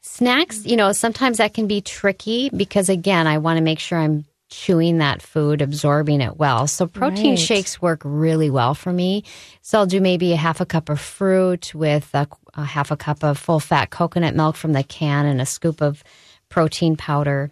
Snacks, 0.00 0.64
you 0.64 0.76
know, 0.76 0.92
sometimes 0.92 1.38
that 1.38 1.54
can 1.54 1.66
be 1.66 1.80
tricky 1.80 2.50
because, 2.50 2.88
again, 2.88 3.26
I 3.26 3.38
want 3.38 3.58
to 3.58 3.62
make 3.62 3.78
sure 3.78 3.98
I'm 3.98 4.24
chewing 4.48 4.98
that 4.98 5.20
food, 5.20 5.60
absorbing 5.60 6.20
it 6.22 6.38
well. 6.38 6.66
So, 6.66 6.86
protein 6.86 7.30
Right. 7.32 7.38
shakes 7.38 7.82
work 7.82 8.00
really 8.04 8.48
well 8.50 8.74
for 8.74 8.92
me. 8.92 9.24
So, 9.60 9.78
I'll 9.78 9.86
do 9.86 10.00
maybe 10.00 10.32
a 10.32 10.36
half 10.36 10.60
a 10.60 10.66
cup 10.66 10.88
of 10.88 11.00
fruit 11.00 11.74
with 11.74 12.08
a, 12.14 12.26
a 12.58 12.64
half 12.64 12.90
a 12.90 12.96
cup 12.96 13.22
of 13.22 13.38
full 13.38 13.60
fat 13.60 13.90
coconut 13.90 14.34
milk 14.34 14.56
from 14.56 14.72
the 14.72 14.82
can 14.82 15.26
and 15.26 15.40
a 15.40 15.46
scoop 15.46 15.80
of 15.80 16.02
protein 16.48 16.96
powder 16.96 17.50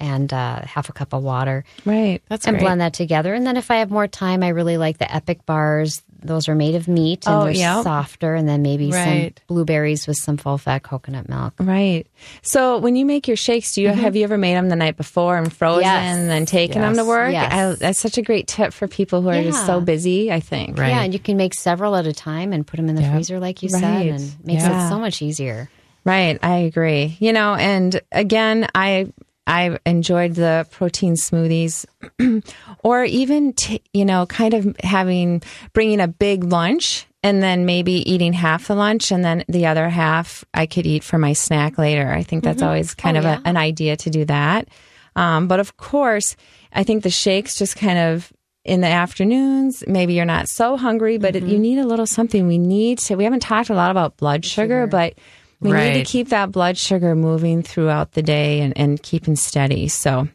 and 0.00 0.32
uh, 0.32 0.62
half 0.62 0.88
a 0.88 0.92
cup 0.92 1.12
of 1.12 1.22
water. 1.22 1.64
Right. 1.84 2.22
That's 2.28 2.46
and 2.46 2.56
great. 2.56 2.64
blend 2.64 2.80
that 2.80 2.94
together. 2.94 3.34
And 3.34 3.46
then 3.46 3.56
if 3.56 3.70
I 3.70 3.76
have 3.76 3.90
more 3.90 4.08
time, 4.08 4.42
I 4.42 4.48
really 4.48 4.76
like 4.78 4.98
the 4.98 5.12
Epic 5.14 5.44
bars. 5.46 6.02
Those 6.22 6.48
are 6.48 6.54
made 6.54 6.74
of 6.74 6.86
meat 6.88 7.26
and 7.26 7.34
Oh, 7.34 7.44
they're 7.44 7.52
yeah. 7.52 7.82
softer. 7.82 8.34
And 8.34 8.48
then 8.48 8.60
maybe 8.62 8.90
Right. 8.90 9.38
some 9.38 9.44
blueberries 9.46 10.06
with 10.06 10.16
some 10.18 10.36
full 10.36 10.58
fat 10.58 10.82
coconut 10.82 11.28
milk. 11.28 11.54
Right. 11.58 12.06
So 12.42 12.78
when 12.78 12.96
you 12.96 13.06
make 13.06 13.26
your 13.28 13.36
shakes, 13.38 13.72
do 13.74 13.82
you 13.82 13.88
have 13.88 14.16
you 14.16 14.24
ever 14.24 14.36
made 14.36 14.54
them 14.54 14.68
the 14.68 14.76
night 14.76 14.96
before 14.96 15.36
and 15.38 15.50
frozen 15.52 15.84
Yes. 15.84 16.16
and 16.18 16.28
then 16.28 16.44
taken 16.46 16.82
them 16.82 16.96
to 16.96 17.04
work? 17.04 17.32
Yes. 17.32 17.52
I, 17.52 17.74
that's 17.74 18.00
such 18.00 18.18
a 18.18 18.22
great 18.22 18.46
tip 18.46 18.72
for 18.72 18.86
people 18.88 19.22
who 19.22 19.28
are 19.30 19.42
just 19.42 19.64
so 19.66 19.80
busy. 19.80 20.30
I 20.32 20.40
think. 20.40 20.78
Right. 20.78 20.88
Yeah, 20.88 21.02
and 21.02 21.12
you 21.12 21.18
can 21.20 21.36
make 21.36 21.54
several 21.54 21.96
at 21.96 22.06
a 22.06 22.12
time 22.12 22.52
and 22.52 22.66
put 22.66 22.76
them 22.76 22.88
in 22.88 22.96
the 22.96 23.02
Yeah. 23.02 23.14
freezer, 23.14 23.40
like 23.40 23.62
you 23.62 23.68
said, 23.70 23.82
Right. 23.82 24.10
and 24.10 24.34
makes 24.44 24.62
Yeah. 24.62 24.86
it 24.86 24.88
so 24.90 24.98
much 24.98 25.22
easier. 25.22 25.70
Right, 26.04 26.38
I 26.42 26.56
agree. 26.58 27.16
You 27.20 27.32
know, 27.34 27.54
and 27.54 28.00
again, 28.10 28.66
I 28.74 29.08
I 29.46 29.78
enjoyed 29.84 30.34
the 30.34 30.66
protein 30.70 31.14
smoothies, 31.14 31.86
or 32.84 33.04
even 33.04 33.52
t- 33.52 33.82
you 33.92 34.04
know, 34.04 34.26
kind 34.26 34.54
of 34.54 34.76
having 34.80 35.42
bringing 35.72 36.00
a 36.00 36.08
big 36.08 36.44
lunch 36.44 37.06
and 37.22 37.42
then 37.42 37.66
maybe 37.66 38.10
eating 38.10 38.32
half 38.32 38.68
the 38.68 38.74
lunch 38.74 39.10
and 39.10 39.24
then 39.24 39.44
the 39.48 39.66
other 39.66 39.88
half 39.88 40.44
I 40.54 40.66
could 40.66 40.86
eat 40.86 41.04
for 41.04 41.18
my 41.18 41.32
snack 41.32 41.78
later. 41.78 42.10
I 42.10 42.22
think 42.22 42.44
that's 42.44 42.62
always 42.62 42.94
kind 42.94 43.16
of 43.16 43.24
a, 43.24 43.42
an 43.44 43.56
idea 43.56 43.96
to 43.98 44.10
do 44.10 44.24
that. 44.26 44.68
Um, 45.16 45.48
but 45.48 45.60
of 45.60 45.76
course, 45.76 46.36
I 46.72 46.84
think 46.84 47.02
the 47.02 47.10
shakes 47.10 47.56
just 47.56 47.76
kind 47.76 47.98
of 47.98 48.32
in 48.64 48.80
the 48.82 48.86
afternoons, 48.86 49.82
maybe 49.86 50.14
you're 50.14 50.24
not 50.24 50.48
so 50.48 50.76
hungry, 50.76 51.18
but 51.18 51.34
it, 51.34 51.42
you 51.44 51.58
need 51.58 51.78
a 51.78 51.86
little 51.86 52.06
something. 52.06 52.46
We 52.46 52.58
need 52.58 52.98
to, 53.00 53.16
we 53.16 53.24
haven't 53.24 53.40
talked 53.40 53.70
a 53.70 53.74
lot 53.74 53.90
about 53.90 54.16
blood 54.16 54.44
sugar, 54.44 54.86
but 54.86 55.14
we 55.60 55.72
need 55.72 55.92
to 55.94 56.04
keep 56.04 56.28
that 56.30 56.50
blood 56.50 56.78
sugar 56.78 57.14
moving 57.14 57.62
throughout 57.62 58.12
the 58.12 58.22
day 58.22 58.60
and, 58.60 58.76
and 58.76 59.02
keeping 59.02 59.36
steady. 59.36 59.88
So, 59.88 60.28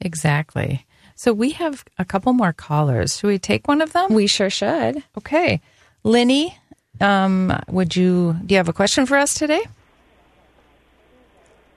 Exactly. 0.00 0.86
So, 1.14 1.32
we 1.32 1.52
have 1.52 1.84
a 1.98 2.04
couple 2.04 2.32
more 2.32 2.52
callers. 2.52 3.18
Should 3.18 3.28
we 3.28 3.38
take 3.38 3.66
one 3.68 3.80
of 3.80 3.92
them? 3.92 4.12
we 4.12 4.26
sure 4.26 4.50
should. 4.50 5.02
Okay. 5.16 5.60
Linny, 6.04 6.56
um, 7.00 7.58
would 7.68 7.96
you, 7.96 8.36
do 8.44 8.54
you 8.54 8.58
have 8.58 8.68
a 8.68 8.72
question 8.72 9.06
for 9.06 9.16
us 9.16 9.34
today? 9.34 9.62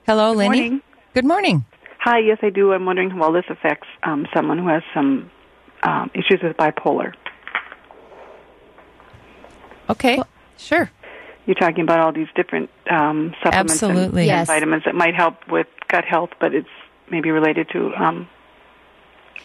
Hello, 0.06 0.32
Linny. 0.32 0.60
morning. 0.60 0.82
Good 1.14 1.24
morning. 1.24 1.64
Hi, 2.00 2.18
yes, 2.18 2.38
I 2.42 2.50
do. 2.50 2.72
I'm 2.72 2.84
wondering 2.84 3.10
how 3.10 3.18
well 3.18 3.32
this 3.32 3.44
affects 3.48 3.88
um, 4.02 4.26
someone 4.34 4.58
who 4.58 4.68
has 4.68 4.82
some 4.94 5.30
um, 5.82 6.10
issues 6.14 6.40
with 6.42 6.56
bipolar. 6.56 7.12
Okay. 9.88 10.22
Sure. 10.56 10.90
You're 11.50 11.56
talking 11.68 11.82
about 11.82 11.98
all 11.98 12.12
these 12.12 12.28
different 12.36 12.70
um, 12.88 13.34
supplements 13.42 13.82
and- 13.82 13.90
Absolutely. 13.90 14.20
and, 14.22 14.26
Yes. 14.28 14.46
vitamins 14.46 14.84
that 14.84 14.94
might 14.94 15.16
help 15.16 15.34
with 15.50 15.66
gut 15.88 16.04
health, 16.04 16.30
but 16.38 16.54
it's 16.54 16.68
maybe 17.10 17.32
related 17.32 17.68
to 17.70 17.92
um, 17.96 18.28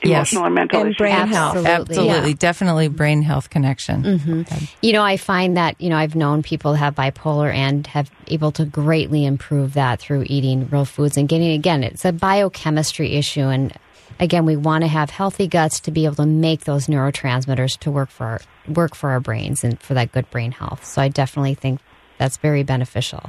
Yes. 0.04 0.32
emotional 0.34 0.46
or 0.46 0.50
mental 0.52 0.82
And 0.82 0.90
issues. 0.90 0.98
brain 0.98 1.16
health. 1.28 1.56
Absolutely. 1.56 1.72
Absolutely. 1.96 2.30
Yeah. 2.32 2.36
Definitely 2.38 2.88
brain 2.90 3.24
health 3.24 3.50
connection. 3.50 4.46
You 4.84 4.94
know, 4.94 5.02
I 5.02 5.18
find 5.18 5.58
that, 5.58 5.82
you 5.82 5.90
know, 5.90 5.98
I've 5.98 6.16
known 6.16 6.44
people 6.44 6.76
have 6.76 6.94
bipolar 6.94 7.52
and 7.52 7.88
have 7.88 8.12
able 8.28 8.52
to 8.52 8.66
greatly 8.66 9.26
improve 9.26 9.74
that 9.74 10.00
through 10.00 10.26
eating 10.28 10.68
real 10.70 10.86
foods 10.86 11.18
and 11.18 11.28
getting, 11.28 11.54
again, 11.54 11.84
it's 11.84 12.06
a 12.06 12.12
biochemistry 12.12 13.14
issue. 13.14 13.46
And 13.48 13.74
again, 14.20 14.46
we 14.46 14.56
want 14.58 14.84
to 14.84 14.88
have 14.90 15.10
healthy 15.10 15.48
guts 15.48 15.80
to 15.80 15.92
be 15.92 16.06
able 16.06 16.16
to 16.18 16.28
make 16.28 16.66
those 16.66 16.86
neurotransmitters 16.86 17.80
to 17.80 17.90
work 17.90 18.12
for 18.12 18.26
our, 18.28 18.42
work 18.68 18.94
for 18.94 19.10
our 19.10 19.20
brains 19.20 19.64
and 19.64 19.82
for 19.82 19.96
that 19.96 20.12
good 20.12 20.30
brain 20.30 20.52
health. 20.52 20.86
So 20.86 21.02
I 21.02 21.08
definitely 21.08 21.56
think 21.56 21.80
that's 22.18 22.38
very 22.38 22.64
beneficial. 22.64 23.24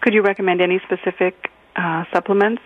Could 0.00 0.14
you 0.14 0.22
recommend 0.22 0.60
any 0.60 0.80
specific 0.84 1.50
uh, 1.76 2.04
supplements? 2.12 2.62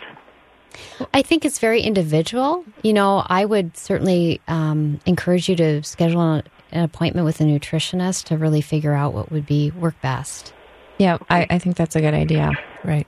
I 1.13 1.23
think 1.23 1.45
it's 1.45 1.59
very 1.59 1.83
individual. 1.83 2.65
You 2.83 2.93
know, 2.93 3.25
I 3.27 3.45
would 3.45 3.77
certainly 3.77 4.41
um, 4.47 5.01
encourage 5.07 5.49
you 5.49 5.57
to 5.57 5.83
schedule 5.83 6.21
an 6.21 6.43
an 6.73 6.85
appointment 6.85 7.25
with 7.25 7.41
a 7.41 7.45
nutritionist 7.45 8.25
to 8.27 8.37
really 8.37 8.61
figure 8.61 8.93
out 8.93 9.13
what 9.13 9.31
would 9.31 9.47
be 9.47 9.71
work 9.73 10.01
best. 10.01 10.53
Yeah, 10.99 11.19
I, 11.29 11.47
I 11.51 11.59
think 11.59 11.77
that's 11.77 11.97
a 11.97 12.01
good 12.01 12.15
idea. 12.15 12.53
Right. 12.85 13.07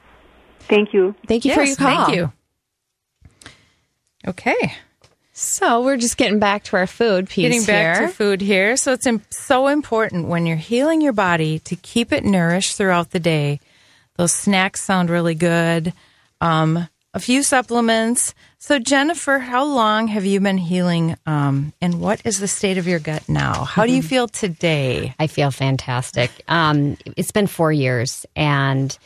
Thank 0.61 0.95
you. 0.95 1.15
Thank 1.27 1.45
you 1.45 1.53
for 1.53 1.61
your 1.61 1.69
Yes, 1.69 1.77
call. 1.77 2.07
Thank 2.07 2.17
you. 2.17 2.33
Okay. 4.27 4.73
So 5.33 5.83
we're 5.83 5.97
just 5.97 6.17
getting 6.19 6.39
back 6.39 6.65
to 6.65 6.77
our 6.77 6.87
food 6.87 7.29
piece 7.29 7.45
Getting 7.49 7.65
back 7.65 7.99
here. 7.99 8.07
to 8.09 8.13
food 8.13 8.41
here. 8.43 8.77
So 8.77 8.93
it's 8.93 9.07
im- 9.07 9.23
so 9.31 9.69
important 9.69 10.29
when 10.29 10.45
you're 10.47 10.57
healing 10.59 11.01
your 11.01 11.15
body 11.15 11.59
to 11.61 11.77
keep 11.77 12.13
it 12.13 12.25
nourished 12.25 12.77
throughout 12.77 13.11
the 13.11 13.21
day. 13.21 13.59
Those 14.17 14.33
snacks 14.33 14.83
sound 14.83 15.09
really 15.09 15.35
good. 15.35 15.95
Um, 16.43 16.87
a 17.15 17.21
few 17.21 17.43
supplements. 17.43 18.35
So 18.59 18.79
Jennifer, 18.79 19.39
how 19.39 19.65
long 19.65 20.07
have 20.09 20.25
you 20.27 20.39
been 20.41 20.59
healing? 20.59 21.17
Um, 21.27 21.73
and 21.81 22.01
what 22.01 22.21
is 22.25 22.39
the 22.39 22.49
state 22.49 22.77
of 22.79 22.87
your 22.87 22.99
gut 22.99 23.27
now? 23.29 23.65
How 23.65 23.87
do 23.87 23.93
you 23.93 24.03
feel 24.03 24.29
today? 24.29 25.15
I 25.19 25.27
feel 25.27 25.51
fantastic. 25.51 26.31
Um, 26.49 26.97
it's 27.17 27.33
been 27.33 27.47
four 27.47 27.73
years, 27.73 28.25
and 28.37 28.97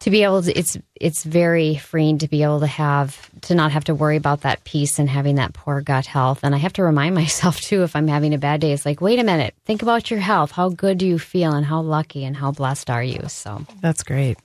to 0.00 0.10
be 0.10 0.22
able 0.22 0.42
to 0.42 0.56
it's 0.56 0.76
it's 0.94 1.24
very 1.24 1.76
freeing 1.76 2.18
to 2.18 2.28
be 2.28 2.42
able 2.42 2.60
to 2.60 2.66
have 2.66 3.30
to 3.40 3.54
not 3.54 3.72
have 3.72 3.84
to 3.84 3.94
worry 3.94 4.16
about 4.16 4.42
that 4.42 4.62
piece 4.64 4.98
and 4.98 5.08
having 5.08 5.36
that 5.36 5.54
poor 5.54 5.80
gut 5.80 6.06
health 6.06 6.40
and 6.42 6.54
i 6.54 6.58
have 6.58 6.72
to 6.72 6.82
remind 6.82 7.14
myself 7.22 7.60
too 7.60 7.82
if 7.82 7.96
i'm 7.96 8.06
having 8.08 8.34
a 8.34 8.38
bad 8.38 8.60
day 8.60 8.72
it's 8.72 8.84
like 8.84 9.00
wait 9.00 9.18
a 9.18 9.24
minute 9.24 9.54
think 9.64 9.82
about 9.82 10.10
your 10.10 10.20
health 10.20 10.50
how 10.52 10.68
good 10.68 10.98
do 10.98 11.06
you 11.06 11.18
feel 11.18 11.52
and 11.52 11.66
how 11.66 11.80
lucky 11.80 12.24
and 12.24 12.36
how 12.36 12.50
blessed 12.52 12.90
are 12.90 13.02
you 13.02 13.20
so 13.28 13.64
That's 13.80 14.02
great. 14.02 14.38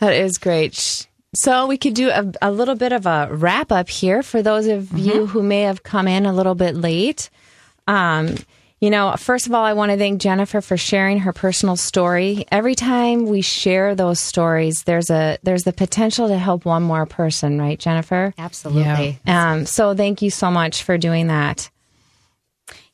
That 0.00 0.12
is 0.14 0.38
great. 0.38 1.06
So 1.34 1.66
we 1.66 1.76
could 1.76 1.94
do 1.94 2.10
a, 2.10 2.32
a 2.40 2.50
little 2.50 2.74
bit 2.74 2.92
of 2.92 3.06
a 3.06 3.28
wrap 3.30 3.72
up 3.72 3.88
here 3.88 4.22
for 4.22 4.42
those 4.42 4.66
of 4.66 4.96
you 4.96 5.26
who 5.26 5.42
may 5.42 5.62
have 5.62 5.82
come 5.82 6.08
in 6.08 6.24
a 6.24 6.32
little 6.32 6.54
bit 6.54 6.74
late. 6.74 7.30
Um, 7.86 8.36
you 8.80 8.90
know, 8.90 9.14
first 9.16 9.46
of 9.46 9.54
all, 9.54 9.64
I 9.64 9.72
want 9.72 9.90
to 9.90 9.98
thank 9.98 10.20
Jennifer 10.20 10.60
for 10.60 10.76
sharing 10.76 11.18
her 11.20 11.32
personal 11.32 11.74
story. 11.76 12.46
Every 12.52 12.74
time 12.76 13.26
we 13.26 13.42
share 13.42 13.94
those 13.96 14.20
stories, 14.20 14.84
there's 14.84 15.10
a 15.10 15.38
there's 15.42 15.64
the 15.64 15.72
potential 15.72 16.28
to 16.28 16.38
help 16.38 16.64
one 16.64 16.84
more 16.84 17.04
person, 17.06 17.58
right, 17.60 17.78
Jennifer? 17.78 18.32
absolutely 18.38 19.18
Um, 19.26 19.66
so 19.66 19.94
thank 19.94 20.22
you 20.22 20.30
so 20.30 20.50
much 20.50 20.82
for 20.84 20.96
doing 20.96 21.26
that. 21.26 21.70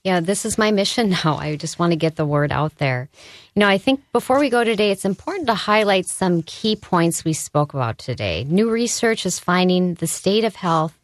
yeah 0.04 0.20
this 0.20 0.44
is 0.44 0.58
my 0.58 0.70
mission 0.70 1.08
now 1.24 1.36
i 1.36 1.56
just 1.56 1.78
want 1.78 1.92
to 1.92 1.96
get 1.96 2.16
the 2.16 2.26
word 2.26 2.52
out 2.52 2.76
there 2.78 3.08
you 3.54 3.60
know 3.60 3.68
i 3.68 3.78
think 3.78 4.00
before 4.12 4.38
we 4.38 4.50
go 4.50 4.62
today 4.64 4.90
it's 4.90 5.04
important 5.06 5.46
to 5.46 5.54
highlight 5.54 6.06
some 6.06 6.42
key 6.42 6.76
points 6.76 7.24
we 7.24 7.32
spoke 7.32 7.72
about 7.74 7.96
today 7.98 8.44
new 8.44 8.70
research 8.70 9.24
is 9.26 9.38
finding 9.40 9.94
the 9.94 10.06
state 10.06 10.44
of 10.44 10.54
health 10.56 10.94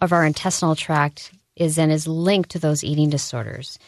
of 0.00 0.12
our 0.12 0.24
intestinal 0.24 0.74
tract 0.74 1.30
is 1.56 1.78
and 1.78 1.92
is 1.92 2.06
linked 2.08 2.50
to 2.50 2.58
those 2.58 2.82
eating 2.84 3.10
disorders 3.10 3.78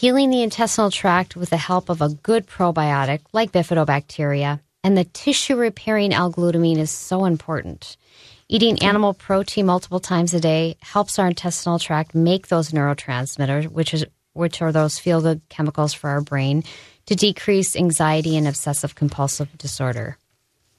healing 0.00 0.28
the 0.30 0.42
intestinal 0.42 0.90
tract 0.90 1.36
with 1.36 1.50
the 1.50 1.56
help 1.56 1.88
of 1.88 2.02
a 2.02 2.08
good 2.08 2.48
probiotic 2.48 3.20
like 3.32 3.52
bifidobacteria 3.52 4.58
and 4.82 4.98
the 4.98 5.04
tissue 5.04 5.54
repairing 5.54 6.12
L-glutamine 6.12 6.78
is 6.78 6.90
so 6.90 7.24
important. 7.24 7.96
Eating 8.48 8.82
animal 8.82 9.14
protein 9.14 9.66
multiple 9.66 10.00
times 10.00 10.34
a 10.34 10.40
day 10.40 10.76
helps 10.80 11.16
our 11.18 11.28
intestinal 11.28 11.78
tract 11.78 12.12
make 12.12 12.48
those 12.48 12.72
neurotransmitters, 12.72 13.68
which 13.68 13.94
is 13.94 14.04
which 14.32 14.60
are 14.60 14.72
those 14.72 14.98
feel 14.98 15.22
good 15.22 15.40
chemicals 15.48 15.94
for 15.94 16.10
our 16.10 16.20
brain, 16.20 16.64
to 17.06 17.14
decrease 17.14 17.76
anxiety 17.76 18.36
and 18.36 18.48
obsessive 18.48 18.96
compulsive 18.96 19.56
disorder. 19.58 20.18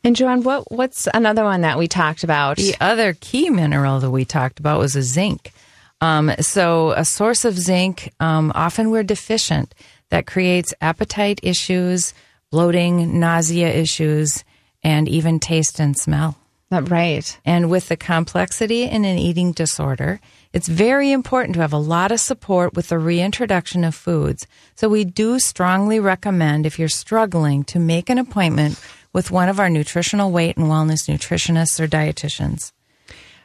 And 0.04 0.14
Joanne, 0.14 0.44
what 0.44 0.70
what's 0.70 1.08
another 1.14 1.46
one 1.46 1.62
that 1.62 1.78
we 1.78 1.88
talked 1.88 2.26
about? 2.26 2.58
The 2.58 2.76
other 2.82 3.14
key 3.14 3.50
mineral 3.50 4.02
that 4.02 4.12
we 4.12 4.26
talked 4.26 4.60
about 4.60 4.80
was 4.80 4.98
a 4.98 5.02
zinc. 5.02 5.54
Um, 6.02 6.32
so, 6.40 6.92
a 6.92 7.06
source 7.06 7.46
of 7.46 7.58
zinc, 7.58 8.12
um, 8.20 8.52
often 8.54 8.92
we're 8.92 9.04
deficient, 9.04 9.74
that 10.10 10.28
creates 10.28 10.74
appetite 10.82 11.40
issues, 11.42 12.14
bloating, 12.52 13.20
nausea 13.20 13.70
issues, 13.70 14.44
and 14.84 15.08
even 15.10 15.40
taste 15.40 15.80
and 15.80 15.98
smell. 15.98 16.38
Right. 16.72 17.40
And 17.46 17.70
with 17.70 17.88
the 17.88 17.96
complexity 17.96 18.84
in 18.84 19.06
an 19.06 19.18
eating 19.18 19.52
disorder, 19.52 20.20
it's 20.52 20.68
very 20.68 21.12
important 21.12 21.54
to 21.56 21.62
have 21.62 21.74
a 21.74 21.78
lot 21.78 22.12
of 22.12 22.20
support 22.20 22.74
with 22.74 22.90
the 22.90 23.00
reintroduction 23.00 23.84
of 23.84 23.96
foods. 23.96 24.48
So 24.76 24.90
we 24.90 25.06
do 25.06 25.40
strongly 25.40 26.00
recommend 26.00 26.66
if 26.66 26.80
you're 26.80 26.90
struggling 26.90 27.64
to 27.66 27.80
make 27.80 28.10
an 28.10 28.18
appointment 28.18 28.80
with 29.14 29.32
one 29.32 29.48
of 29.48 29.60
our 29.60 29.70
nutritional 29.70 30.32
weight 30.32 30.58
and 30.58 30.68
wellness 30.68 31.08
nutritionists 31.08 31.80
or 31.80 31.88
dietitians. 31.88 32.72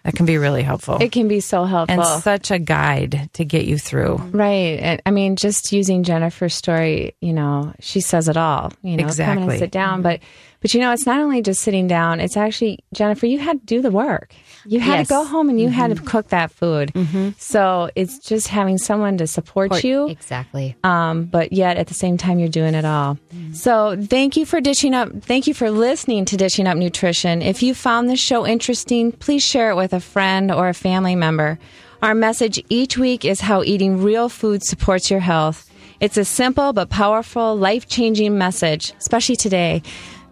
That 0.05 0.14
can 0.14 0.24
be 0.26 0.38
really 0.38 0.62
helpful. 0.62 0.98
It 1.01 1.12
can 1.12 1.28
be 1.28 1.40
so 1.40 1.64
helpful. 1.64 2.01
and 2.03 2.22
such 2.22 2.51
a 2.51 2.59
guide 2.59 3.28
to 3.34 3.44
get 3.44 3.66
you 3.66 3.78
through. 3.78 4.16
Right. 4.32 4.78
And, 4.80 5.03
I 5.05 5.11
mean, 5.11 5.36
just 5.36 5.72
using 5.72 6.05
Jennifer's 6.05 6.55
story, 6.55 7.14
you 7.20 7.32
know, 7.32 7.74
she 7.80 8.01
says 8.01 8.28
it 8.28 8.36
all. 8.36 8.72
You 8.82 8.96
know, 8.96 9.03
come 9.03 9.09
Exactly. 9.09 9.48
and 9.48 9.59
sit 9.59 9.70
down. 9.70 10.03
But, 10.03 10.20
but 10.61 10.75
you 10.75 10.81
know, 10.81 10.93
it's 10.93 11.07
not 11.07 11.21
only 11.21 11.43
just 11.43 11.63
sitting 11.63 11.87
down. 11.87 12.21
It's 12.21 12.37
actually 12.37 12.81
Jennifer. 12.93 13.27
You 13.27 13.39
had 13.39 13.61
to 13.61 13.67
do 13.67 13.83
the 13.83 13.91
work. 13.91 14.35
You 14.67 14.81
had 14.81 14.99
Yes. 14.99 15.09
to 15.09 15.15
go 15.15 15.25
home 15.25 15.49
and 15.49 15.61
you 15.61 15.69
had 15.69 15.89
to 15.89 15.97
mm-hmm. 15.97 16.07
cook 16.07 16.29
that 16.29 16.51
food. 16.51 16.93
Mm-hmm. 16.93 17.31
So 17.39 17.91
it's 17.95 18.19
just 18.19 18.49
having 18.49 18.77
someone 18.77 19.17
to 19.19 19.27
support 19.27 19.83
you. 19.83 20.09
Exactly. 20.09 20.77
Um, 20.85 21.25
but 21.25 21.53
yet 21.53 21.77
at 21.77 21.87
the 21.87 21.95
same 21.95 22.17
time, 22.19 22.39
you're 22.39 22.49
doing 22.49 22.75
it 22.75 22.85
all. 22.85 23.19
Mm-hmm. 23.35 23.55
So 23.55 23.97
thank 23.99 24.37
you 24.37 24.45
for 24.45 24.61
dishing 24.61 24.95
up. 24.95 25.11
Thank 25.23 25.47
you 25.47 25.55
for 25.55 25.71
listening 25.71 26.27
to 26.27 26.37
Dishing 26.37 26.67
Up 26.67 26.77
Nutrition. 26.77 27.41
If 27.43 27.63
you 27.63 27.75
found 27.75 28.09
this 28.09 28.21
show 28.21 28.47
interesting, 28.47 29.13
please 29.13 29.43
share 29.43 29.71
it 29.71 29.77
with 29.77 29.93
a 29.93 30.01
friend 30.01 30.53
or 30.53 30.69
a 30.69 30.75
family 30.75 31.17
member. 31.17 31.59
Our 32.03 32.15
message 32.15 32.63
each 32.69 32.97
week 32.97 33.25
is 33.25 33.41
how 33.41 33.63
eating 33.63 34.03
real 34.03 34.29
food 34.29 34.63
supports 34.63 35.11
your 35.11 35.21
health. 35.21 35.71
It's 36.01 36.17
a 36.17 36.25
simple 36.25 36.73
but 36.73 36.89
powerful, 36.89 37.57
life 37.57 37.87
changing 37.87 38.39
message, 38.39 38.95
especially 38.99 39.37
today. 39.37 39.83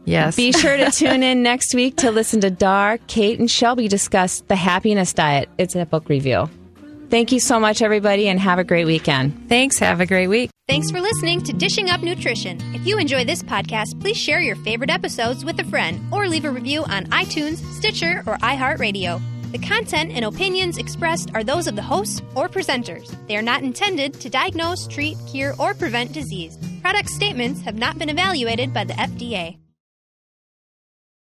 Yes. 0.09 0.37
Be 0.37 0.53
sure 0.53 0.77
to 0.77 0.91
tune 0.93 1.23
in 1.23 1.43
next 1.43 1.75
week 1.75 1.97
to 1.97 2.11
listen 2.11 2.41
to 2.41 2.51
Dar, 2.51 2.99
Kate, 3.09 3.39
and 3.39 3.51
Shelby 3.51 3.89
discuss 3.89 4.41
the 4.49 4.57
happiness 4.57 5.13
diet. 5.13 5.51
It's 5.59 5.75
a 5.75 5.85
book 5.85 6.09
review. 6.09 6.49
Thank 7.11 7.33
you 7.33 7.41
so 7.41 7.61
much, 7.61 7.83
everybody, 7.83 8.29
and 8.29 8.41
have 8.41 8.59
a 8.59 8.65
great 8.65 8.87
weekend. 8.87 9.49
Thanks. 9.49 9.79
Have 9.79 10.01
a 10.01 10.07
great 10.07 10.29
week. 10.29 10.51
Thanks 10.67 10.91
for 10.91 11.01
listening 11.01 11.43
to 11.45 11.53
Dishing 11.53 11.89
Up 11.89 12.03
Nutrition. 12.03 12.59
If 12.75 12.87
you 12.87 12.99
enjoy 12.99 13.25
this 13.25 13.43
podcast, 13.43 13.99
please 14.01 14.17
share 14.17 14.41
your 14.41 14.57
favorite 14.57 14.91
episodes 14.91 15.45
with 15.45 15.59
a 15.61 15.65
friend 15.65 16.01
or 16.13 16.29
leave 16.29 16.45
a 16.45 16.51
review 16.51 16.85
on 16.85 17.07
iTunes, 17.07 17.59
Stitcher, 17.73 18.23
or 18.27 18.37
iHeartRadio. 18.39 19.21
The 19.53 19.59
content 19.59 20.13
and 20.13 20.27
opinions 20.27 20.77
expressed 20.77 21.31
are 21.35 21.45
those 21.45 21.67
of 21.67 21.77
the 21.77 21.83
hosts 21.83 22.21
or 22.35 22.51
presenters. 22.51 23.15
They 23.27 23.37
are 23.37 23.43
not 23.43 23.63
intended 23.63 24.13
to 24.21 24.29
diagnose, 24.29 24.87
treat, 24.87 25.17
cure, 25.27 25.55
or 25.59 25.73
prevent 25.73 26.13
disease. 26.13 26.59
Product 26.83 27.09
statements 27.09 27.63
have 27.63 27.77
not 27.77 27.99
been 27.99 28.11
evaluated 28.11 28.75
by 28.75 28.85
the 28.85 28.95
FDA. 28.95 29.57